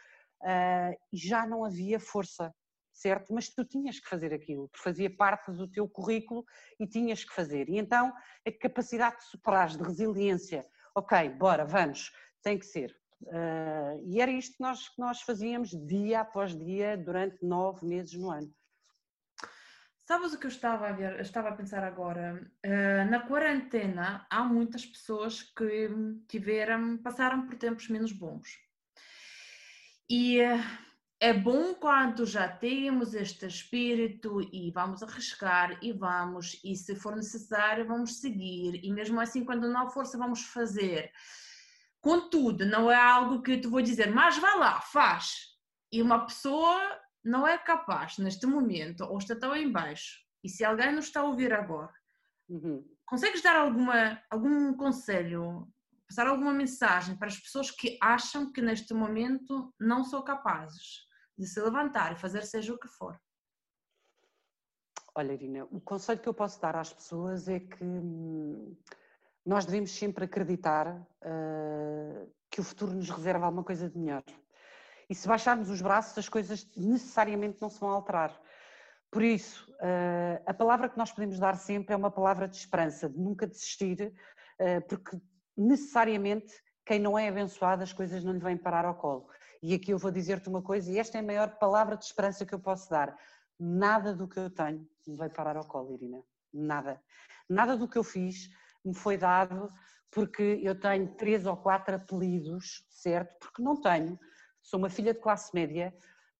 Uh, 0.42 0.96
já 1.12 1.46
não 1.46 1.64
havia 1.66 2.00
força 2.00 2.52
certo? 3.00 3.32
Mas 3.32 3.48
tu 3.48 3.64
tinhas 3.64 3.98
que 3.98 4.08
fazer 4.08 4.32
aquilo, 4.32 4.68
porque 4.68 4.82
fazia 4.82 5.10
parte 5.10 5.50
do 5.52 5.66
teu 5.66 5.88
currículo 5.88 6.44
e 6.78 6.86
tinhas 6.86 7.24
que 7.24 7.34
fazer. 7.34 7.68
E 7.68 7.78
então 7.78 8.12
a 8.46 8.52
capacidade 8.52 9.16
de 9.16 9.24
superar, 9.24 9.68
de 9.68 9.82
resiliência, 9.82 10.66
ok, 10.94 11.30
bora, 11.30 11.64
vamos, 11.64 12.12
tem 12.42 12.58
que 12.58 12.66
ser. 12.66 12.94
Uh, 13.22 14.00
e 14.06 14.20
era 14.20 14.30
isto 14.30 14.56
que 14.56 14.62
nós, 14.62 14.88
que 14.88 14.98
nós 14.98 15.20
fazíamos 15.22 15.70
dia 15.86 16.20
após 16.20 16.56
dia 16.56 16.96
durante 16.96 17.44
nove 17.44 17.86
meses 17.86 18.14
no 18.14 18.30
ano. 18.30 18.52
Sabes 20.06 20.32
o 20.32 20.38
que 20.38 20.46
eu 20.46 20.50
estava 20.50 20.88
a 20.88 20.92
ver, 20.92 21.20
estava 21.20 21.50
a 21.50 21.54
pensar 21.54 21.84
agora? 21.84 22.50
Uh, 22.66 23.10
na 23.10 23.20
quarentena 23.20 24.26
há 24.28 24.42
muitas 24.42 24.84
pessoas 24.84 25.42
que 25.42 25.88
tiveram, 26.28 26.98
passaram 26.98 27.46
por 27.46 27.56
tempos 27.56 27.88
menos 27.88 28.10
bons. 28.10 28.58
E 30.08 30.40
uh, 30.40 30.89
é 31.22 31.34
bom 31.34 31.74
quando 31.74 32.24
já 32.24 32.48
temos 32.48 33.12
este 33.12 33.46
espírito 33.46 34.40
e 34.40 34.70
vamos 34.70 35.02
arriscar 35.02 35.78
e 35.82 35.92
vamos, 35.92 36.58
e 36.64 36.74
se 36.74 36.96
for 36.96 37.14
necessário, 37.14 37.86
vamos 37.86 38.16
seguir, 38.20 38.82
e 38.82 38.90
mesmo 38.90 39.20
assim, 39.20 39.44
quando 39.44 39.68
não 39.68 39.90
for, 39.90 40.06
vamos 40.16 40.46
fazer. 40.46 41.12
Contudo, 42.00 42.64
não 42.64 42.90
é 42.90 42.96
algo 42.96 43.42
que 43.42 43.52
eu 43.52 43.60
te 43.60 43.66
vou 43.66 43.82
dizer, 43.82 44.10
mas 44.10 44.38
vai 44.38 44.58
lá, 44.58 44.80
faz. 44.80 45.50
E 45.92 46.00
uma 46.00 46.24
pessoa 46.24 46.80
não 47.22 47.46
é 47.46 47.58
capaz, 47.58 48.16
neste 48.16 48.46
momento, 48.46 49.04
ou 49.04 49.18
está 49.18 49.36
tão 49.36 49.54
em 49.54 49.70
baixo, 49.70 50.20
e 50.42 50.48
se 50.48 50.64
alguém 50.64 50.90
nos 50.90 51.04
está 51.04 51.20
a 51.20 51.24
ouvir 51.24 51.52
agora, 51.52 51.92
uhum. 52.48 52.82
consegues 53.04 53.42
dar 53.42 53.56
alguma, 53.56 54.22
algum 54.30 54.72
conselho, 54.72 55.70
passar 56.08 56.26
alguma 56.26 56.54
mensagem 56.54 57.14
para 57.14 57.28
as 57.28 57.38
pessoas 57.38 57.70
que 57.70 57.98
acham 58.00 58.50
que 58.50 58.62
neste 58.62 58.94
momento 58.94 59.70
não 59.78 60.02
são 60.02 60.24
capazes? 60.24 61.09
De 61.40 61.46
se 61.46 61.60
levantar 61.60 62.12
e 62.12 62.16
fazer 62.16 62.44
seja 62.44 62.74
o 62.74 62.78
que 62.78 62.86
for. 62.86 63.18
Olha, 65.14 65.32
Irina, 65.32 65.64
o 65.70 65.80
conselho 65.80 66.20
que 66.20 66.28
eu 66.28 66.34
posso 66.34 66.60
dar 66.60 66.76
às 66.76 66.92
pessoas 66.92 67.48
é 67.48 67.58
que 67.58 67.82
hum, 67.82 68.76
nós 69.44 69.64
devemos 69.64 69.90
sempre 69.90 70.24
acreditar 70.24 70.86
uh, 70.88 72.32
que 72.50 72.60
o 72.60 72.64
futuro 72.64 72.92
nos 72.92 73.08
reserva 73.10 73.46
alguma 73.46 73.64
coisa 73.64 73.88
de 73.88 73.98
melhor. 73.98 74.22
E 75.08 75.14
se 75.14 75.26
baixarmos 75.26 75.68
os 75.70 75.82
braços, 75.82 76.16
as 76.16 76.28
coisas 76.28 76.70
necessariamente 76.76 77.60
não 77.60 77.68
se 77.68 77.80
vão 77.80 77.90
alterar. 77.90 78.38
Por 79.10 79.22
isso, 79.22 79.68
uh, 79.72 80.42
a 80.46 80.54
palavra 80.54 80.88
que 80.88 80.98
nós 80.98 81.10
podemos 81.10 81.38
dar 81.38 81.56
sempre 81.56 81.94
é 81.94 81.96
uma 81.96 82.10
palavra 82.10 82.46
de 82.46 82.56
esperança, 82.56 83.08
de 83.08 83.18
nunca 83.18 83.46
desistir, 83.46 84.14
uh, 84.60 84.86
porque 84.88 85.18
necessariamente 85.56 86.54
quem 86.84 87.00
não 87.00 87.18
é 87.18 87.28
abençoado, 87.28 87.82
as 87.82 87.92
coisas 87.92 88.22
não 88.22 88.32
lhe 88.32 88.38
vêm 88.38 88.56
parar 88.56 88.84
ao 88.84 88.94
colo. 88.94 89.28
E 89.62 89.74
aqui 89.74 89.90
eu 89.90 89.98
vou 89.98 90.10
dizer-te 90.10 90.48
uma 90.48 90.62
coisa, 90.62 90.90
e 90.90 90.98
esta 90.98 91.18
é 91.18 91.20
a 91.20 91.24
maior 91.24 91.58
palavra 91.58 91.96
de 91.96 92.04
esperança 92.04 92.46
que 92.46 92.54
eu 92.54 92.58
posso 92.58 92.88
dar. 92.88 93.14
Nada 93.58 94.14
do 94.14 94.26
que 94.26 94.38
eu 94.38 94.48
tenho 94.48 94.88
me 95.06 95.16
vai 95.16 95.28
parar 95.28 95.56
ao 95.56 95.66
colo, 95.66 95.92
Irina. 95.92 96.22
Nada. 96.52 97.00
Nada 97.48 97.76
do 97.76 97.86
que 97.86 97.98
eu 97.98 98.04
fiz 98.04 98.48
me 98.84 98.94
foi 98.94 99.18
dado 99.18 99.70
porque 100.10 100.60
eu 100.62 100.78
tenho 100.78 101.14
três 101.14 101.46
ou 101.46 101.56
quatro 101.56 101.94
apelidos, 101.94 102.84
certo? 102.90 103.38
Porque 103.38 103.62
não 103.62 103.80
tenho. 103.80 104.18
Sou 104.62 104.78
uma 104.78 104.88
filha 104.88 105.14
de 105.14 105.20
classe 105.20 105.54
média, 105.54 105.94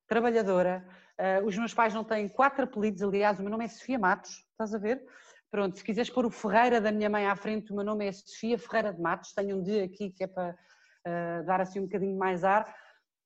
trabalhadora. 0.06 0.84
Uh, 1.18 1.46
os 1.46 1.56
meus 1.56 1.74
pais 1.74 1.94
não 1.94 2.02
têm 2.02 2.28
quatro 2.28 2.64
apelidos, 2.64 3.02
aliás, 3.02 3.38
o 3.38 3.42
meu 3.42 3.50
nome 3.50 3.66
é 3.66 3.68
Sofia 3.68 3.98
Matos, 3.98 4.44
estás 4.50 4.74
a 4.74 4.78
ver? 4.78 5.04
Pronto, 5.50 5.76
se 5.76 5.84
quiseres 5.84 6.10
pôr 6.10 6.24
o 6.24 6.30
Ferreira 6.30 6.80
da 6.80 6.90
minha 6.90 7.10
mãe 7.10 7.26
à 7.26 7.36
frente, 7.36 7.70
o 7.72 7.76
meu 7.76 7.84
nome 7.84 8.06
é 8.06 8.12
Sofia 8.12 8.58
Ferreira 8.58 8.92
de 8.92 9.00
Matos, 9.00 9.32
tenho 9.32 9.58
um 9.58 9.62
dia 9.62 9.84
aqui 9.84 10.10
que 10.10 10.24
é 10.24 10.26
para 10.26 10.56
uh, 11.06 11.44
dar 11.44 11.60
assim 11.60 11.80
um 11.80 11.84
bocadinho 11.84 12.16
mais 12.16 12.42
ar, 12.42 12.74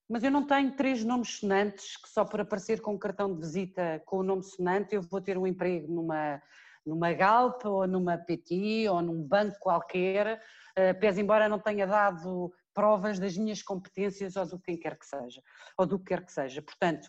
mas 0.09 0.23
eu 0.23 0.31
não 0.31 0.47
tenho 0.47 0.73
três 0.73 1.03
nomes 1.05 1.39
sonantes 1.39 1.97
que 1.97 2.09
só 2.09 2.25
por 2.25 2.41
aparecer 2.41 2.81
com 2.81 2.95
um 2.95 2.99
cartão 2.99 3.33
de 3.33 3.41
visita 3.41 4.03
com 4.05 4.19
o 4.19 4.23
nome 4.23 4.43
sonante 4.43 4.95
eu 4.95 5.03
vou 5.03 5.21
ter 5.21 5.39
um 5.39 5.47
emprego 5.47 5.93
numa, 5.93 6.43
numa 6.85 7.13
Galp 7.13 7.65
ou 7.65 7.87
numa 7.87 8.19
PT 8.19 8.89
ou 8.89 9.01
num 9.01 9.23
banco 9.23 9.59
qualquer, 9.59 10.41
uh, 10.79 11.01
pese 11.01 11.21
embora 11.21 11.49
não 11.49 11.59
tenha 11.59 11.87
dado 11.87 12.53
provas 12.75 13.19
das 13.19 13.37
minhas 13.37 13.63
competências 13.63 14.37
ou 14.37 14.47
do 14.47 14.59
que 14.59 14.77
quer 14.77 14.99
que 14.99 15.07
seja, 15.07 15.41
ou 15.79 15.87
do 15.87 15.99
que 15.99 16.07
quer 16.07 16.25
que 16.25 16.33
seja. 16.33 16.61
Portanto, 16.61 17.09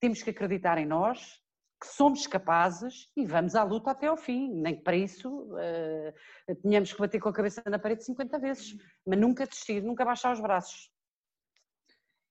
temos 0.00 0.22
que 0.22 0.30
acreditar 0.30 0.78
em 0.78 0.86
nós, 0.86 1.38
que 1.80 1.86
somos 1.88 2.26
capazes 2.26 3.10
e 3.16 3.26
vamos 3.26 3.54
à 3.54 3.62
luta 3.62 3.90
até 3.90 4.06
ao 4.06 4.16
fim, 4.16 4.52
nem 4.52 4.76
que 4.76 4.82
para 4.82 4.96
isso 4.96 5.28
uh, 5.28 6.54
tenhamos 6.62 6.92
que 6.92 7.00
bater 7.00 7.18
com 7.18 7.28
a 7.28 7.32
cabeça 7.32 7.62
na 7.66 7.78
parede 7.78 8.04
50 8.04 8.38
vezes, 8.38 8.76
mas 9.06 9.18
nunca 9.18 9.46
desistir, 9.46 9.82
nunca 9.82 10.04
baixar 10.04 10.32
os 10.32 10.40
braços. 10.40 10.90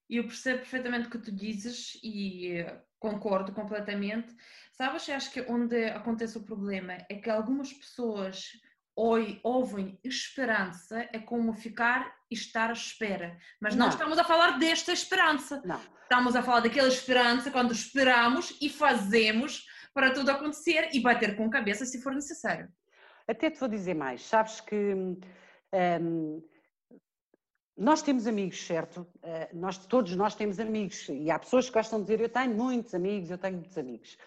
Eu 0.09 0.23
percebo 0.23 0.59
perfeitamente 0.59 1.07
o 1.07 1.11
que 1.11 1.19
tu 1.19 1.31
dizes 1.31 1.99
e 2.03 2.53
eh, 2.53 2.81
concordo 2.97 3.51
completamente. 3.53 4.35
Sabes, 4.73 5.07
acho 5.09 5.31
que 5.31 5.41
onde 5.41 5.85
acontece 5.85 6.37
o 6.37 6.43
problema 6.43 6.97
é 7.09 7.15
que 7.15 7.29
algumas 7.29 7.71
pessoas 7.71 8.49
ouvem 9.43 9.97
esperança 10.03 11.07
é 11.13 11.19
como 11.19 11.53
ficar 11.53 12.13
e 12.29 12.35
estar 12.35 12.69
à 12.69 12.73
espera. 12.73 13.37
Mas 13.61 13.75
não, 13.75 13.85
não 13.85 13.93
estamos 13.93 14.17
a 14.17 14.23
falar 14.23 14.59
desta 14.59 14.91
esperança. 14.91 15.61
Não. 15.63 15.79
Estamos 16.03 16.35
a 16.35 16.41
falar 16.41 16.61
daquela 16.61 16.87
esperança 16.87 17.51
quando 17.51 17.71
esperamos 17.71 18.57
e 18.61 18.69
fazemos 18.69 19.65
para 19.93 20.11
tudo 20.11 20.31
acontecer 20.31 20.89
e 20.91 20.99
bater 20.99 21.35
com 21.37 21.45
a 21.45 21.49
cabeça 21.49 21.85
se 21.85 22.01
for 22.01 22.13
necessário. 22.13 22.67
Até 23.27 23.49
te 23.49 23.59
vou 23.59 23.69
dizer 23.69 23.93
mais. 23.93 24.21
Sabes 24.21 24.59
que 24.59 24.75
hum, 24.75 26.41
nós 27.79 28.01
temos 28.01 28.27
amigos, 28.27 28.65
certo? 28.65 29.07
Uh, 29.23 29.57
nós, 29.57 29.77
todos 29.77 30.15
nós 30.15 30.35
temos 30.35 30.59
amigos. 30.59 31.07
E 31.07 31.31
há 31.31 31.39
pessoas 31.39 31.67
que 31.67 31.73
gostam 31.73 31.99
de 31.99 32.05
dizer 32.05 32.21
eu 32.21 32.29
tenho 32.29 32.53
muitos 32.53 32.93
amigos, 32.93 33.31
eu 33.31 33.37
tenho 33.37 33.55
muitos 33.55 33.77
amigos. 33.77 34.17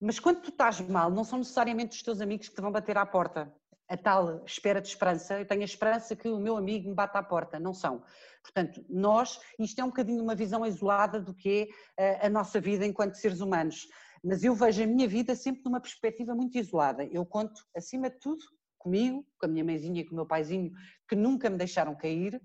Mas 0.00 0.20
quando 0.20 0.42
tu 0.42 0.50
estás 0.50 0.80
mal, 0.80 1.10
não 1.10 1.24
são 1.24 1.38
necessariamente 1.38 1.96
os 1.96 2.02
teus 2.02 2.20
amigos 2.20 2.48
que 2.48 2.54
te 2.54 2.60
vão 2.60 2.70
bater 2.70 2.98
à 2.98 3.06
porta 3.06 3.50
a 3.88 3.96
tal 3.96 4.42
espera 4.46 4.80
de 4.80 4.88
esperança, 4.88 5.38
eu 5.38 5.46
tenho 5.46 5.60
a 5.60 5.66
esperança 5.66 6.16
que 6.16 6.26
o 6.26 6.38
meu 6.38 6.56
amigo 6.56 6.88
me 6.88 6.94
bata 6.94 7.18
à 7.18 7.22
porta, 7.22 7.60
não 7.60 7.74
são. 7.74 8.02
Portanto, 8.42 8.82
nós, 8.88 9.38
isto 9.58 9.78
é 9.80 9.84
um 9.84 9.88
bocadinho 9.88 10.22
uma 10.22 10.34
visão 10.34 10.64
isolada 10.64 11.20
do 11.20 11.34
que 11.34 11.68
é 11.98 12.02
eh, 12.02 12.26
a 12.26 12.30
nossa 12.30 12.58
vida 12.58 12.86
enquanto 12.86 13.16
seres 13.16 13.40
humanos, 13.40 13.86
mas 14.24 14.42
eu 14.44 14.54
vejo 14.54 14.82
a 14.82 14.86
minha 14.86 15.06
vida 15.06 15.34
sempre 15.34 15.62
numa 15.64 15.78
perspectiva 15.78 16.34
muito 16.34 16.56
isolada. 16.56 17.04
Eu 17.04 17.26
conto, 17.26 17.60
acima 17.76 18.08
de 18.08 18.18
tudo, 18.18 18.42
comigo, 18.78 19.26
com 19.38 19.44
a 19.44 19.48
minha 19.48 19.64
mãezinha 19.64 20.00
e 20.00 20.04
com 20.04 20.12
o 20.12 20.16
meu 20.16 20.26
paizinho, 20.26 20.72
que 21.06 21.14
nunca 21.14 21.50
me 21.50 21.58
deixaram 21.58 21.94
cair, 21.94 22.40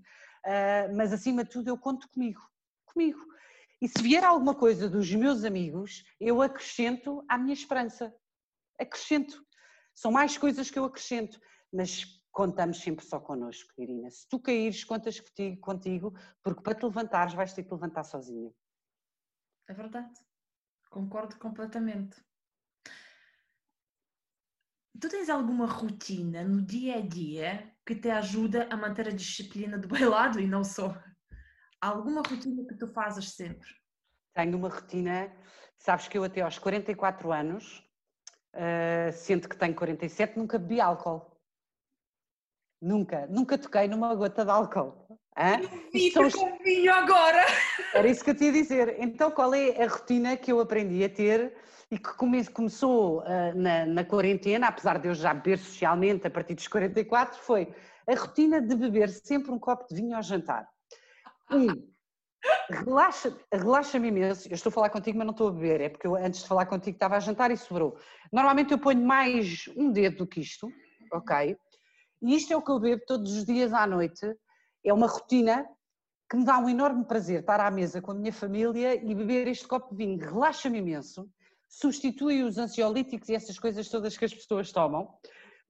uh, 0.48 0.96
mas 0.96 1.12
acima 1.12 1.44
de 1.44 1.50
tudo 1.50 1.68
eu 1.68 1.76
conto 1.76 2.08
comigo, 2.08 2.40
comigo. 2.86 3.20
E 3.80 3.86
se 3.86 4.02
vier 4.02 4.24
alguma 4.24 4.54
coisa 4.54 4.88
dos 4.88 5.14
meus 5.14 5.44
amigos, 5.44 6.02
eu 6.18 6.42
acrescento 6.42 7.24
à 7.28 7.38
minha 7.38 7.54
esperança. 7.54 8.12
Acrescento. 8.78 9.44
São 9.94 10.10
mais 10.10 10.36
coisas 10.36 10.70
que 10.70 10.78
eu 10.78 10.84
acrescento, 10.84 11.40
mas 11.72 12.04
contamos 12.32 12.78
sempre 12.78 13.04
só 13.04 13.20
connosco, 13.20 13.72
Irina. 13.78 14.10
Se 14.10 14.28
tu 14.28 14.40
caíres, 14.40 14.84
contas 14.84 15.20
contigo, 15.20 15.60
contigo 15.60 16.18
porque 16.42 16.62
para 16.62 16.74
te 16.74 16.84
levantares 16.84 17.34
vais 17.34 17.52
ter 17.52 17.64
que 17.64 17.72
levantar 17.72 18.04
sozinha. 18.04 18.52
É 19.68 19.74
verdade. 19.74 20.14
Concordo 20.90 21.36
completamente. 21.38 22.16
Tu 25.00 25.08
tens 25.08 25.28
alguma 25.28 25.66
rotina 25.66 26.42
no 26.42 26.62
dia 26.62 26.96
a 26.96 27.00
dia 27.00 27.72
que 27.88 27.94
te 27.94 28.10
ajuda 28.10 28.68
a 28.70 28.76
manter 28.76 29.08
a 29.08 29.10
disciplina 29.10 29.78
do 29.78 29.88
bailado 29.88 30.38
e 30.38 30.46
não 30.46 30.62
só? 30.62 30.94
Alguma 31.80 32.20
rotina 32.20 32.62
que 32.68 32.74
tu 32.74 32.86
fazes 32.92 33.30
sempre? 33.30 33.66
Tenho 34.34 34.58
uma 34.58 34.68
rotina, 34.68 35.32
sabes 35.78 36.06
que 36.06 36.18
eu 36.18 36.22
até 36.22 36.42
aos 36.42 36.58
44 36.58 37.32
anos 37.32 37.82
uh, 38.54 39.10
sendo 39.14 39.48
que 39.48 39.56
tenho 39.56 39.74
47, 39.74 40.36
nunca 40.36 40.58
bebi 40.58 40.82
álcool. 40.82 41.34
Nunca, 42.78 43.26
nunca 43.26 43.56
toquei 43.56 43.88
numa 43.88 44.14
gota 44.14 44.44
de 44.44 44.50
álcool. 44.50 45.18
Fica 45.90 46.26
os... 46.26 46.34
com 46.34 46.58
vinho 46.58 46.92
agora! 46.92 47.42
Era 47.94 48.06
isso 48.06 48.22
que 48.22 48.30
eu 48.30 48.36
te 48.36 48.44
ia 48.44 48.52
dizer. 48.52 48.96
Então, 49.00 49.30
qual 49.30 49.54
é 49.54 49.82
a 49.82 49.88
rotina 49.88 50.36
que 50.36 50.52
eu 50.52 50.60
aprendi 50.60 51.02
a 51.02 51.08
ter 51.08 51.56
e 51.90 51.98
que 51.98 52.14
come... 52.16 52.44
começou 52.46 53.20
uh, 53.20 53.54
na, 53.54 53.86
na 53.86 54.04
quarentena, 54.04 54.68
apesar 54.68 54.98
de 54.98 55.08
eu 55.08 55.14
já 55.14 55.32
beber 55.32 55.58
socialmente 55.58 56.26
a 56.26 56.30
partir 56.30 56.54
dos 56.54 56.68
44, 56.68 57.38
foi 57.40 57.74
a 58.06 58.14
rotina 58.14 58.60
de 58.60 58.74
beber 58.74 59.08
sempre 59.08 59.50
um 59.50 59.58
copo 59.58 59.86
de 59.88 59.94
vinho 59.94 60.16
ao 60.16 60.22
jantar. 60.22 60.68
Um, 61.50 61.68
Relaxa, 62.70 63.36
relaxa-me 63.52 64.08
imenso. 64.08 64.48
Eu 64.48 64.54
estou 64.54 64.70
a 64.70 64.72
falar 64.72 64.90
contigo, 64.90 65.18
mas 65.18 65.26
não 65.26 65.32
estou 65.32 65.48
a 65.48 65.52
beber. 65.52 65.80
É 65.80 65.88
porque 65.88 66.06
eu, 66.06 66.14
antes 66.14 66.42
de 66.42 66.48
falar 66.48 66.66
contigo, 66.66 66.94
estava 66.94 67.16
a 67.16 67.20
jantar 67.20 67.50
e 67.50 67.56
sobrou. 67.56 67.98
Normalmente 68.32 68.72
eu 68.72 68.78
ponho 68.78 69.04
mais 69.04 69.64
um 69.76 69.90
dedo 69.90 70.18
do 70.18 70.26
que 70.26 70.40
isto, 70.40 70.70
ok? 71.12 71.56
E 72.22 72.34
isto 72.34 72.52
é 72.52 72.56
o 72.56 72.62
que 72.62 72.70
eu 72.70 72.78
bebo 72.78 73.02
todos 73.06 73.36
os 73.36 73.44
dias 73.44 73.72
à 73.72 73.86
noite. 73.86 74.26
É 74.84 74.92
uma 74.92 75.06
rotina 75.06 75.66
que 76.30 76.36
me 76.36 76.44
dá 76.44 76.58
um 76.58 76.68
enorme 76.68 77.04
prazer 77.04 77.40
estar 77.40 77.58
à 77.60 77.70
mesa 77.70 78.02
com 78.02 78.12
a 78.12 78.14
minha 78.14 78.32
família 78.32 78.94
e 78.94 79.14
beber 79.14 79.48
este 79.48 79.66
copo 79.66 79.90
de 79.90 79.96
vinho. 79.96 80.18
Relaxa-me 80.18 80.78
imenso. 80.78 81.28
Substitui 81.68 82.42
os 82.42 82.58
ansiolíticos 82.58 83.28
e 83.28 83.34
essas 83.34 83.58
coisas 83.58 83.88
todas 83.88 84.16
que 84.16 84.24
as 84.24 84.34
pessoas 84.34 84.72
tomam, 84.72 85.14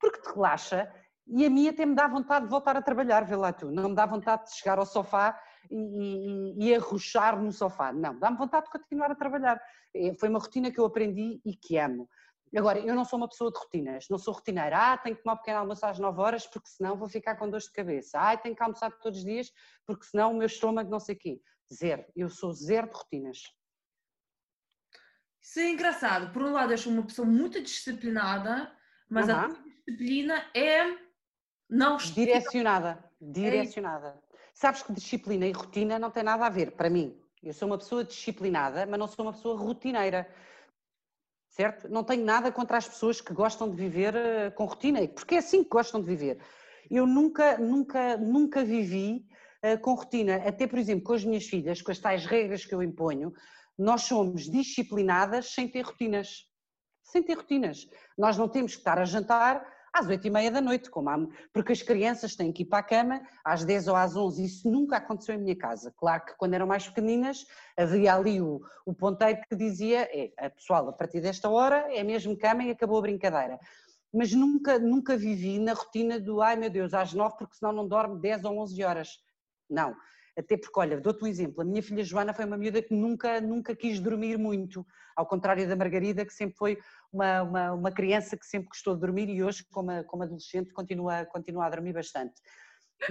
porque 0.00 0.20
te 0.20 0.32
relaxa 0.32 0.92
e 1.30 1.44
a 1.44 1.50
mim 1.50 1.68
até 1.68 1.84
me 1.84 1.94
dá 1.94 2.08
vontade 2.08 2.46
de 2.46 2.50
voltar 2.50 2.76
a 2.76 2.82
trabalhar, 2.82 3.24
vê 3.24 3.36
lá 3.36 3.52
tu. 3.52 3.70
Não 3.70 3.90
me 3.90 3.94
dá 3.94 4.06
vontade 4.06 4.44
de 4.44 4.56
chegar 4.56 4.78
ao 4.78 4.86
sofá 4.86 5.38
e, 5.70 5.76
e, 5.76 6.68
e 6.68 6.74
arrochar 6.74 7.40
no 7.40 7.52
sofá. 7.52 7.92
Não, 7.92 8.18
dá-me 8.18 8.38
vontade 8.38 8.64
de 8.64 8.72
continuar 8.72 9.10
a 9.10 9.14
trabalhar. 9.14 9.60
É, 9.94 10.14
foi 10.14 10.30
uma 10.30 10.38
rotina 10.38 10.70
que 10.70 10.80
eu 10.80 10.86
aprendi 10.86 11.40
e 11.44 11.54
que 11.54 11.76
amo. 11.76 12.08
Agora, 12.56 12.78
eu 12.78 12.94
não 12.94 13.04
sou 13.04 13.18
uma 13.18 13.28
pessoa 13.28 13.52
de 13.52 13.58
rotinas, 13.58 14.06
não 14.08 14.16
sou 14.16 14.32
rotineira. 14.32 14.92
Ah, 14.92 14.96
tenho 14.96 15.16
que 15.16 15.22
tomar 15.22 15.34
um 15.34 15.38
pequeno 15.38 15.58
almoço 15.58 15.84
às 15.84 15.98
9 15.98 16.18
horas 16.18 16.46
porque 16.46 16.68
senão 16.70 16.96
vou 16.96 17.06
ficar 17.06 17.36
com 17.36 17.50
dor 17.50 17.60
de 17.60 17.70
cabeça. 17.72 18.18
Ah, 18.18 18.34
tenho 18.34 18.56
que 18.56 18.62
almoçar 18.62 18.90
todos 19.02 19.18
os 19.18 19.24
dias 19.24 19.52
porque 19.86 20.06
senão 20.06 20.32
o 20.32 20.34
meu 20.34 20.46
estômago 20.46 20.90
não 20.90 20.98
sei 20.98 21.14
o 21.14 21.18
quê. 21.18 21.40
Zero. 21.70 22.06
Eu 22.16 22.30
sou 22.30 22.54
zero 22.54 22.88
de 22.88 22.94
rotinas. 22.94 23.42
Isso 25.40 25.60
é 25.60 25.70
engraçado. 25.70 26.32
Por 26.32 26.42
um 26.42 26.52
lado, 26.52 26.72
eu 26.72 26.78
sou 26.78 26.92
uma 26.92 27.04
pessoa 27.04 27.26
muito 27.26 27.60
disciplinada, 27.62 28.70
mas 29.08 29.28
a 29.28 29.48
disciplina 29.48 30.44
é 30.54 30.96
não 31.68 31.96
direcionada. 31.96 33.04
Direcionada. 33.20 34.08
É 34.08 34.28
Sabes 34.54 34.82
que 34.82 34.92
disciplina 34.92 35.46
e 35.46 35.52
rotina 35.52 35.98
não 35.98 36.10
tem 36.10 36.22
nada 36.22 36.44
a 36.44 36.48
ver, 36.48 36.72
para 36.72 36.90
mim. 36.90 37.16
Eu 37.42 37.52
sou 37.52 37.68
uma 37.68 37.78
pessoa 37.78 38.04
disciplinada, 38.04 38.86
mas 38.86 38.98
não 38.98 39.06
sou 39.06 39.24
uma 39.24 39.32
pessoa 39.32 39.56
rotineira. 39.56 40.28
Certo? 41.48 41.88
Não 41.88 42.04
tenho 42.04 42.24
nada 42.24 42.50
contra 42.50 42.76
as 42.76 42.88
pessoas 42.88 43.20
que 43.20 43.32
gostam 43.32 43.70
de 43.70 43.76
viver 43.76 44.14
eh, 44.14 44.50
com 44.50 44.64
rotina, 44.64 45.06
porque 45.08 45.36
é 45.36 45.38
assim 45.38 45.62
que 45.62 45.70
gostam 45.70 46.00
de 46.00 46.06
viver. 46.06 46.40
Eu 46.90 47.06
nunca, 47.06 47.58
nunca, 47.58 48.16
nunca 48.16 48.64
vivi 48.64 49.26
uh, 49.64 49.78
com 49.80 49.94
rotina. 49.94 50.36
Até, 50.36 50.66
por 50.66 50.78
exemplo, 50.78 51.04
com 51.04 51.12
as 51.12 51.24
minhas 51.24 51.46
filhas, 51.46 51.82
com 51.82 51.90
as 51.90 51.98
tais 51.98 52.24
regras 52.26 52.64
que 52.64 52.74
eu 52.74 52.82
imponho, 52.82 53.32
nós 53.78 54.02
somos 54.02 54.50
disciplinadas 54.50 55.52
sem 55.52 55.68
ter 55.68 55.82
rotinas. 55.82 56.46
Sem 57.04 57.22
ter 57.22 57.34
rotinas. 57.34 57.88
Nós 58.16 58.36
não 58.36 58.48
temos 58.48 58.72
que 58.72 58.78
estar 58.78 58.98
a 58.98 59.04
jantar 59.04 59.64
às 59.92 60.06
oito 60.06 60.26
e 60.26 60.30
meia 60.30 60.50
da 60.50 60.60
noite, 60.60 60.90
como 60.90 61.08
há, 61.08 61.18
porque 61.52 61.72
as 61.72 61.82
crianças 61.82 62.36
têm 62.36 62.52
que 62.52 62.62
ir 62.62 62.66
para 62.66 62.78
a 62.78 62.82
cama 62.82 63.22
às 63.44 63.64
dez 63.64 63.88
ou 63.88 63.96
às 63.96 64.16
onze, 64.16 64.44
isso 64.44 64.70
nunca 64.70 64.96
aconteceu 64.96 65.34
em 65.34 65.38
minha 65.38 65.56
casa. 65.56 65.92
Claro 65.96 66.24
que 66.26 66.36
quando 66.36 66.54
eram 66.54 66.66
mais 66.66 66.86
pequeninas 66.86 67.46
havia 67.76 68.14
ali 68.14 68.40
o, 68.40 68.60
o 68.84 68.94
ponteiro 68.94 69.40
que 69.48 69.56
dizia, 69.56 70.08
é, 70.12 70.48
pessoal, 70.50 70.88
a 70.88 70.92
partir 70.92 71.20
desta 71.20 71.48
hora 71.48 71.86
é 71.94 72.02
mesmo 72.02 72.36
cama 72.36 72.64
e 72.64 72.70
acabou 72.70 72.98
a 72.98 73.02
brincadeira. 73.02 73.58
mas 74.12 74.32
nunca, 74.32 74.78
nunca 74.78 75.16
vivi 75.16 75.58
na 75.58 75.72
rotina 75.72 76.20
do 76.20 76.40
ai 76.42 76.56
meu 76.56 76.70
Deus, 76.70 76.94
às 76.94 77.12
nove, 77.12 77.36
porque 77.38 77.56
senão 77.56 77.72
não 77.72 77.88
dorme 77.88 78.20
10 78.20 78.44
ou 78.44 78.58
11 78.58 78.84
horas. 78.84 79.08
Não. 79.68 79.94
Até 80.38 80.56
porque, 80.56 80.78
olha, 80.78 81.00
dou-te 81.00 81.24
um 81.24 81.26
exemplo. 81.26 81.62
A 81.62 81.64
minha 81.64 81.82
filha 81.82 82.04
Joana 82.04 82.32
foi 82.32 82.44
uma 82.44 82.56
miúda 82.56 82.80
que 82.80 82.94
nunca, 82.94 83.40
nunca 83.40 83.74
quis 83.74 83.98
dormir 83.98 84.38
muito, 84.38 84.86
ao 85.16 85.26
contrário 85.26 85.68
da 85.68 85.74
Margarida, 85.74 86.24
que 86.24 86.32
sempre 86.32 86.56
foi 86.56 86.78
uma, 87.12 87.42
uma, 87.42 87.72
uma 87.72 87.90
criança 87.90 88.36
que 88.36 88.46
sempre 88.46 88.68
gostou 88.68 88.94
de 88.94 89.00
dormir 89.00 89.28
e 89.28 89.42
hoje, 89.42 89.64
como, 89.68 90.04
como 90.04 90.22
adolescente, 90.22 90.72
continua, 90.72 91.24
continua 91.26 91.66
a 91.66 91.70
dormir 91.70 91.92
bastante. 91.92 92.34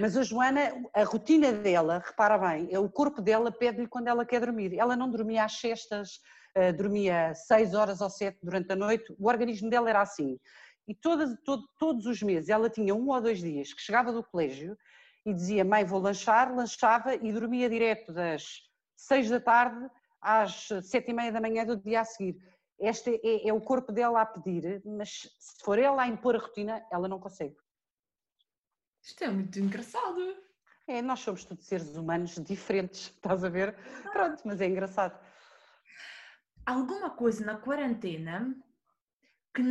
Mas 0.00 0.16
a 0.16 0.22
Joana, 0.22 0.72
a 0.94 1.04
rotina 1.04 1.52
dela, 1.52 2.02
repara 2.04 2.38
bem, 2.38 2.68
é 2.70 2.78
o 2.78 2.88
corpo 2.88 3.20
dela 3.20 3.52
pede-lhe 3.52 3.86
quando 3.86 4.08
ela 4.08 4.24
quer 4.24 4.40
dormir. 4.40 4.78
Ela 4.78 4.96
não 4.96 5.10
dormia 5.10 5.44
às 5.44 5.60
cestas, 5.60 6.20
uh, 6.56 6.74
dormia 6.74 7.34
seis 7.34 7.74
horas 7.74 8.00
ou 8.00 8.08
sete 8.08 8.38
durante 8.42 8.72
a 8.72 8.76
noite, 8.76 9.14
o 9.18 9.28
organismo 9.28 9.68
dela 9.68 9.90
era 9.90 10.00
assim. 10.00 10.38
E 10.86 10.94
todas, 10.94 11.36
todo, 11.44 11.62
todos 11.78 12.06
os 12.06 12.22
meses 12.22 12.48
ela 12.48 12.70
tinha 12.70 12.94
um 12.94 13.08
ou 13.08 13.20
dois 13.20 13.38
dias 13.40 13.74
que 13.74 13.82
chegava 13.82 14.10
do 14.12 14.24
colégio 14.24 14.74
e 15.28 15.34
dizia, 15.34 15.62
mãe, 15.62 15.84
vou 15.84 16.00
lanchar, 16.00 16.54
lanchava 16.54 17.14
e 17.14 17.30
dormia 17.30 17.68
direto 17.68 18.12
das 18.12 18.62
seis 18.96 19.28
da 19.28 19.38
tarde 19.38 19.90
às 20.20 20.68
sete 20.82 21.10
e 21.10 21.14
meia 21.14 21.30
da 21.30 21.40
manhã 21.40 21.66
do 21.66 21.76
dia 21.76 22.00
a 22.00 22.04
seguir. 22.04 22.36
Este 22.80 23.20
é, 23.22 23.48
é, 23.48 23.52
o 23.52 23.60
corpo 23.60 23.92
dela 23.92 24.22
a 24.22 24.26
pedir, 24.26 24.82
mas 24.86 25.28
se 25.38 25.62
for 25.62 25.78
ela 25.78 26.02
a 26.02 26.08
impor 26.08 26.34
a 26.34 26.38
rotina, 26.38 26.82
ela 26.90 27.06
não 27.08 27.20
consegue. 27.20 27.56
Isto 29.02 29.24
é 29.24 29.28
muito 29.28 29.58
engraçado. 29.58 30.36
É, 30.86 31.02
nós 31.02 31.20
somos 31.20 31.44
todos 31.44 31.66
seres 31.66 31.94
humanos 31.94 32.36
diferentes, 32.36 33.08
estás 33.16 33.44
a 33.44 33.50
ver? 33.50 33.76
Pronto, 34.10 34.42
mas 34.46 34.62
é 34.62 34.66
engraçado. 34.66 35.18
Alguma 36.64 37.10
coisa 37.10 37.44
na 37.44 37.58
quarentena 37.58 38.56
que, 39.54 39.62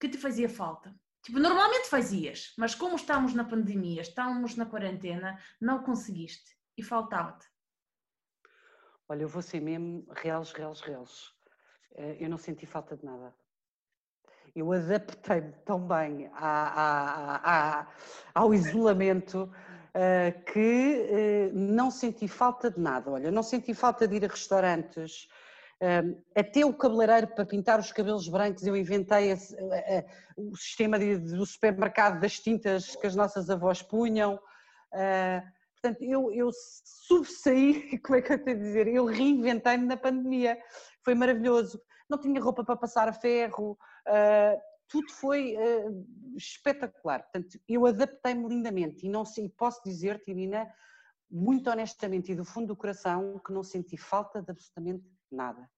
que 0.00 0.08
te 0.08 0.16
fazia 0.16 0.48
falta? 0.48 0.94
Tipo, 1.22 1.38
normalmente 1.38 1.88
fazias, 1.88 2.52
mas 2.58 2.74
como 2.74 2.96
estamos 2.96 3.32
na 3.32 3.44
pandemia, 3.44 4.02
estamos 4.02 4.56
na 4.56 4.66
quarentena, 4.66 5.38
não 5.60 5.82
conseguiste 5.82 6.56
e 6.76 6.82
faltava-te. 6.82 7.46
Olha, 9.08 9.22
eu 9.22 9.28
vou 9.28 9.42
ser 9.42 9.60
mesmo 9.60 10.04
reais, 10.10 10.52
reais, 10.52 10.80
reais. 10.80 11.32
Eh, 11.94 12.16
eu 12.20 12.28
não 12.28 12.38
senti 12.38 12.66
falta 12.66 12.96
de 12.96 13.04
nada. 13.04 13.34
Eu 14.54 14.72
adaptei-me 14.72 15.52
tão 15.64 15.86
bem 15.86 16.28
à, 16.34 17.36
à, 17.38 17.80
à, 17.80 17.86
ao 18.34 18.52
isolamento 18.52 19.44
uh, 19.44 20.44
que 20.52 21.50
uh, 21.50 21.56
não 21.56 21.90
senti 21.90 22.28
falta 22.28 22.70
de 22.70 22.78
nada. 22.78 23.10
Olha, 23.10 23.30
não 23.30 23.42
senti 23.42 23.72
falta 23.72 24.06
de 24.06 24.16
ir 24.16 24.24
a 24.24 24.28
restaurantes, 24.28 25.28
até 26.34 26.64
o 26.64 26.72
cabeleireiro 26.72 27.28
para 27.28 27.44
pintar 27.44 27.80
os 27.80 27.90
cabelos 27.90 28.28
brancos, 28.28 28.64
eu 28.64 28.76
inventei 28.76 29.30
esse, 29.32 29.56
o 30.36 30.56
sistema 30.56 30.98
de, 30.98 31.18
do 31.18 31.44
supermercado 31.44 32.20
das 32.20 32.38
tintas 32.38 32.94
que 32.94 33.06
as 33.06 33.16
nossas 33.16 33.50
avós 33.50 33.82
punham. 33.82 34.38
Uh, 34.92 35.42
portanto, 35.74 36.02
eu, 36.02 36.32
eu 36.32 36.50
subsaí, 36.52 37.98
como 38.04 38.18
é 38.18 38.22
que 38.22 38.32
eu 38.32 38.44
tenho 38.44 38.56
a 38.56 38.60
dizer? 38.60 38.86
Eu 38.86 39.04
reinventei-me 39.06 39.86
na 39.86 39.96
pandemia. 39.96 40.58
Foi 41.02 41.14
maravilhoso. 41.14 41.80
Não 42.08 42.18
tinha 42.18 42.40
roupa 42.40 42.64
para 42.64 42.76
passar 42.76 43.08
a 43.08 43.12
ferro, 43.12 43.72
uh, 44.06 44.60
tudo 44.88 45.10
foi 45.10 45.56
uh, 45.56 46.06
espetacular. 46.36 47.22
Portanto, 47.22 47.58
eu 47.68 47.86
adaptei-me 47.86 48.46
lindamente 48.46 49.06
e 49.06 49.08
não 49.08 49.24
sei, 49.24 49.48
posso 49.48 49.82
dizer-te, 49.82 50.30
Irina, 50.30 50.70
muito 51.30 51.70
honestamente 51.70 52.30
e 52.30 52.34
do 52.34 52.44
fundo 52.44 52.68
do 52.68 52.76
coração, 52.76 53.40
que 53.44 53.52
não 53.52 53.62
senti 53.62 53.96
falta 53.96 54.42
de 54.42 54.50
absolutamente 54.50 55.02
nada. 55.34 55.70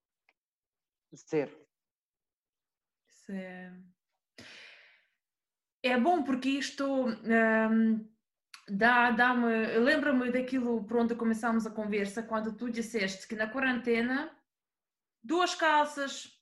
Zero. 1.15 1.65
É... 3.29 3.71
é 5.81 5.99
bom 5.99 6.23
porque 6.23 6.49
isto 6.49 6.85
um, 6.85 8.07
dá, 8.69 9.11
dá-me. 9.11 9.77
Lembra-me 9.79 10.31
daquilo 10.31 10.83
pronto 10.85 11.15
começámos 11.15 11.65
a 11.65 11.71
conversa 11.71 12.21
quando 12.21 12.55
tu 12.55 12.69
disseste 12.69 13.27
que 13.27 13.35
na 13.35 13.49
quarentena 13.49 14.31
duas 15.23 15.55
calças, 15.55 16.39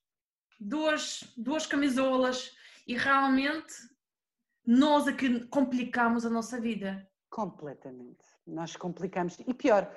duas, 0.59 1.23
duas 1.37 1.65
camisolas 1.65 2.55
e 2.85 2.97
realmente 2.97 3.73
nós 4.65 5.07
é 5.07 5.13
que 5.13 5.45
complicamos 5.47 6.25
a 6.25 6.29
nossa 6.29 6.59
vida. 6.59 7.09
Completamente. 7.29 8.25
Nós 8.45 8.75
complicamos. 8.75 9.37
E 9.39 9.53
pior, 9.53 9.89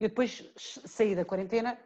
eu 0.00 0.08
depois 0.08 0.50
saí 0.56 1.14
da 1.14 1.24
quarentena 1.24 1.78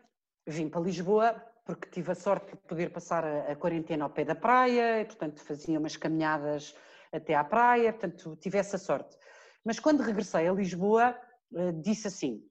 vim 0.46 0.68
para 0.68 0.80
Lisboa 0.80 1.52
porque 1.64 1.88
tive 1.88 2.10
a 2.12 2.14
sorte 2.14 2.52
de 2.52 2.56
poder 2.56 2.90
passar 2.90 3.24
a, 3.24 3.52
a 3.52 3.56
quarentena 3.56 4.04
ao 4.04 4.10
pé 4.10 4.24
da 4.24 4.34
praia, 4.34 5.00
e, 5.00 5.04
portanto 5.04 5.40
fazia 5.40 5.78
umas 5.78 5.96
caminhadas 5.96 6.74
até 7.12 7.34
à 7.34 7.44
praia, 7.44 7.92
portanto 7.92 8.36
tive 8.36 8.58
essa 8.58 8.78
sorte. 8.78 9.16
Mas 9.64 9.78
quando 9.78 10.02
regressei 10.02 10.48
a 10.48 10.52
Lisboa, 10.52 11.16
eh, 11.54 11.72
disse 11.72 12.08
assim: 12.08 12.42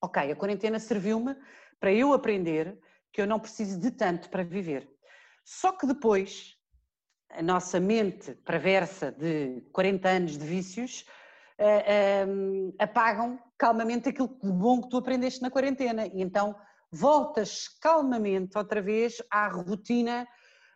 Ok, 0.00 0.32
a 0.32 0.36
quarentena 0.36 0.78
serviu-me 0.78 1.36
para 1.78 1.92
eu 1.92 2.12
aprender 2.12 2.78
que 3.12 3.20
eu 3.20 3.26
não 3.26 3.38
preciso 3.38 3.78
de 3.78 3.90
tanto 3.90 4.28
para 4.28 4.42
viver. 4.42 4.90
Só 5.44 5.72
que 5.72 5.86
depois, 5.86 6.56
a 7.30 7.42
nossa 7.42 7.78
mente 7.78 8.34
perversa 8.44 9.12
de 9.12 9.60
40 9.72 10.08
anos 10.08 10.38
de 10.38 10.44
vícios 10.44 11.04
uh, 11.58 12.28
uh, 12.28 12.74
apagam 12.78 13.38
calmamente 13.56 14.08
aquilo 14.08 14.36
de 14.42 14.50
bom 14.50 14.82
que 14.82 14.88
tu 14.88 14.96
aprendeste 14.96 15.42
na 15.42 15.50
quarentena. 15.50 16.06
E 16.06 16.22
então 16.22 16.56
voltas 16.94 17.68
calmamente 17.80 18.56
outra 18.56 18.80
vez 18.80 19.16
à 19.30 19.48
rotina 19.48 20.26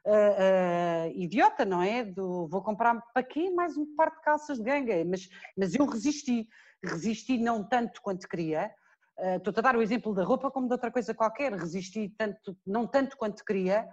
uh, 0.05 0.11
uh, 0.11 1.13
idiota, 1.15 1.65
não 1.65 1.81
é? 1.81 2.05
Do 2.05 2.49
vou 2.49 2.61
comprar 2.61 3.01
para 3.15 3.23
quê 3.23 3.51
mais 3.51 3.77
um 3.77 3.95
par 3.95 4.11
de 4.11 4.21
calças 4.23 4.59
de 4.59 4.65
ganga? 4.65 5.05
Mas, 5.05 5.29
mas 5.57 5.75
eu 5.75 5.87
resisti, 5.87 6.49
resisti 6.85 7.39
não 7.39 7.63
tanto 7.63 8.03
quanto 8.03 8.29
queria. 8.29 8.71
Uh, 9.17 9.37
Estou-te 9.37 9.61
a 9.61 9.63
dar 9.63 9.77
o 9.77 9.83
exemplo 9.83 10.13
da 10.13 10.25
roupa 10.25 10.51
como 10.51 10.67
de 10.67 10.73
outra 10.73 10.91
coisa 10.91 11.15
qualquer, 11.15 11.53
resisti 11.53 12.13
tanto, 12.19 12.57
não 12.67 12.87
tanto 12.87 13.17
quanto 13.17 13.45
queria, 13.45 13.89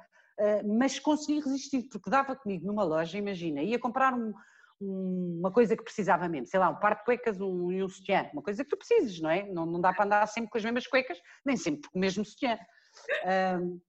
mas 0.77 0.99
consegui 0.99 1.39
resistir, 1.39 1.87
porque 1.89 2.09
dava 2.09 2.35
comigo 2.35 2.67
numa 2.67 2.83
loja, 2.83 3.17
imagina, 3.17 3.61
ia 3.61 3.79
comprar 3.79 4.13
um, 4.13 4.33
uma 4.79 5.51
coisa 5.51 5.75
que 5.75 5.83
precisava 5.83 6.27
mesmo, 6.27 6.47
sei 6.47 6.59
lá, 6.59 6.69
um 6.69 6.75
par 6.75 6.95
de 6.95 7.03
cuecas 7.03 7.39
um, 7.39 7.71
e 7.71 7.83
um 7.83 7.87
sutiã, 7.87 8.29
uma 8.33 8.41
coisa 8.41 8.63
que 8.63 8.69
tu 8.69 8.77
precisas, 8.77 9.19
não 9.19 9.29
é? 9.29 9.43
Não, 9.51 9.65
não 9.65 9.79
dá 9.79 9.93
para 9.93 10.05
andar 10.05 10.27
sempre 10.27 10.49
com 10.49 10.57
as 10.57 10.63
mesmas 10.63 10.87
cuecas, 10.87 11.17
nem 11.45 11.55
sempre 11.55 11.89
com 11.89 11.97
o 11.97 12.01
mesmo 12.01 12.25
sutiã. 12.25 12.57
Um, 13.59 13.79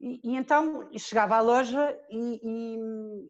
e, 0.00 0.20
e, 0.24 0.36
então 0.36 0.88
chegava 0.98 1.36
à 1.36 1.40
loja 1.40 1.96
e, 2.10 2.40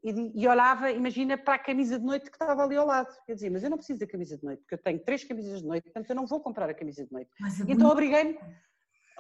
e, 0.02 0.42
e, 0.42 0.48
olhava, 0.48 0.90
imagina, 0.90 1.36
para 1.36 1.54
a 1.54 1.58
camisa 1.58 1.98
de 1.98 2.04
noite 2.04 2.30
que 2.30 2.36
estava 2.36 2.62
ali 2.64 2.76
ao 2.76 2.86
lado. 2.86 3.14
Eu 3.28 3.34
dizia, 3.34 3.50
mas 3.50 3.62
eu 3.62 3.68
não 3.68 3.76
preciso 3.76 4.00
da 4.00 4.06
camisa 4.06 4.38
de 4.38 4.44
noite, 4.44 4.60
porque 4.60 4.74
eu 4.74 4.78
tenho 4.78 4.98
três 5.00 5.22
camisas 5.22 5.60
de 5.60 5.66
noite, 5.66 5.84
portanto 5.84 6.08
eu 6.08 6.16
não 6.16 6.26
vou 6.26 6.40
comprar 6.40 6.70
a 6.70 6.74
camisa 6.74 7.04
de 7.04 7.12
noite. 7.12 7.30
É 7.42 7.72
então 7.72 7.90
obriguei-me, 7.90 8.38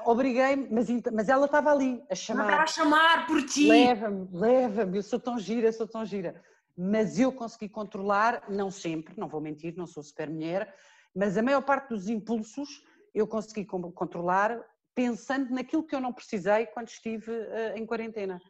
obriguei-me, 0.06 0.68
mas, 0.70 0.88
mas 1.12 1.28
ela 1.28 1.44
estava 1.44 1.70
ali 1.70 2.02
a 2.10 2.14
chamar. 2.14 2.44
Estava 2.44 2.62
a 2.62 2.66
chamar 2.66 3.26
por 3.26 3.44
ti. 3.44 3.68
Leva-me, 3.68 4.28
leva-me, 4.32 4.96
eu 4.96 5.02
sou 5.02 5.20
tão 5.20 5.38
gira, 5.38 5.70
sou 5.72 5.86
tão 5.86 6.06
gira 6.06 6.42
mas 6.76 7.18
eu 7.18 7.32
consegui 7.32 7.68
controlar, 7.68 8.50
não 8.50 8.70
sempre, 8.70 9.18
não 9.18 9.28
vou 9.28 9.40
mentir, 9.40 9.76
não 9.76 9.86
sou 9.86 10.02
super 10.02 10.30
mulher, 10.30 10.74
mas 11.14 11.36
a 11.36 11.42
maior 11.42 11.62
parte 11.62 11.88
dos 11.88 12.08
impulsos 12.08 12.82
eu 13.14 13.26
consegui 13.26 13.64
controlar 13.64 14.58
pensando 14.94 15.50
naquilo 15.50 15.86
que 15.86 15.94
eu 15.94 16.00
não 16.00 16.12
precisei 16.12 16.66
quando 16.66 16.88
estive 16.88 17.30
uh, 17.30 17.76
em 17.76 17.86
quarentena. 17.86 18.40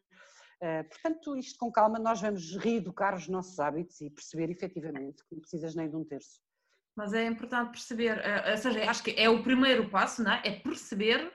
Uh, 0.61 0.89
portanto, 0.89 1.37
isto 1.37 1.59
com 1.59 1.73
calma, 1.73 1.99
nós 1.99 2.21
vamos 2.21 2.57
reeducar 2.57 3.15
os 3.17 3.29
nossos 3.29 3.59
hábitos 3.59 4.01
e 4.01 4.11
perceber 4.11 4.51
efetivamente 4.51 5.25
que 5.25 5.35
não 5.35 5.41
precisas 5.41 5.75
nem 5.75 5.89
de 5.89 5.97
um 5.97 6.05
terço. 6.05 6.41
Mas 6.95 7.13
é 7.13 7.27
importante 7.27 7.71
perceber, 7.71 8.19
uh, 8.19 8.51
ou 8.53 8.57
seja, 8.57 8.91
acho 8.91 9.03
que 9.03 9.15
é 9.19 9.29
o 9.29 9.43
primeiro 9.43 9.89
passo, 9.89 10.23
não 10.23 10.33
é? 10.33 10.43
É 10.45 10.51
perceber 10.53 11.33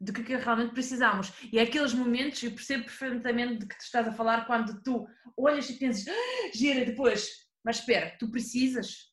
de 0.00 0.12
que, 0.12 0.22
que 0.22 0.36
realmente 0.36 0.72
precisamos. 0.72 1.32
E 1.52 1.58
é 1.58 1.62
aqueles 1.62 1.94
momentos, 1.94 2.42
eu 2.42 2.50
percebo 2.50 2.84
perfeitamente 2.84 3.58
de 3.58 3.66
que 3.66 3.76
tu 3.76 3.82
estás 3.82 4.06
a 4.06 4.12
falar 4.12 4.46
quando 4.46 4.82
tu 4.82 5.06
olhas 5.36 5.68
e 5.70 5.78
pensas, 5.78 6.06
ah, 6.08 6.50
gira 6.54 6.84
depois, 6.84 7.28
mas 7.64 7.78
espera, 7.78 8.16
tu 8.18 8.30
precisas? 8.30 9.12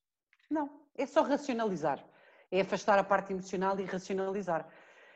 Não, 0.50 0.70
é 0.98 1.06
só 1.06 1.22
racionalizar. 1.24 2.06
É 2.52 2.62
afastar 2.62 3.00
a 3.00 3.04
parte 3.04 3.32
emocional 3.32 3.80
e 3.80 3.86
racionalizar. 3.86 4.68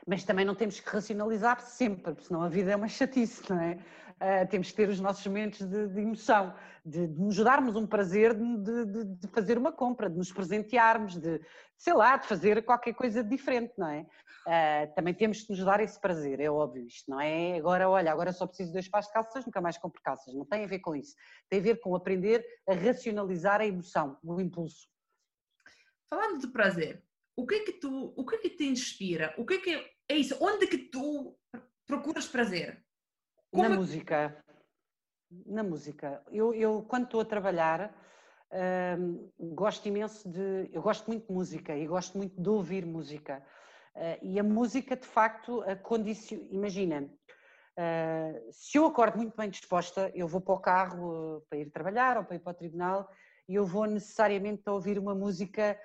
Mas 0.08 0.24
também 0.24 0.45
não 0.45 0.53
temos 0.53 0.80
que 0.80 0.89
racionalizar 0.89 1.60
sempre, 1.62 2.14
porque 2.14 2.28
senão 2.28 2.43
a 2.43 2.49
vida 2.49 2.72
é 2.72 2.76
uma 2.76 2.88
chatice, 2.88 3.41
não 3.49 3.60
é? 3.60 3.80
Uh, 4.16 4.47
temos 4.49 4.70
que 4.70 4.78
ter 4.78 4.88
os 4.88 4.99
nossos 4.99 5.26
momentos 5.28 5.60
de, 5.68 5.88
de 5.88 5.99
emoção, 5.99 6.56
de, 6.86 7.06
de, 7.06 7.20
nos 7.20 7.36
darmos 7.36 7.76
um 7.76 7.86
prazer 7.86 8.34
de, 8.34 8.86
de, 9.16 9.28
fazer 9.28 9.58
uma 9.58 9.74
compra, 9.74 10.10
de 10.10 10.16
nos 10.16 10.32
presentearmos, 10.32 11.18
de, 11.18 11.41
sei 11.78 11.93
lá, 11.93 12.16
de 12.16 12.26
fazer 12.26 12.64
qualquer 12.64 12.93
coisa 12.93 13.22
diferente, 13.22 13.74
não 13.78 13.89
é? 13.89 14.06
Uh, 14.47 14.95
também 14.95 15.14
temos 15.14 15.41
que 15.41 15.51
nos 15.51 15.66
dar 15.66 15.82
esse 15.82 15.99
prazer, 15.99 16.39
é 16.39 16.49
óbvio 16.49 16.86
isto, 16.86 17.10
não 17.12 17.20
é? 17.20 17.58
Agora, 17.58 17.89
olha, 17.89 18.10
agora 18.10 18.32
só 18.32 18.47
preciso 18.47 18.70
de 18.70 18.74
dois 18.74 18.88
pares 18.88 19.08
de 19.08 19.14
calças, 19.14 19.45
nunca 19.45 19.60
mais 19.60 19.78
compro 19.78 20.01
calças, 20.01 20.34
não 20.34 20.45
tem 20.45 20.64
a 20.64 20.68
ver 20.68 20.80
com 20.80 20.95
isso. 20.95 21.14
Tem 21.49 21.60
a 21.60 21.64
ver 21.64 21.82
com 21.82 21.93
aprender 21.93 22.45
a 22.70 22.74
racionalizar 22.74 23.60
a 23.60 23.66
emoção, 23.66 24.18
o 24.24 24.39
impulso. 24.39 24.88
Falando 26.10 26.39
de 26.39 26.47
prazer, 26.47 27.03
o 27.36 27.45
que 27.45 27.56
é 27.56 27.60
que 27.66 27.74
tu, 27.74 28.14
o 28.16 28.26
que 28.26 28.36
é 28.36 28.38
que 28.38 28.49
te 28.51 28.66
inspira? 28.66 29.34
O 29.38 29.45
que 29.45 29.56
é 29.56 29.58
que 29.58 29.95
é 30.10 30.16
isso? 30.16 30.38
Onde 30.39 30.66
é 30.66 30.68
que 30.68 30.78
tu 30.78 31.36
procuras 31.86 32.28
prazer? 32.28 32.84
Como 33.51 33.68
Na 33.68 33.76
é... 33.76 33.78
música. 33.78 34.45
Na 35.45 35.64
música. 35.64 36.24
Eu, 36.32 36.53
eu 36.53 36.84
quando 36.84 37.06
estou 37.06 37.22
a 37.22 37.26
trabalhar, 37.26 37.93
hum, 38.99 39.30
gosto 39.39 39.88
imenso 39.88 40.30
de. 40.30 40.70
Eu 40.72 40.82
gosto 40.82 41.08
muito 41.08 41.28
de 41.28 41.34
música 41.34 41.76
e 41.76 41.88
gosto 41.88 42.18
muito 42.18 42.39
de 42.39 42.49
ouvir 42.49 42.86
música. 42.86 43.43
Uh, 43.95 44.20
e 44.22 44.39
a 44.39 44.43
música, 44.43 44.95
de 44.95 45.08
facto, 45.08 45.64
condiciona. 45.82 46.43
Imagina, 46.51 47.03
uh, 47.03 48.51
se 48.51 48.78
eu 48.78 48.86
acordo 48.86 49.18
muito 49.18 49.36
bem 49.36 49.49
disposta, 49.49 50.12
eu 50.14 50.28
vou 50.28 50.41
para 50.41 50.53
o 50.53 50.60
carro 50.60 51.38
uh, 51.38 51.41
para 51.49 51.60
ir 51.60 51.72
trabalhar 51.72 52.18
ou 52.18 52.26
para 52.26 52.36
ir 52.36 52.39
para 52.39 52.51
o 52.51 52.56
tribunal 52.56 53.10
e 53.47 53.56
eu 53.56 53.66
vou 53.66 53.86
necessariamente 53.86 54.70
ouvir 54.70 54.97
uma 54.99 55.16
música 55.16 55.80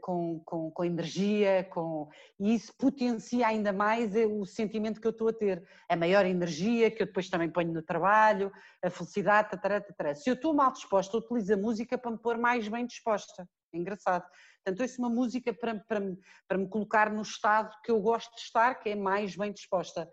com, 0.00 0.40
com, 0.44 0.70
com, 0.70 0.84
energia, 0.84 1.64
com, 1.70 2.08
e 2.40 2.54
isso 2.54 2.72
potencia 2.78 3.46
ainda 3.46 3.72
mais 3.72 4.12
o 4.14 4.44
sentimento 4.44 5.00
que 5.00 5.06
eu 5.06 5.10
estou 5.10 5.28
a 5.28 5.32
ter, 5.32 5.66
a 5.88 5.96
maior 5.96 6.24
energia 6.24 6.90
que 6.90 7.02
eu 7.02 7.06
depois 7.06 7.28
também 7.28 7.50
ponho 7.50 7.72
no 7.72 7.82
trabalho, 7.82 8.50
a 8.82 8.90
felicidade, 8.90 9.50
tatará, 9.50 9.80
tatará. 9.80 10.14
Se 10.14 10.28
eu 10.28 10.34
estou 10.34 10.54
mal 10.54 10.72
disposta, 10.72 11.16
utilizo 11.16 11.54
a 11.54 11.56
música 11.56 11.98
para 11.98 12.10
me 12.10 12.18
pôr 12.18 12.38
mais 12.38 12.66
bem 12.66 12.86
disposta. 12.86 13.46
É 13.74 13.78
engraçado. 13.78 14.24
Portanto, 14.64 14.80
ouço 14.82 14.98
uma 15.00 15.10
música 15.10 15.52
para, 15.52 15.76
para, 15.88 16.00
para 16.46 16.58
me 16.58 16.68
colocar 16.68 17.10
no 17.10 17.22
estado 17.22 17.74
que 17.84 17.90
eu 17.90 18.00
gosto 18.00 18.34
de 18.34 18.42
estar, 18.42 18.74
que 18.76 18.90
é 18.90 18.94
mais 18.94 19.36
bem 19.36 19.52
disposta. 19.52 20.08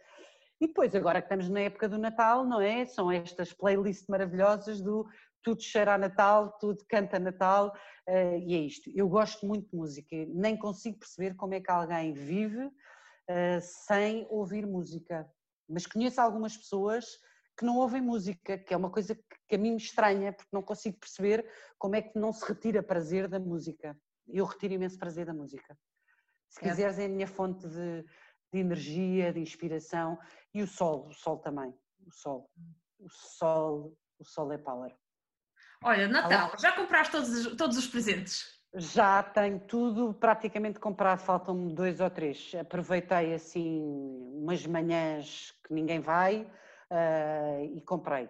E 0.61 0.67
depois, 0.67 0.93
agora 0.93 1.21
que 1.21 1.25
estamos 1.27 1.49
na 1.49 1.61
época 1.61 1.87
do 1.87 1.97
Natal, 1.97 2.45
não 2.45 2.59
é? 2.59 2.85
São 2.85 3.09
estas 3.09 3.53
playlists 3.53 4.07
maravilhosas 4.07 4.81
do 4.81 5.07
tudo 5.43 5.61
cheira 5.61 5.93
a 5.93 5.97
Natal, 5.97 6.57
tudo 6.59 6.83
canta 6.87 7.19
Natal, 7.19 7.73
uh, 8.07 8.37
e 8.37 8.55
é 8.55 8.59
isto. 8.59 8.89
Eu 8.93 9.07
gosto 9.07 9.45
muito 9.45 9.69
de 9.69 9.75
música, 9.75 10.15
nem 10.29 10.57
consigo 10.57 10.99
perceber 10.99 11.35
como 11.35 11.53
é 11.53 11.61
que 11.61 11.71
alguém 11.71 12.13
vive 12.13 12.65
uh, 12.65 13.61
sem 13.61 14.27
ouvir 14.29 14.65
música. 14.65 15.29
Mas 15.67 15.85
conheço 15.85 16.19
algumas 16.19 16.57
pessoas 16.57 17.05
que 17.57 17.65
não 17.65 17.77
ouvem 17.77 18.01
música, 18.01 18.57
que 18.57 18.73
é 18.73 18.77
uma 18.77 18.89
coisa 18.89 19.13
que 19.47 19.55
a 19.55 19.57
mim 19.57 19.71
me 19.71 19.77
estranha, 19.77 20.31
porque 20.31 20.49
não 20.53 20.63
consigo 20.63 20.97
perceber 20.97 21.45
como 21.77 21.95
é 21.95 22.01
que 22.01 22.17
não 22.17 22.31
se 22.31 22.45
retira 22.45 22.81
prazer 22.81 23.27
da 23.27 23.37
música. 23.39 23.97
Eu 24.27 24.45
retiro 24.45 24.73
imenso 24.73 24.97
prazer 24.97 25.25
da 25.25 25.33
música. 25.33 25.77
Se 26.49 26.59
quiseres, 26.59 26.97
é 26.97 27.05
a 27.05 27.09
minha 27.09 27.27
fonte 27.27 27.67
de, 27.67 28.03
de 28.53 28.59
energia, 28.59 29.33
de 29.33 29.41
inspiração, 29.41 30.17
e 30.53 30.61
o 30.61 30.67
sol, 30.67 31.07
o 31.07 31.13
sol 31.13 31.37
também. 31.39 31.73
O 32.05 32.11
sol. 32.11 32.49
O 32.97 33.09
sol, 33.09 33.93
o 34.17 34.25
sol 34.25 34.51
é 34.53 34.57
power. 34.57 34.95
Olha, 35.83 36.07
Natal, 36.07 36.51
já 36.59 36.73
compraste 36.73 37.11
todos, 37.11 37.55
todos 37.55 37.77
os 37.77 37.87
presentes? 37.87 38.59
Já 38.75 39.23
tenho 39.23 39.59
tudo 39.61 40.13
praticamente 40.13 40.79
comprado, 40.79 41.19
faltam-me 41.19 41.73
dois 41.73 41.99
ou 41.99 42.09
três. 42.09 42.53
Aproveitei 42.59 43.33
assim 43.33 43.81
umas 44.35 44.65
manhãs 44.65 45.51
que 45.65 45.73
ninguém 45.73 45.99
vai 45.99 46.41
uh, 46.41 47.75
e 47.75 47.81
comprei. 47.81 48.29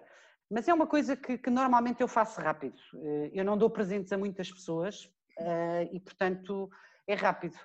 Mas 0.49 0.67
é 0.67 0.73
uma 0.73 0.87
coisa 0.87 1.15
que, 1.15 1.37
que, 1.37 1.49
normalmente 1.49 2.01
eu 2.01 2.07
faço 2.07 2.39
rápido. 2.39 2.79
Uh, 2.93 3.29
eu 3.33 3.43
não 3.43 3.57
dou 3.57 3.69
presentes 3.69 4.13
a 4.13 4.17
muitas 4.17 4.49
pessoas 4.51 5.05
uh, 5.39 5.89
e, 5.91 5.99
portanto, 5.99 6.69
é 7.05 7.15
rápido. 7.15 7.57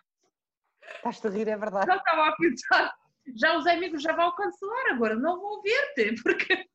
Estás-te 0.96 1.26
a 1.28 1.30
rir, 1.30 1.48
é 1.48 1.56
verdade. 1.56 1.86
Não 1.86 1.96
estava 1.96 2.28
a 2.28 2.36
pensar. 2.36 2.92
Já 3.36 3.56
os 3.56 3.66
amigos 3.66 4.02
já 4.02 4.14
vão 4.14 4.34
cancelar 4.34 4.92
agora, 4.92 5.14
não 5.14 5.40
vou 5.40 5.62
ver-te, 5.62 6.20
porque 6.22 6.66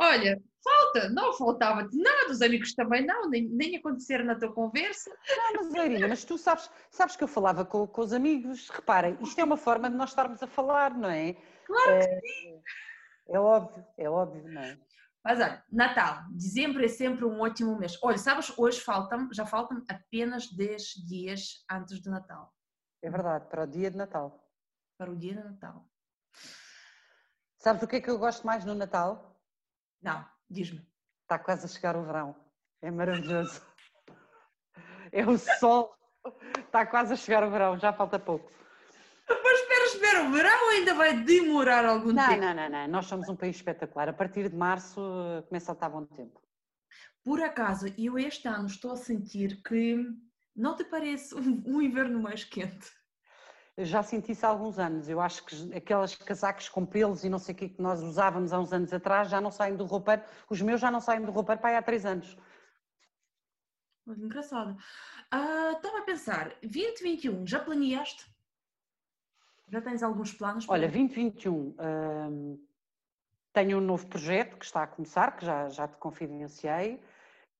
Olha, 0.00 0.40
falta, 0.62 1.08
não 1.10 1.32
faltava-te 1.32 1.96
nada, 1.96 2.30
os 2.30 2.40
amigos 2.40 2.72
também 2.74 3.04
não, 3.04 3.28
nem, 3.28 3.48
nem 3.48 3.76
aconteceram 3.76 4.24
na 4.24 4.38
tua 4.38 4.52
conversa. 4.52 5.10
Não, 5.28 5.52
mas 5.54 5.72
Leirinha, 5.72 6.06
mas 6.06 6.24
tu 6.24 6.38
sabes, 6.38 6.70
sabes 6.90 7.16
que 7.16 7.24
eu 7.24 7.28
falava 7.28 7.64
com, 7.64 7.86
com, 7.86 8.00
os 8.02 8.12
amigos, 8.12 8.68
reparem, 8.68 9.18
isto 9.20 9.40
é 9.40 9.44
uma 9.44 9.56
forma 9.56 9.90
de 9.90 9.96
nós 9.96 10.10
estarmos 10.10 10.42
a 10.42 10.46
falar, 10.46 10.96
não 10.96 11.10
é? 11.10 11.34
Claro 11.66 11.98
que 11.98 12.04
é, 12.04 12.20
sim. 12.20 12.62
É 13.28 13.40
óbvio, 13.40 13.86
é 13.96 14.08
óbvio, 14.08 14.48
não 14.48 14.62
é? 14.62 14.78
Mas 15.24 15.40
olha, 15.40 15.64
Natal, 15.70 16.22
dezembro 16.30 16.84
é 16.84 16.88
sempre 16.88 17.24
um 17.24 17.40
ótimo 17.40 17.76
mês. 17.76 17.98
Olha, 18.02 18.16
sabes, 18.16 18.56
hoje 18.56 18.80
faltam, 18.80 19.28
já 19.32 19.44
faltam 19.44 19.82
apenas 19.88 20.48
10 20.50 20.82
dias 21.06 21.64
antes 21.70 22.00
do 22.00 22.10
Natal. 22.10 22.54
É 23.02 23.10
verdade, 23.10 23.46
para 23.46 23.64
o 23.64 23.66
dia 23.66 23.90
de 23.90 23.96
Natal. 23.96 24.48
Para 24.96 25.10
o 25.10 25.16
dia 25.16 25.34
de 25.34 25.42
Natal. 25.42 25.84
Sabes 27.58 27.82
o 27.82 27.88
que 27.88 27.96
é 27.96 28.00
que 28.00 28.08
eu 28.08 28.18
gosto 28.18 28.46
mais 28.46 28.64
no 28.64 28.74
Natal? 28.74 29.27
Não, 30.02 30.24
diz-me. 30.48 30.86
Está 31.22 31.38
quase 31.38 31.64
a 31.64 31.68
chegar 31.68 31.96
o 31.96 32.04
verão. 32.04 32.36
É 32.82 32.90
maravilhoso. 32.90 33.60
É 35.10 35.26
o 35.26 35.38
sol. 35.38 35.96
Está 36.58 36.84
quase 36.84 37.14
a 37.14 37.16
chegar 37.16 37.42
o 37.42 37.50
verão, 37.50 37.78
já 37.78 37.94
falta 37.94 38.18
pouco. 38.18 38.52
Mas 39.26 39.60
esperas 39.60 39.94
ver 39.94 40.20
o 40.20 40.30
verão 40.30 40.70
ainda 40.70 40.92
vai 40.92 41.16
demorar 41.16 41.86
algum 41.86 42.12
não, 42.12 42.28
tempo? 42.28 42.42
Não, 42.42 42.54
não, 42.54 42.68
não. 42.68 42.88
Nós 42.88 43.06
somos 43.06 43.26
um 43.26 43.34
país 43.34 43.56
espetacular. 43.56 44.10
A 44.10 44.12
partir 44.12 44.50
de 44.50 44.54
março 44.54 45.00
eh, 45.00 45.42
começa 45.48 45.72
a 45.72 45.74
estar 45.74 45.88
bom 45.88 46.04
tempo. 46.04 46.42
Por 47.24 47.42
acaso, 47.42 47.86
eu 47.96 48.18
este 48.18 48.48
ano 48.48 48.66
estou 48.66 48.92
a 48.92 48.96
sentir 48.96 49.62
que 49.62 50.04
não 50.54 50.76
te 50.76 50.84
parece 50.84 51.34
um, 51.34 51.62
um 51.66 51.80
inverno 51.80 52.20
mais 52.20 52.44
quente? 52.44 52.90
Já 53.84 54.02
senti 54.02 54.32
isso 54.32 54.44
há 54.44 54.48
alguns 54.48 54.78
anos. 54.78 55.08
Eu 55.08 55.20
acho 55.20 55.44
que 55.44 55.74
aquelas 55.74 56.14
casacos 56.16 56.68
com 56.68 56.84
pelos 56.84 57.22
e 57.24 57.28
não 57.28 57.38
sei 57.38 57.54
o 57.54 57.58
que 57.58 57.68
que 57.68 57.80
nós 57.80 58.02
usávamos 58.02 58.52
há 58.52 58.58
uns 58.58 58.72
anos 58.72 58.92
atrás 58.92 59.30
já 59.30 59.40
não 59.40 59.50
saem 59.50 59.76
do 59.76 59.84
roupeiro. 59.84 60.22
Os 60.50 60.60
meus 60.60 60.80
já 60.80 60.90
não 60.90 61.00
saem 61.00 61.22
do 61.22 61.30
roupeiro 61.30 61.60
para 61.60 61.70
aí 61.70 61.76
há 61.76 61.82
três 61.82 62.04
anos. 62.04 62.36
Muito 64.04 64.24
engraçado. 64.24 64.72
Uh, 65.32 65.76
estava 65.76 65.98
a 65.98 66.02
pensar, 66.02 66.56
2021, 66.62 67.46
já 67.46 67.60
planeaste? 67.60 68.26
Já 69.68 69.80
tens 69.82 70.02
alguns 70.02 70.32
planos? 70.32 70.64
Para... 70.64 70.74
Olha, 70.74 70.88
2021, 70.88 71.76
tenho 73.52 73.78
um 73.78 73.80
novo 73.82 74.06
projeto 74.06 74.56
que 74.56 74.64
está 74.64 74.84
a 74.84 74.86
começar, 74.86 75.36
que 75.36 75.44
já, 75.44 75.68
já 75.68 75.86
te 75.86 75.98
confidenciei, 75.98 77.02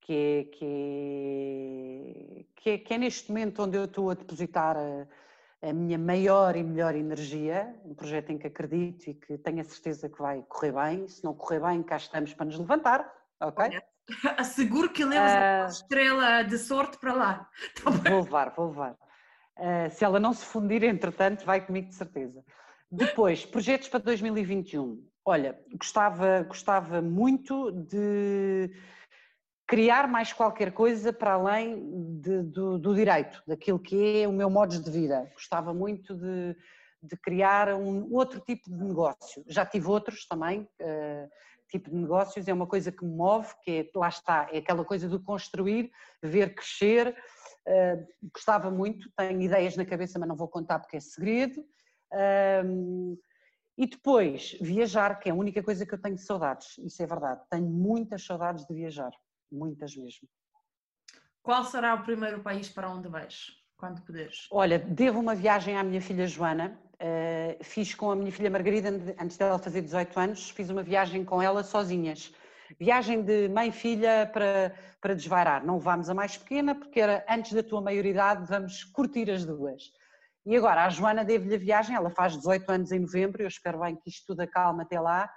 que 0.01 0.13
é, 0.13 0.45
que, 0.45 0.65
é, 0.65 2.45
que, 2.57 2.71
é, 2.71 2.79
que 2.79 2.95
é 2.95 2.99
neste 2.99 3.29
momento 3.29 3.63
onde 3.63 3.77
eu 3.77 3.85
estou 3.85 4.11
a 4.11 4.15
depositar... 4.15 4.77
Uh, 4.77 5.07
a 5.61 5.73
minha 5.73 5.99
maior 5.99 6.57
e 6.57 6.63
melhor 6.63 6.95
energia, 6.95 7.75
um 7.85 7.95
projeto 7.95 8.31
em 8.31 8.39
que 8.39 8.47
acredito 8.47 9.11
e 9.11 9.15
que 9.15 9.37
tenho 9.39 9.61
a 9.61 9.65
certeza 9.65 10.09
que 10.09 10.19
vai 10.19 10.43
correr 10.49 10.73
bem. 10.73 11.09
Se 11.09 11.25
não 11.25 11.35
correr 11.35 11.61
bem, 11.61 11.83
cá 11.83 11.97
estamos 11.97 12.33
para 12.33 12.47
nos 12.47 12.59
levantar, 12.59 13.13
ok? 13.41 13.81
Asseguro 14.39 14.91
que 14.91 15.05
levas 15.05 15.33
uh, 15.33 15.37
a 15.37 15.65
ah. 15.65 15.69
estrela 15.69 16.43
de 16.43 16.59
sorte 16.59 16.99
para 16.99 17.13
lá. 17.13 17.49
Tá 17.83 17.91
vou 17.91 18.23
levar, 18.23 18.55
vou 18.55 18.69
levar. 18.69 18.93
Uh, 19.59 19.91
se 19.91 20.05
ela 20.05 20.21
não 20.21 20.33
se 20.33 20.45
fundir, 20.45 20.85
entretanto, 20.85 21.45
vai 21.45 21.65
comigo 21.65 21.89
de 21.89 21.95
certeza. 21.95 22.45
Depois, 22.91 23.45
projetos 23.45 23.89
para 23.89 24.01
2021. 24.01 25.05
Olha, 25.25 25.59
gostava, 25.77 26.43
gostava 26.45 27.03
muito 27.03 27.71
de 27.71 28.71
criar 29.69 30.09
mais 30.09 30.33
qualquer 30.33 30.73
coisa 30.73 31.13
para 31.13 31.35
além 31.35 32.19
de, 32.21 32.43
do, 32.43 32.79
do, 32.79 32.95
direito, 32.95 33.43
daquilo 33.47 33.79
que 33.79 34.23
é 34.23 34.27
o 34.27 34.33
meu 34.33 34.49
modo 34.49 34.81
de 34.81 34.91
vida. 34.91 35.31
Gostava 35.35 35.75
muito 35.75 36.15
de, 36.15 36.57
de, 37.03 37.17
criar 37.19 37.75
um 37.75 38.11
outro 38.11 38.41
tipo 38.41 38.71
de 38.71 38.83
negócio. 38.83 39.45
Já 39.47 39.67
tive 39.67 39.87
outros 39.87 40.27
também, 40.27 40.63
uh, 40.63 41.29
tipo 41.69 41.91
de 41.91 41.97
negócios, 41.97 42.49
é 42.49 42.53
uma 42.53 42.67
coisa 42.67 42.91
que 42.91 43.05
me 43.05 43.15
move, 43.15 43.53
que 43.63 43.71
é, 43.71 43.91
lá 43.95 44.09
está, 44.09 44.49
é 44.51 44.57
aquela 44.57 44.87
coisa 44.87 45.07
do 45.07 45.23
construir, 45.23 45.91
ver 46.23 46.55
crescer. 46.55 47.15
Uh, 47.69 48.07
gostava 48.33 48.71
muito, 48.71 49.11
tenho 49.19 49.43
ideias 49.43 49.77
na 49.77 49.85
cabeça, 49.85 50.19
mas 50.19 50.31
não 50.31 50.37
vou 50.37 50.49
contar 50.49 50.79
porque 50.79 50.97
é 50.97 51.01
segredo. 51.01 51.61
Uh, 52.11 53.19
e 53.77 53.87
depois, 53.87 54.57
viajar, 54.63 55.21
que 55.21 55.29
é 55.29 55.33
a 55.33 55.35
única 55.35 55.63
coisa 55.63 55.85
que 55.85 55.95
eu 55.95 56.01
tenho 56.01 56.17
saudades, 56.17 56.79
isso 56.79 57.03
é 57.03 57.07
verdade, 57.07 57.43
tenho 57.51 57.67
muitas 57.67 58.25
saudades 58.25 58.67
de 58.67 58.75
viajar 58.75 59.13
muitas 59.51 59.97
mesmo. 59.97 60.29
Qual 61.43 61.65
será 61.65 61.95
o 61.95 62.03
primeiro 62.03 62.41
país 62.41 62.69
para 62.69 62.91
onde 62.91 63.09
vais, 63.09 63.47
quando 63.77 64.03
puderes? 64.03 64.47
Olha, 64.51 64.79
devo 64.79 65.19
uma 65.19 65.35
viagem 65.35 65.77
à 65.77 65.83
minha 65.83 66.01
filha 66.01 66.27
Joana. 66.27 66.79
Uh, 66.95 67.63
fiz 67.65 67.95
com 67.95 68.11
a 68.11 68.17
minha 68.17 68.33
filha 68.33 68.51
Margarida, 68.51 68.91
antes 69.19 69.37
dela 69.37 69.59
fazer 69.59 69.83
18 69.83 70.19
anos, 70.19 70.51
fiz 70.51 70.69
uma 70.69 70.83
viagem 70.83 71.25
com 71.25 71.41
ela 71.41 71.63
sozinhas. 71.63 72.35
Viagem 72.79 73.23
de 73.23 73.49
mãe 73.49 73.71
e 73.71 73.73
filha 73.73 74.29
para, 74.31 74.75
para 75.01 75.15
desvairar. 75.15 75.65
Não 75.65 75.77
levámos 75.77 76.11
a 76.11 76.15
mais 76.15 76.37
pequena, 76.37 76.75
porque 76.75 77.01
era 77.01 77.25
antes 77.29 77.53
da 77.53 77.63
tua 77.63 77.81
maioridade, 77.81 78.47
vamos 78.47 78.85
curtir 78.85 79.31
as 79.31 79.47
duas. 79.47 79.91
E 80.45 80.57
agora, 80.57 80.85
a 80.85 80.89
Joana 80.89 81.25
devo-lhe 81.25 81.55
a 81.55 81.59
viagem, 81.59 81.97
ela 81.97 82.11
faz 82.11 82.37
18 82.37 82.71
anos 82.71 82.93
em 82.93 82.99
novembro, 82.99 83.43
eu 83.43 83.49
espero 83.49 83.81
bem 83.81 83.97
que 83.97 84.11
isto 84.11 84.27
tudo 84.27 84.41
acalme 84.41 84.83
até 84.83 85.01
lá. 85.01 85.31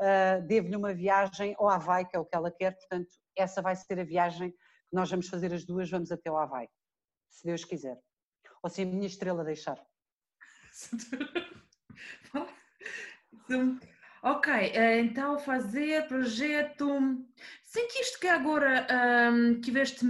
Uh, 0.00 0.46
devo-lhe 0.46 0.76
uma 0.76 0.92
viagem 0.92 1.56
ao 1.58 1.68
Havaí, 1.68 2.04
que 2.04 2.16
é 2.16 2.20
o 2.20 2.24
que 2.24 2.36
ela 2.36 2.50
quer, 2.50 2.72
portanto, 2.76 3.08
essa 3.36 3.62
vai 3.62 3.76
ser 3.76 4.00
a 4.00 4.04
viagem 4.04 4.50
que 4.50 4.56
nós 4.92 5.10
vamos 5.10 5.28
fazer 5.28 5.52
as 5.52 5.64
duas, 5.64 5.90
vamos 5.90 6.10
até 6.10 6.30
o 6.30 6.36
Havaí, 6.36 6.68
se 7.28 7.46
Deus 7.46 7.64
quiser. 7.64 7.98
Ou 8.62 8.70
se 8.70 8.82
a 8.82 8.86
minha 8.86 9.06
estrela 9.06 9.44
deixar. 9.44 9.78
ok, 14.22 14.52
eh, 14.52 15.00
então 15.00 15.38
fazer 15.38 16.08
projeto. 16.08 16.88
Sentiste 17.62 18.18
que 18.18 18.28
agora 18.28 18.86
um, 19.32 19.60
tiveste 19.60 20.04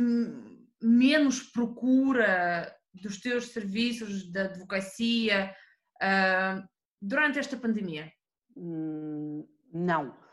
menos 0.81 1.43
procura 1.43 2.73
dos 2.95 3.21
teus 3.21 3.49
serviços 3.49 4.31
de 4.31 4.41
advocacia 4.41 5.55
uh, 5.97 6.67
durante 7.01 7.39
esta 7.39 7.57
pandemia? 7.57 8.13
Hum, 8.57 9.47
não 9.73 10.26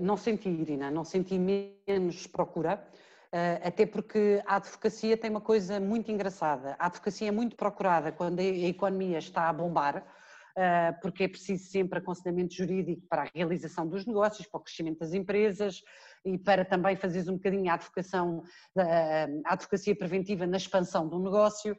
não 0.00 0.16
senti, 0.16 0.48
Irina, 0.48 0.90
não 0.90 1.04
senti 1.04 1.38
menos 1.38 2.26
procura, 2.26 2.86
até 3.62 3.86
porque 3.86 4.42
a 4.46 4.56
advocacia 4.56 5.16
tem 5.16 5.30
uma 5.30 5.40
coisa 5.40 5.80
muito 5.80 6.10
engraçada. 6.10 6.76
A 6.78 6.86
advocacia 6.86 7.28
é 7.28 7.30
muito 7.30 7.56
procurada 7.56 8.12
quando 8.12 8.40
a 8.40 8.42
economia 8.42 9.18
está 9.18 9.48
a 9.48 9.52
bombar, 9.52 10.04
porque 11.00 11.24
é 11.24 11.28
preciso 11.28 11.64
sempre 11.70 11.98
aconselhamento 11.98 12.54
jurídico 12.54 13.02
para 13.08 13.22
a 13.22 13.28
realização 13.34 13.86
dos 13.86 14.04
negócios, 14.04 14.46
para 14.46 14.58
o 14.58 14.62
crescimento 14.62 14.98
das 14.98 15.14
empresas 15.14 15.82
e 16.24 16.36
para 16.36 16.64
também 16.64 16.94
fazeres 16.94 17.26
um 17.28 17.34
bocadinho 17.36 17.70
a, 17.70 17.74
advocação, 17.74 18.42
a 18.76 19.52
advocacia 19.52 19.96
preventiva 19.96 20.46
na 20.46 20.58
expansão 20.58 21.08
do 21.08 21.18
negócio 21.18 21.76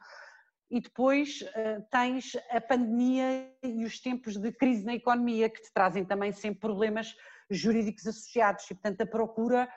e 0.72 0.82
depois 0.82 1.44
tens 1.92 2.36
a 2.50 2.60
pandemia 2.60 3.48
e 3.62 3.86
os 3.86 4.00
tempos 4.00 4.38
de 4.38 4.52
crise 4.52 4.84
na 4.84 4.96
economia 4.96 5.48
que 5.48 5.62
te 5.62 5.72
trazem 5.72 6.04
também 6.04 6.32
sempre 6.32 6.62
problemas 6.62 7.16
jurídicos 7.50 8.08
associados 8.08 8.66
e 8.70 8.74
portanto 8.74 9.02
a 9.02 9.06
procura 9.06 9.70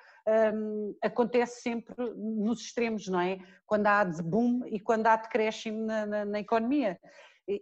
um, 0.55 0.97
acontece 1.03 1.63
sempre 1.63 1.95
nos 2.17 2.61
extremos, 2.61 3.07
não 3.07 3.21
é? 3.21 3.39
Quando 3.65 3.87
há 3.87 4.05
de 4.05 4.23
boom 4.23 4.63
e 4.67 4.81
quando 4.81 5.07
há 5.07 5.17
decréscimo 5.17 5.87
na, 5.87 6.07
na, 6.07 6.25
na 6.25 6.41
economia. 6.41 6.99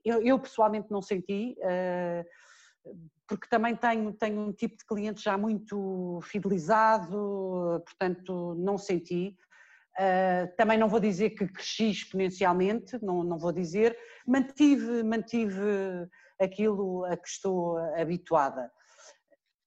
Eu, 0.02 0.22
eu, 0.22 0.38
pessoalmente 0.38 0.90
não 0.90 1.02
senti, 1.02 1.54
uh, 1.58 2.24
porque 3.28 3.46
também 3.48 3.76
tenho, 3.76 4.12
tenho 4.14 4.40
um 4.40 4.52
tipo 4.52 4.78
de 4.78 4.86
cliente 4.86 5.22
já 5.22 5.36
muito 5.36 6.20
fidelizado, 6.22 7.82
portanto 7.84 8.54
não 8.58 8.78
senti. 8.78 9.36
Uh, 9.98 10.50
também 10.56 10.78
não 10.78 10.88
vou 10.88 10.98
dizer 10.98 11.30
que 11.30 11.46
cresci 11.46 11.90
exponencialmente, 11.90 12.98
não, 13.02 13.22
não 13.22 13.38
vou 13.38 13.52
dizer, 13.52 13.96
mantive, 14.26 15.02
mantive 15.02 16.08
aquilo 16.40 17.04
a 17.04 17.16
que 17.16 17.28
estou 17.28 17.76
habituada. 17.94 18.72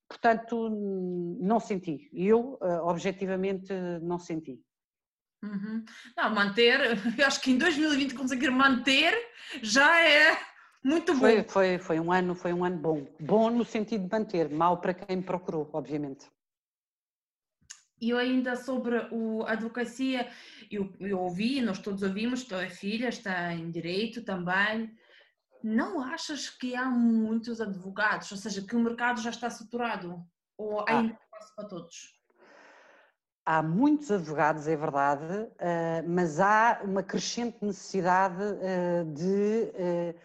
Portanto, 0.07 0.69
não 0.69 1.59
senti. 1.59 2.09
Eu, 2.13 2.57
uh, 2.61 2.87
objetivamente, 2.87 3.73
não 4.01 4.17
senti. 4.17 4.61
Uhum. 5.43 5.83
Não, 6.15 6.33
manter, 6.33 6.79
eu 7.17 7.25
acho 7.25 7.41
que 7.41 7.51
em 7.51 7.57
2020 7.57 8.15
conseguir 8.15 8.49
manter 8.49 9.13
já 9.61 10.01
é 10.01 10.37
muito 10.83 11.13
bom. 11.13 11.19
Foi, 11.19 11.43
foi, 11.43 11.77
foi, 11.77 11.99
um 11.99 12.11
ano, 12.11 12.33
foi 12.33 12.53
um 12.53 12.63
ano 12.63 12.77
bom. 12.77 13.07
Bom 13.19 13.49
no 13.49 13.65
sentido 13.65 14.05
de 14.05 14.11
manter, 14.11 14.49
mal 14.49 14.79
para 14.79 14.93
quem 14.93 15.17
me 15.17 15.23
procurou, 15.23 15.69
obviamente. 15.73 16.27
E 17.99 18.11
eu 18.11 18.17
ainda 18.17 18.55
sobre 18.55 18.95
o, 19.11 19.43
a 19.43 19.53
advocacia, 19.53 20.29
eu, 20.69 20.93
eu 20.99 21.19
ouvi, 21.19 21.61
nós 21.61 21.79
todos 21.79 22.03
ouvimos, 22.03 22.43
tua 22.43 22.69
filha 22.69 23.09
está 23.09 23.51
em 23.53 23.71
direito 23.71 24.23
também. 24.23 24.95
Não 25.63 26.01
achas 26.01 26.49
que 26.49 26.75
há 26.75 26.85
muitos 26.85 27.59
advogados, 27.59 28.31
ou 28.31 28.37
seja, 28.37 28.61
que 28.61 28.75
o 28.75 28.79
mercado 28.79 29.21
já 29.21 29.29
está 29.29 29.49
saturado? 29.49 30.23
Ou 30.57 30.85
ainda 30.87 31.13
ah. 31.13 31.27
passa 31.31 31.53
para 31.55 31.67
todos? 31.67 32.17
Há 33.45 33.63
muitos 33.63 34.11
advogados, 34.11 34.67
é 34.67 34.75
verdade, 34.75 35.49
eh, 35.57 36.01
mas 36.05 36.37
há 36.39 36.81
uma 36.83 37.01
crescente 37.01 37.57
necessidade 37.61 38.43
eh, 38.59 39.05
de 39.05 39.71
eh, 39.73 40.15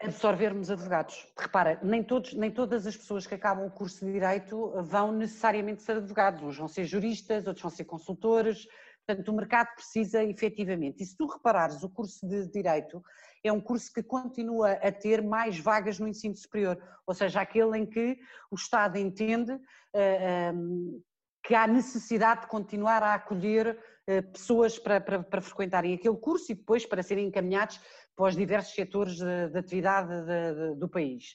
absorvermos 0.00 0.70
advogados. 0.70 1.26
Repara, 1.36 1.80
nem, 1.82 2.02
todos, 2.02 2.32
nem 2.34 2.48
todas 2.48 2.86
as 2.86 2.96
pessoas 2.96 3.26
que 3.26 3.34
acabam 3.34 3.66
o 3.66 3.70
curso 3.72 4.04
de 4.04 4.12
Direito 4.12 4.72
vão 4.82 5.10
necessariamente 5.10 5.82
ser 5.82 5.96
advogados, 5.96 6.42
uns 6.42 6.56
vão 6.56 6.68
ser 6.68 6.84
juristas, 6.84 7.46
outros 7.46 7.62
vão 7.62 7.70
ser 7.72 7.84
consultores, 7.86 8.68
portanto 9.04 9.28
o 9.28 9.34
mercado 9.34 9.74
precisa 9.74 10.22
efetivamente. 10.22 11.02
E 11.02 11.06
se 11.06 11.16
tu 11.16 11.26
reparares, 11.26 11.82
o 11.82 11.90
curso 11.90 12.24
de 12.24 12.46
Direito 12.48 13.02
é 13.44 13.52
um 13.52 13.60
curso 13.60 13.92
que 13.92 14.02
continua 14.02 14.72
a 14.72 14.92
ter 14.92 15.22
mais 15.22 15.58
vagas 15.58 15.98
no 15.98 16.06
ensino 16.06 16.34
superior, 16.34 16.78
ou 17.06 17.14
seja, 17.14 17.40
aquele 17.40 17.78
em 17.78 17.86
que 17.86 18.18
o 18.50 18.54
Estado 18.54 18.98
entende 18.98 19.58
eh, 19.94 20.48
ehm, 20.48 21.02
que 21.42 21.54
há 21.54 21.66
necessidade 21.66 22.42
de 22.42 22.46
continuar 22.46 23.02
a 23.02 23.14
acolher 23.14 23.76
uh, 24.08 24.32
pessoas 24.32 24.78
para, 24.78 25.00
para, 25.00 25.22
para 25.22 25.40
frequentarem 25.40 25.94
aquele 25.94 26.16
curso 26.16 26.52
e 26.52 26.54
depois 26.54 26.86
para 26.86 27.02
serem 27.02 27.26
encaminhados 27.26 27.80
para 28.14 28.26
os 28.26 28.36
diversos 28.36 28.74
setores 28.74 29.16
de, 29.16 29.48
de 29.48 29.58
atividade 29.58 30.08
de, 30.08 30.54
de, 30.54 30.74
do 30.78 30.88
país. 30.88 31.34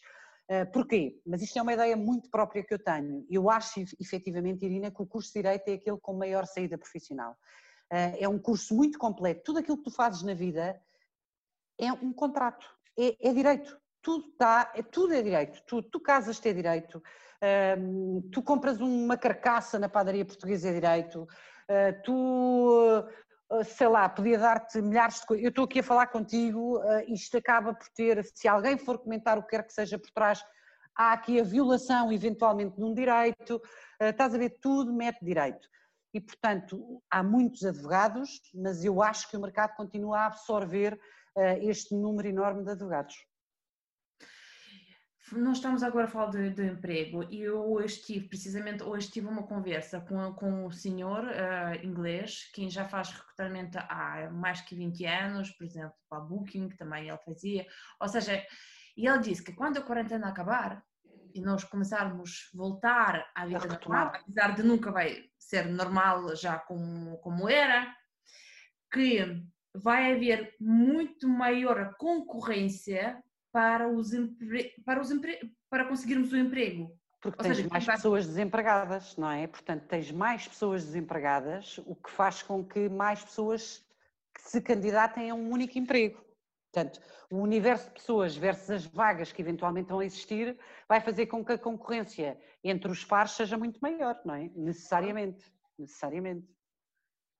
Uh, 0.49 0.71
porquê? 0.71 1.19
Mas 1.25 1.41
isto 1.41 1.59
é 1.59 1.61
uma 1.61 1.73
ideia 1.73 1.97
muito 1.97 2.29
própria 2.29 2.63
que 2.63 2.73
eu 2.73 2.79
tenho. 2.79 3.25
Eu 3.29 3.49
acho, 3.49 3.81
efetivamente, 3.99 4.63
Irina, 4.63 4.89
que 4.89 5.01
o 5.01 5.05
curso 5.05 5.27
de 5.29 5.41
Direito 5.41 5.67
é 5.67 5.73
aquele 5.73 5.97
com 5.97 6.13
maior 6.13 6.45
saída 6.45 6.77
profissional. 6.77 7.35
É 7.89 8.27
um 8.27 8.37
curso 8.37 8.75
muito 8.75 8.99
completo. 8.99 9.43
Tudo 9.45 9.59
aquilo 9.59 9.77
que 9.77 9.85
tu 9.85 9.91
fazes 9.91 10.21
na 10.21 10.33
vida 10.33 10.77
é 11.79 11.91
um 11.91 12.13
contrato, 12.13 12.67
é, 12.97 13.29
é 13.29 13.33
direito. 13.33 13.77
Tudo, 14.01 14.33
dá, 14.39 14.71
é, 14.75 14.81
tudo 14.81 15.13
é 15.13 15.21
direito. 15.21 15.61
Tu, 15.65 15.81
tu 15.83 15.99
casas-te 15.99 16.47
é 16.49 16.53
direito. 16.53 17.01
Uh, 17.37 18.21
tu 18.31 18.41
compras 18.41 18.79
uma 18.79 19.17
carcaça 19.17 19.77
na 19.77 19.89
padaria 19.89 20.25
portuguesa 20.25 20.69
é 20.69 20.73
direito. 20.73 21.27
tu 22.03 23.05
ah, 23.49 23.63
sei 23.63 23.87
lá, 23.87 24.09
podia 24.09 24.37
dar-te 24.37 24.81
milhares 24.81 25.21
de 25.21 25.25
coisas. 25.25 25.43
Eu 25.43 25.49
estou 25.49 25.65
aqui 25.65 25.79
a 25.79 25.83
falar 25.83 26.07
contigo, 26.07 26.79
ah, 26.79 27.03
isto 27.07 27.37
acaba 27.37 27.73
por 27.73 27.87
ter, 27.89 28.23
se 28.33 28.47
alguém 28.47 28.77
for 28.77 28.97
comentar 28.97 29.37
o 29.37 29.43
que 29.43 29.49
quer 29.49 29.63
que 29.65 29.73
seja 29.73 29.97
por 29.97 30.11
trás, 30.11 30.43
há 30.95 31.13
aqui 31.13 31.39
a 31.39 31.43
violação 31.43 32.11
eventualmente 32.11 32.75
de 32.75 32.83
um 32.83 32.93
direito, 32.93 33.61
estás 34.01 34.33
a 34.33 34.37
ver, 34.37 34.57
tudo 34.61 34.93
mete 34.93 35.23
direito. 35.23 35.67
E, 36.13 36.19
portanto, 36.19 37.01
há 37.09 37.21
muitos 37.21 37.63
advogados, 37.63 38.41
mas 38.53 38.83
eu 38.83 39.01
acho 39.01 39.29
que 39.29 39.37
o 39.37 39.41
mercado 39.41 39.75
continua 39.75 40.19
a 40.19 40.25
absorver 40.25 40.99
este 41.61 41.95
número 41.95 42.27
enorme 42.27 42.63
de 42.63 42.71
advogados. 42.71 43.15
Nós 45.33 45.57
estamos 45.57 45.83
agora 45.83 46.05
a 46.05 46.09
falar 46.09 46.29
de, 46.31 46.51
de, 46.51 46.65
emprego 46.65 47.21
e 47.29 47.41
eu 47.41 47.59
hoje 47.59 48.01
tive, 48.01 48.29
precisamente 48.29 48.81
hoje 48.81 49.11
tive 49.11 49.27
uma 49.27 49.43
conversa 49.43 49.99
com, 49.99 50.33
com 50.33 50.65
o 50.65 50.71
senhor 50.71 51.25
uh, 51.25 51.85
inglês, 51.85 52.49
quem 52.53 52.69
já 52.69 52.85
faz 52.85 53.09
recrutamento 53.09 53.77
há 53.77 54.29
mais 54.31 54.61
que 54.61 54.73
20 54.73 55.05
anos, 55.05 55.51
por 55.51 55.65
exemplo, 55.65 55.93
para 56.09 56.19
a 56.19 56.21
Booking, 56.21 56.69
também 56.69 57.09
ele 57.09 57.17
fazia, 57.25 57.67
ou 57.99 58.07
seja, 58.07 58.41
e 58.95 59.05
ele 59.05 59.19
disse 59.19 59.43
que 59.43 59.51
quando 59.51 59.77
a 59.77 59.81
quarentena 59.81 60.29
acabar 60.29 60.81
e 61.33 61.41
nós 61.41 61.65
começarmos 61.65 62.49
a 62.53 62.57
voltar 62.57 63.29
à 63.35 63.45
vida 63.45 63.67
normal, 63.67 64.13
apesar 64.15 64.55
de 64.55 64.63
nunca 64.63 64.91
vai 64.93 65.25
ser 65.37 65.65
normal 65.65 66.37
já 66.37 66.57
como, 66.57 67.17
como 67.17 67.49
era, 67.49 67.93
que 68.91 69.43
vai 69.77 70.13
haver 70.13 70.55
muito 70.59 71.27
maior 71.27 71.95
concorrência 71.97 73.21
para, 73.51 73.87
os 73.87 74.13
empre... 74.13 74.73
para, 74.85 75.01
os 75.01 75.11
empre... 75.11 75.39
para 75.69 75.85
conseguirmos 75.85 76.31
o 76.31 76.37
emprego. 76.37 76.95
Porque 77.21 77.39
Ou 77.39 77.43
tens 77.43 77.57
seja, 77.57 77.69
mais 77.69 77.85
vai... 77.85 77.95
pessoas 77.95 78.27
desempregadas, 78.27 79.17
não 79.17 79.31
é? 79.31 79.47
Portanto, 79.47 79.87
tens 79.87 80.11
mais 80.11 80.47
pessoas 80.47 80.85
desempregadas, 80.85 81.79
o 81.79 81.95
que 81.95 82.11
faz 82.11 82.43
com 82.43 82.63
que 82.63 82.87
mais 82.89 83.23
pessoas 83.23 83.85
se 84.37 84.61
candidatem 84.61 85.29
a 85.29 85.35
um 85.35 85.49
único 85.49 85.77
emprego. 85.77 86.23
Portanto, 86.71 87.01
o 87.31 87.37
universo 87.37 87.87
de 87.87 87.93
pessoas 87.93 88.35
versus 88.35 88.69
as 88.69 88.85
vagas 88.85 89.31
que 89.31 89.41
eventualmente 89.41 89.89
vão 89.89 90.01
existir 90.01 90.57
vai 90.87 91.01
fazer 91.01 91.25
com 91.25 91.43
que 91.43 91.53
a 91.53 91.57
concorrência 91.57 92.39
entre 92.63 92.91
os 92.91 93.03
pares 93.03 93.31
seja 93.31 93.57
muito 93.57 93.79
maior, 93.79 94.19
não 94.23 94.35
é? 94.35 94.49
Necessariamente. 94.55 95.43
Necessariamente 95.79 96.47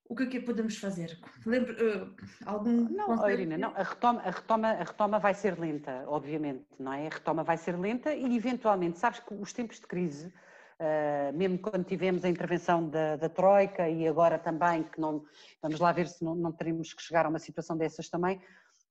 o 0.10 0.16
que 0.16 0.24
é 0.24 0.28
que 0.28 0.39
podemos 0.39 0.78
fazer? 0.78 1.18
Lembra, 1.45 1.74
uh, 1.74 2.16
algum 2.45 2.89
não, 2.89 3.30
Irina, 3.30 3.58
não, 3.58 3.76
a 3.76 3.84
retoma, 3.84 4.22
a, 4.22 4.32
retoma, 4.32 4.68
a 4.70 4.84
retoma 4.84 5.20
vai 5.20 5.34
ser 5.34 5.60
lenta, 5.60 6.05
obviamente, 6.08 6.66
não 6.80 6.93
é? 6.93 7.08
A 7.08 7.10
retoma 7.10 7.43
vai 7.43 7.58
ser 7.58 7.78
lenta 7.78 8.14
e 8.14 8.36
eventualmente, 8.36 8.99
sabes 8.99 9.20
que 9.20 9.34
os 9.34 9.51
tempos 9.51 9.80
de 9.80 9.88
crise, 9.88 10.28
uh, 10.28 11.36
mesmo 11.36 11.60
quando 11.60 11.84
tivemos 11.84 12.24
a 12.24 12.30
intervenção 12.30 12.89
da, 12.89 13.18
da, 13.18 13.28
Troika 13.28 13.89
e 13.89 14.08
agora 14.08 14.39
também, 14.39 14.84
que 14.84 14.99
não, 14.99 15.26
vamos 15.62 15.80
lá 15.80 15.91
ver 15.91 16.08
se 16.08 16.24
não, 16.24 16.36
não 16.36 16.51
teremos 16.53 16.93
que 16.93 17.03
chegar 17.03 17.26
a 17.26 17.30
uma 17.30 17.39
situação 17.39 17.76
dessas 17.78 18.10
também, 18.10 18.41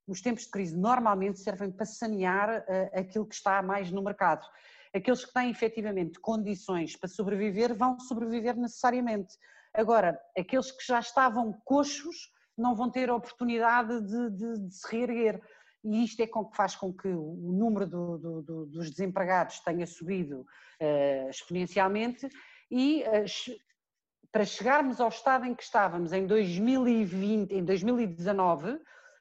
os 0.06 0.20
tempos 0.20 0.44
de 0.44 0.50
crise 0.50 0.76
normalmente 0.76 1.40
servem 1.40 1.70
para 1.70 1.86
sanear 1.86 2.60
uh, 2.60 2.98
aquilo 2.98 3.24
que 3.24 3.34
está 3.34 3.62
mais 3.62 3.90
no 3.90 4.02
mercado. 4.02 4.46
Aqueles 4.94 5.24
que 5.24 5.32
têm 5.32 5.50
efetivamente 5.50 6.20
condições 6.20 6.94
para 6.94 7.08
sobreviver 7.08 7.74
vão 7.74 7.98
sobreviver 8.00 8.56
necessariamente 8.56 9.36
Agora, 9.76 10.18
aqueles 10.36 10.70
que 10.72 10.86
já 10.86 10.98
estavam 10.98 11.52
coxos 11.64 12.32
não 12.56 12.74
vão 12.74 12.90
ter 12.90 13.10
a 13.10 13.14
oportunidade 13.14 14.00
de, 14.00 14.30
de, 14.30 14.66
de 14.66 14.74
se 14.74 14.90
reerguer. 14.90 15.40
E 15.84 16.02
isto 16.02 16.20
é 16.20 16.26
com 16.26 16.44
que 16.46 16.56
faz 16.56 16.74
com 16.74 16.92
que 16.92 17.06
o 17.06 17.52
número 17.52 17.86
do, 17.86 18.18
do, 18.42 18.66
dos 18.66 18.90
desempregados 18.90 19.60
tenha 19.60 19.86
subido 19.86 20.40
uh, 20.40 21.30
exponencialmente 21.30 22.28
e 22.70 23.04
uh, 23.04 23.56
para 24.32 24.44
chegarmos 24.44 25.00
ao 25.00 25.08
estado 25.08 25.44
em 25.44 25.54
que 25.54 25.62
estávamos 25.62 26.12
em 26.12 26.26
2020, 26.26 27.52
em 27.52 27.64
2019, 27.64 28.80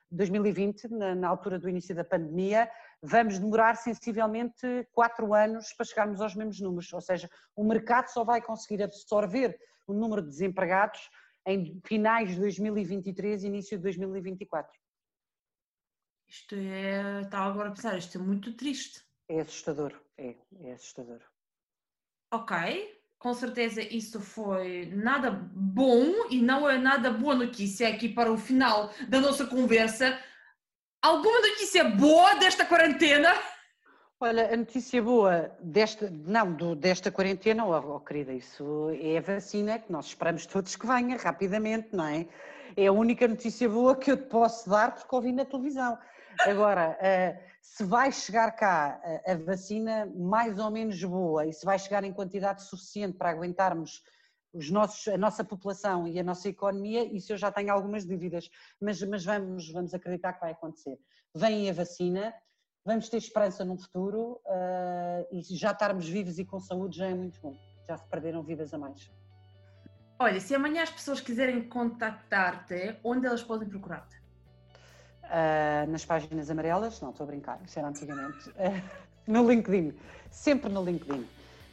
2020, 0.10 0.88
na, 0.90 1.14
na, 1.14 1.28
altura 1.28 1.60
do 1.60 1.70
início 1.70 1.94
da 1.94 2.04
pandemia, 2.04 2.70
vamos 3.02 3.38
demorar 3.38 3.76
sensivelmente 3.76 4.88
quatro 4.92 5.34
anos 5.34 5.72
para 5.74 5.86
chegarmos 5.86 6.22
aos 6.22 6.34
mesmos 6.34 6.60
números. 6.62 6.92
Ou 6.94 7.02
seja, 7.02 7.30
o 7.56 7.64
mercado 7.64 8.08
só 8.08 8.24
vai 8.24 8.42
conseguir 8.42 8.82
absorver 8.82 9.58
o 9.88 9.94
número 9.94 10.22
de 10.22 10.30
desempregados 10.30 11.10
em 11.46 11.80
finais 11.86 12.32
de 12.32 12.40
2023 12.40 13.44
e 13.44 13.48
início 13.48 13.78
de 13.78 13.84
2024. 13.84 14.72
Isto 16.28 16.56
é, 16.56 17.22
está 17.22 17.40
agora 17.40 17.70
a 17.70 17.72
pensar, 17.72 17.98
isto 17.98 18.18
é 18.18 18.22
muito 18.22 18.54
triste. 18.54 19.06
É 19.30 19.40
assustador, 19.40 19.94
é, 20.18 20.36
é 20.62 20.74
assustador. 20.74 21.22
ok, 22.32 23.02
com 23.18 23.34
certeza 23.34 23.82
isso 23.82 24.20
foi 24.20 24.88
nada 24.88 25.32
bom 25.32 26.30
e 26.30 26.42
não 26.42 26.70
é 26.70 26.78
nada 26.78 27.12
boa 27.12 27.36
notícia 27.36 27.88
aqui 27.88 28.10
para 28.10 28.32
o 28.32 28.38
final 28.38 28.92
da 29.08 29.20
nossa 29.20 29.46
conversa. 29.46 30.20
Alguma 31.02 31.40
notícia 31.42 31.84
boa 31.84 32.36
desta 32.36 32.66
quarentena? 32.66 33.34
Olha, 34.18 34.54
a 34.54 34.56
notícia 34.56 35.04
boa 35.04 35.52
desta, 35.62 36.10
não, 36.10 36.54
do, 36.54 36.74
desta 36.74 37.12
quarentena, 37.12 37.66
oh, 37.66 37.96
oh, 37.96 38.00
querida, 38.00 38.32
isso 38.32 38.90
é 39.02 39.18
a 39.18 39.22
vacina 39.22 39.78
que 39.78 39.92
nós 39.92 40.06
esperamos 40.06 40.46
todos 40.46 40.74
que 40.78 40.88
venha 40.88 41.18
rapidamente, 41.18 41.90
não 41.92 42.06
é? 42.08 42.26
É 42.78 42.88
a 42.88 42.94
única 42.94 43.28
notícia 43.28 43.68
boa 43.68 43.94
que 43.94 44.10
eu 44.10 44.16
te 44.16 44.28
posso 44.28 44.70
dar 44.70 44.96
porque 44.96 45.14
ouvi 45.14 45.34
na 45.34 45.44
televisão. 45.44 45.98
Agora, 46.40 46.98
uh, 46.98 47.44
se 47.62 47.84
vai 47.84 48.10
chegar 48.10 48.52
cá 48.54 49.02
a, 49.28 49.34
a 49.34 49.36
vacina 49.36 50.10
mais 50.16 50.60
ou 50.60 50.72
menos 50.72 51.04
boa 51.04 51.46
e 51.46 51.52
se 51.52 51.66
vai 51.66 51.78
chegar 51.78 52.06
em 52.06 52.14
quantidade 52.14 52.64
suficiente 52.64 53.18
para 53.18 53.32
aguentarmos 53.32 54.02
os 54.54 54.72
nossos, 54.72 55.10
a 55.10 55.18
nossa 55.18 55.44
população 55.44 56.08
e 56.08 56.18
a 56.18 56.24
nossa 56.24 56.48
economia, 56.48 57.04
isso 57.04 57.34
eu 57.34 57.38
já 57.38 57.52
tenho 57.52 57.74
algumas 57.74 58.06
dúvidas, 58.06 58.50
mas, 58.80 59.02
mas 59.02 59.26
vamos, 59.26 59.70
vamos 59.74 59.94
acreditar 59.94 60.34
que 60.34 60.40
vai 60.40 60.54
acontecer. 60.54 60.98
Vem 61.36 61.70
a 61.70 61.74
vacina, 61.74 62.34
vamos 62.86 63.10
ter 63.10 63.18
esperança 63.18 63.66
num 63.66 63.78
futuro 63.78 64.40
uh, 64.46 65.28
e 65.32 65.42
já 65.42 65.72
estarmos 65.72 66.08
vivos 66.08 66.38
e 66.38 66.46
com 66.46 66.60
saúde 66.60 67.00
já 67.00 67.08
é 67.08 67.14
muito 67.14 67.42
bom. 67.42 67.58
Já 67.90 67.98
se 67.98 68.06
perderam 68.06 68.44
vidas 68.44 68.74
a 68.74 68.78
mais. 68.78 69.12
Olha, 70.20 70.40
se 70.40 70.56
amanhã 70.56 70.84
as 70.84 70.92
pessoas 70.92 71.20
quiserem 71.20 71.68
contactar-te, 71.68 72.96
onde 73.04 73.26
elas 73.26 73.44
podem 73.44 73.68
procurar-te? 73.68 74.16
Uh, 75.24 75.90
nas 75.90 76.06
páginas 76.06 76.50
amarelas, 76.52 77.02
não 77.02 77.10
estou 77.10 77.24
a 77.24 77.28
brincar, 77.28 77.60
isso 77.66 77.80
era 77.80 77.88
antigamente, 77.88 78.50
uh, 78.52 78.54
no 79.28 79.50
LinkedIn, 79.50 79.98
sempre 80.30 80.72
no 80.72 80.84
LinkedIn. 80.86 81.28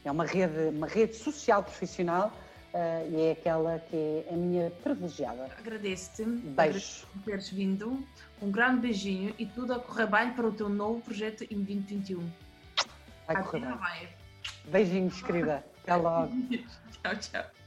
É 0.05 0.11
uma 0.11 0.25
rede, 0.25 0.71
uma 0.75 0.87
rede 0.87 1.15
social 1.15 1.63
profissional 1.63 2.33
uh, 2.73 3.11
e 3.11 3.21
é 3.21 3.33
aquela 3.33 3.79
que 3.79 3.97
é 3.97 4.33
a 4.33 4.37
minha 4.37 4.71
privilegiada. 4.83 5.49
Agradeço-te 5.59 6.25
Beijo. 6.25 7.07
por 7.07 7.23
teres 7.23 7.51
vindo, 7.51 8.07
um 8.41 8.51
grande 8.51 8.81
beijinho 8.81 9.35
e 9.39 9.47
tudo 9.47 9.75
a 9.75 9.79
correr 9.79 10.07
bem 10.07 10.33
para 10.33 10.47
o 10.47 10.53
teu 10.53 10.69
novo 10.69 11.01
projeto 11.01 11.45
em 11.45 11.57
2021. 11.57 12.31
Vai 13.27 13.43
correr 13.43 13.61
bem. 13.61 14.09
Beijinhos, 14.65 15.23
querida. 15.23 15.65
Até 15.83 15.97
logo. 15.97 16.33
tchau, 17.03 17.17
tchau. 17.17 17.62